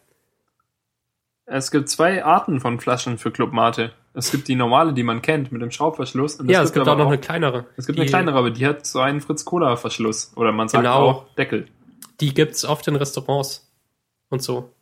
[1.46, 3.92] es gibt zwei Arten von Flaschen für Club Mate.
[4.14, 6.36] Es gibt die normale, die man kennt, mit dem Schraubverschluss.
[6.36, 7.66] Und ja, es gibt auch aber noch eine kleinere.
[7.76, 10.32] Es gibt die, eine kleinere, aber die hat so einen Fritz-Cola-Verschluss.
[10.36, 10.96] Oder man sagt Genau.
[10.96, 11.66] auch Deckel.
[12.20, 13.70] Die gibt's oft in Restaurants
[14.28, 14.72] und so.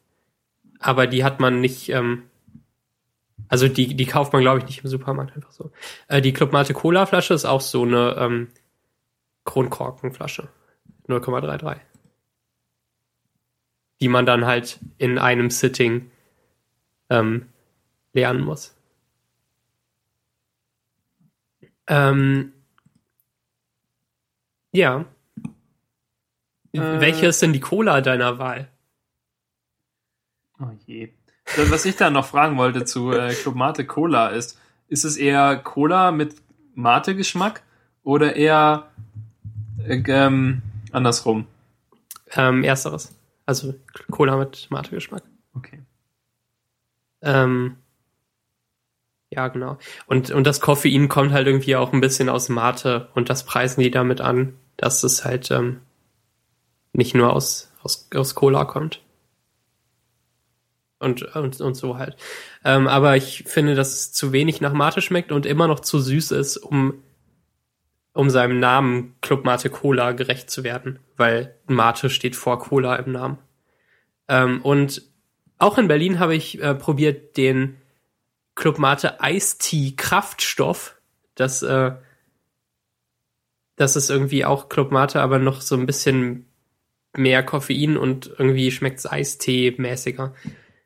[0.80, 2.24] Aber die hat man nicht, ähm,
[3.48, 5.70] also die, die kauft man, glaube ich, nicht im Supermarkt einfach so.
[6.08, 8.48] Äh, die Club Mate Cola Flasche ist auch so eine ähm,
[9.44, 10.48] Kronkorkenflasche.
[11.08, 11.76] 0,33.
[14.00, 16.10] Die man dann halt in einem Sitting
[17.10, 17.48] ähm,
[18.12, 18.74] lernen muss.
[21.86, 22.52] Ähm,
[24.72, 25.04] ja.
[26.72, 27.00] Äh.
[27.00, 28.68] Welche ist denn die Cola deiner Wahl?
[30.60, 31.12] Oh je.
[31.56, 34.58] Das, Was ich da noch fragen wollte zu äh, Club Mate Cola ist,
[34.88, 36.36] ist es eher Cola mit
[36.74, 37.62] Mate-Geschmack
[38.04, 38.90] oder eher
[39.84, 40.62] äh, ähm,
[40.92, 41.46] andersrum?
[42.32, 43.16] Ähm, ersteres.
[43.46, 43.74] Also
[44.10, 45.24] Cola mit Mate-Geschmack.
[45.54, 45.80] Okay.
[47.22, 47.76] Ähm,
[49.30, 49.78] ja, genau.
[50.06, 53.80] Und, und das Koffein kommt halt irgendwie auch ein bisschen aus Mate und das preisen
[53.80, 55.80] die damit an, dass es halt ähm,
[56.92, 59.02] nicht nur aus, aus, aus Cola kommt.
[60.98, 62.16] Und, und, und so halt.
[62.62, 65.98] Ähm, aber ich finde, dass es zu wenig nach Mate schmeckt und immer noch zu
[65.98, 67.02] süß ist, um,
[68.12, 73.12] um seinem Namen Club Mate Cola gerecht zu werden, weil Mate steht vor Cola im
[73.12, 73.38] Namen.
[74.28, 75.09] Ähm, und
[75.60, 77.76] auch in Berlin habe ich äh, probiert den
[78.54, 79.16] Club Mate
[79.58, 80.96] Tea Kraftstoff.
[81.34, 81.92] Das, äh,
[83.76, 86.46] das ist irgendwie auch Club Mate, aber noch so ein bisschen
[87.16, 90.34] mehr Koffein und irgendwie schmeckt's Eistee-mäßiger.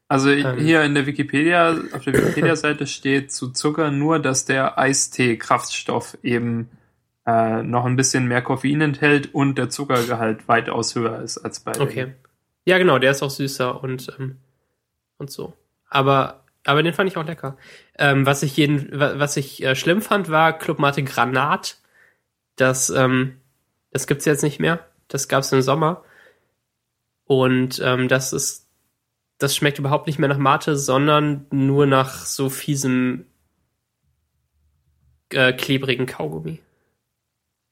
[0.09, 0.59] Also Ähm.
[0.59, 6.71] hier in der Wikipedia, auf der Wikipedia-Seite steht zu Zucker nur, dass der Eistee-Kraftstoff eben
[7.27, 11.73] äh, noch ein bisschen mehr Koffein enthält und der Zuckergehalt weitaus höher ist als bei
[11.81, 12.13] Okay.
[12.67, 14.37] Ja, genau, der ist auch süßer und, ähm,
[15.19, 15.55] und so.
[15.89, 17.57] Aber, aber den fand ich auch lecker.
[17.99, 21.78] Ähm, was ich jeden, wa- was ich äh, schlimm fand, war Club Mate Granat.
[22.57, 23.41] Das, ähm,
[23.91, 24.86] das gibt's jetzt nicht mehr.
[25.09, 26.03] Das gab's im Sommer.
[27.24, 28.69] Und ähm, das ist,
[29.39, 33.27] das schmeckt überhaupt nicht mehr nach Mate, sondern nur nach so fiesem,
[35.31, 36.61] äh, klebrigen Kaugummi.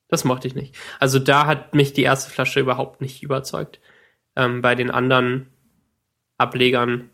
[0.08, 0.76] Das mochte ich nicht.
[0.98, 3.80] Also da hat mich die erste Flasche überhaupt nicht überzeugt.
[4.36, 5.48] Ähm, bei den anderen
[6.38, 7.10] Ablegern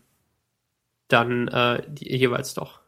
[1.09, 2.79] dann äh, die, jeweils doch.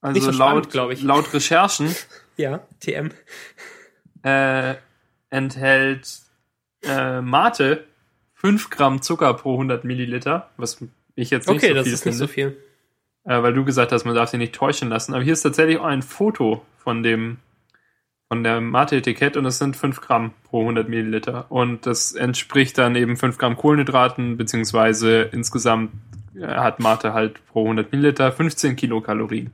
[0.00, 1.02] Also Nicht so laut, glaub ich.
[1.02, 1.94] laut Recherchen
[2.36, 3.10] Ja, TM.
[4.22, 4.74] äh,
[5.30, 6.06] enthält
[6.82, 7.84] äh, Mate
[8.34, 10.78] 5 Gramm Zucker pro 100 Milliliter, was
[11.14, 12.56] ich jetzt nicht Okay, so das viel ist nicht finde, so viel.
[13.24, 15.14] Äh, weil du gesagt hast, man darf sich nicht täuschen lassen.
[15.14, 17.38] Aber hier ist tatsächlich auch ein Foto von dem
[18.28, 21.50] von der Mate-Etikett und es sind 5 Gramm pro 100 Milliliter.
[21.50, 25.92] Und das entspricht dann eben 5 Gramm Kohlenhydraten, beziehungsweise insgesamt
[26.40, 29.50] hat Mate halt pro 100 Milliliter 15 Kilokalorien.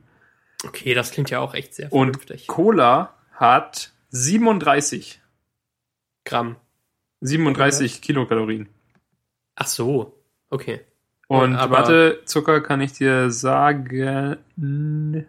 [0.65, 2.47] Okay, das klingt ja auch echt sehr Und vernünftig.
[2.47, 5.19] Cola hat 37,
[6.25, 6.55] Gramm.
[7.21, 8.67] 37 Kilokalorien.
[9.55, 10.17] Ach so,
[10.49, 10.81] okay.
[11.27, 15.25] Und Aber- warte, Zucker kann ich dir sagen.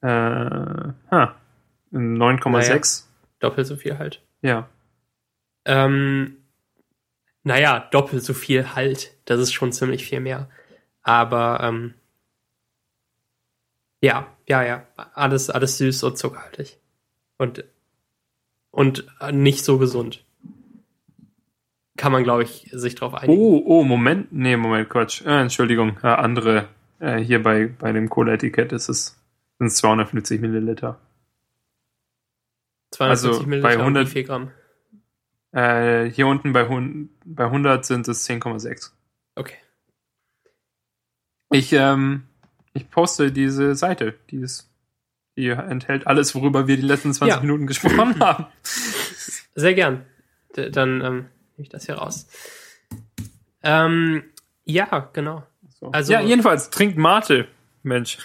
[0.00, 1.34] Äh, ha,
[1.92, 3.04] 9,6.
[3.40, 4.20] Doppelt so viel halt.
[4.40, 4.68] Ja.
[5.64, 6.36] Ähm,
[7.44, 9.14] naja, doppelt so viel halt.
[9.24, 10.48] Das ist schon ziemlich viel mehr.
[11.02, 11.94] Aber ähm,
[14.00, 14.86] ja, ja, ja.
[15.14, 16.78] Alles, alles süß und zuckerhaltig.
[17.38, 17.64] Und,
[18.70, 20.24] und nicht so gesund.
[21.96, 23.40] Kann man, glaube ich, sich drauf einigen.
[23.40, 24.32] Oh, oh, Moment.
[24.32, 25.22] Nee, Moment, Quatsch.
[25.22, 25.98] Äh, Entschuldigung.
[26.02, 26.68] Äh, andere.
[26.98, 29.22] Äh, hier bei, bei dem Cola-Etikett ist es
[29.62, 30.98] sind es 250 Milliliter.
[32.90, 34.50] 250 also Milliliter bei und 100 wie viel Gramm?
[35.52, 36.64] Äh, hier unten bei,
[37.24, 38.90] bei 100 sind es 10,6.
[39.34, 39.56] Okay.
[41.50, 42.24] Ich, ähm,
[42.72, 44.14] ich poste diese Seite.
[44.30, 44.70] Die, ist,
[45.36, 47.40] die enthält alles, worüber wir die letzten 20 Ja.
[47.42, 48.46] Minuten gesprochen haben.
[49.54, 50.06] Sehr gern.
[50.56, 52.26] D dann ähm, nehme ich das hier raus.
[53.62, 54.24] Ähm,
[54.64, 55.46] ja, genau.
[55.78, 55.90] So.
[55.90, 57.46] Also- ja, jedenfalls, trinkt Mate,
[57.82, 58.18] Mensch.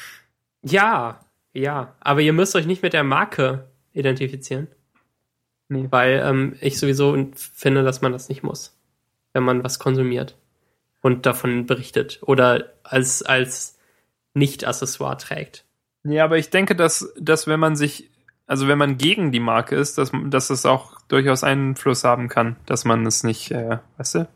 [0.61, 1.19] Ja,
[1.53, 1.93] ja.
[1.99, 4.67] Aber ihr müsst euch nicht mit der Marke identifizieren.
[5.69, 5.87] Nee.
[5.89, 8.77] Weil ähm, ich sowieso finde, dass man das nicht muss,
[9.33, 10.37] wenn man was konsumiert
[11.01, 13.77] und davon berichtet oder als, als
[14.33, 15.65] Nicht-Accessoire trägt.
[16.03, 18.09] Ja, aber ich denke, dass, dass wenn man sich,
[18.45, 22.55] also wenn man gegen die Marke ist, dass, dass es auch durchaus Einfluss haben kann,
[22.65, 24.27] dass man es nicht, äh, weißt du?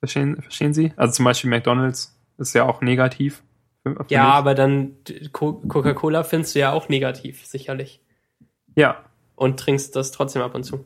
[0.00, 0.92] Verstehen, verstehen Sie?
[0.96, 3.42] Also zum Beispiel McDonalds ist ja auch negativ.
[4.08, 4.96] Ja, aber dann
[5.32, 8.02] Co- Coca-Cola findest du ja auch negativ, sicherlich.
[8.76, 9.02] Ja,
[9.38, 10.84] Und trinkst das trotzdem ab und zu.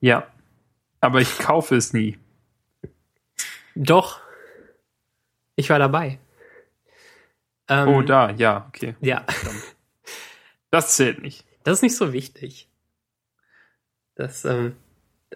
[0.00, 0.26] ja.
[1.00, 2.18] Aber ich kaufe es nie.
[3.76, 4.20] Doch.
[5.54, 6.18] Ich war dabei.
[7.68, 8.96] Ähm, Oh, da, ja, okay.
[9.00, 9.24] Ja,
[10.72, 11.46] Das zählt nicht.
[11.62, 12.68] das ist nicht so wichtig.
[14.16, 14.74] Das, ähm,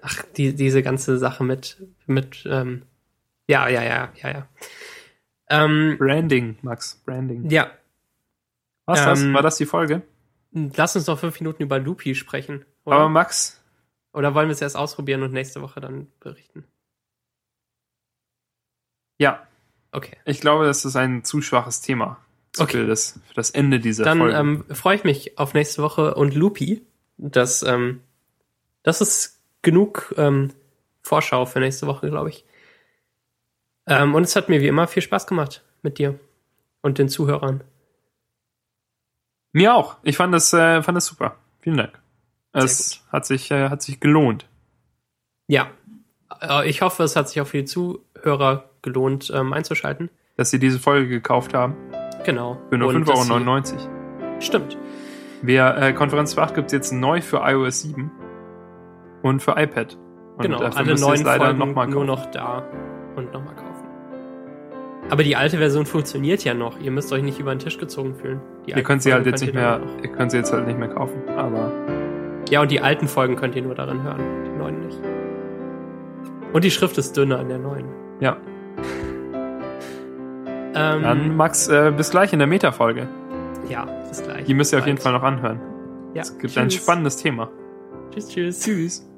[0.01, 2.83] ach, die, diese ganze Sache mit, mit, ähm,
[3.47, 4.49] ja, ja, ja, ja, ja.
[5.49, 7.49] Ähm, Branding, Max, Branding.
[7.51, 7.71] ja,
[8.87, 9.21] Was das?
[9.23, 10.03] Ähm, War das die Folge?
[10.53, 12.65] Lass uns noch fünf Minuten über Loopy sprechen.
[12.85, 13.61] Oder, Aber Max,
[14.13, 16.65] oder wollen wir es erst ausprobieren und nächste Woche dann berichten?
[19.19, 19.47] ja,
[19.95, 20.17] Okay.
[20.25, 22.17] ich glaube, das ist ein zu schwaches Thema
[22.59, 22.79] Okay.
[22.79, 24.37] für, das, für das Ende dieser Dann Folge.
[24.37, 26.83] ähm, freue ich mich auf nächste Woche und Loopy.
[27.19, 28.01] Das, ähm,
[28.83, 30.51] das ist genug ähm,
[31.03, 32.45] Vorschau für nächste Woche, glaube ich.
[33.87, 36.19] Ähm, und es hat mir wie immer viel Spaß gemacht mit dir
[36.83, 37.63] und den Zuhörern.
[39.53, 39.97] Mir auch.
[40.03, 41.37] Ich fand das, äh, fand das super.
[41.61, 42.01] Vielen Dank.
[42.53, 44.47] Es hat sich, äh, hat sich gelohnt.
[45.47, 45.69] Ja,
[46.41, 50.11] äh, ich hoffe, es hat sich auch für die Zuhörer gelohnt, ähm, einzuschalten.
[50.37, 51.77] dass sie diese Folge gekauft haben.
[52.25, 52.59] Genau.
[52.71, 54.41] Für nur Und dass 5,99 Euro.
[54.41, 54.79] Stimmt.
[55.43, 58.11] Wir, äh, Konferenz 8 gibt es jetzt neu für iOS 7
[59.23, 59.99] und für iPad.
[60.37, 62.07] Und genau, alle neuen leider Folgen noch mal nur kaufen.
[62.07, 62.65] noch da
[63.17, 63.62] und nochmal.
[65.13, 66.81] Aber die alte Version funktioniert ja noch.
[66.81, 68.41] Ihr müsst euch nicht über den Tisch gezogen fühlen.
[68.67, 70.89] Die Ihr könnt sie halt jetzt nicht mehr, ihr könnt sie jetzt halt nicht mehr
[70.89, 71.23] kaufen.
[71.37, 71.71] Aber
[72.49, 74.99] Ja, und die alten Folgen könnt ihr nur darin hören, die neuen nicht.
[76.55, 77.85] Und die Schrift ist dünner in der neuen.
[78.21, 78.39] ja.
[80.75, 83.07] Ähm, Dann Max, äh, bis gleich in der Meta-Folge.
[83.69, 84.45] ja, bis gleich.
[84.47, 84.97] Die müsst ihr auf jeden.
[84.97, 85.61] Fall noch anhören.
[86.15, 86.23] Ja.
[86.23, 86.83] Es gibt ein Tschüss.
[86.83, 87.51] spannendes Thema.
[88.11, 88.61] Tschüss, tschüss.
[88.61, 89.12] Tschüss.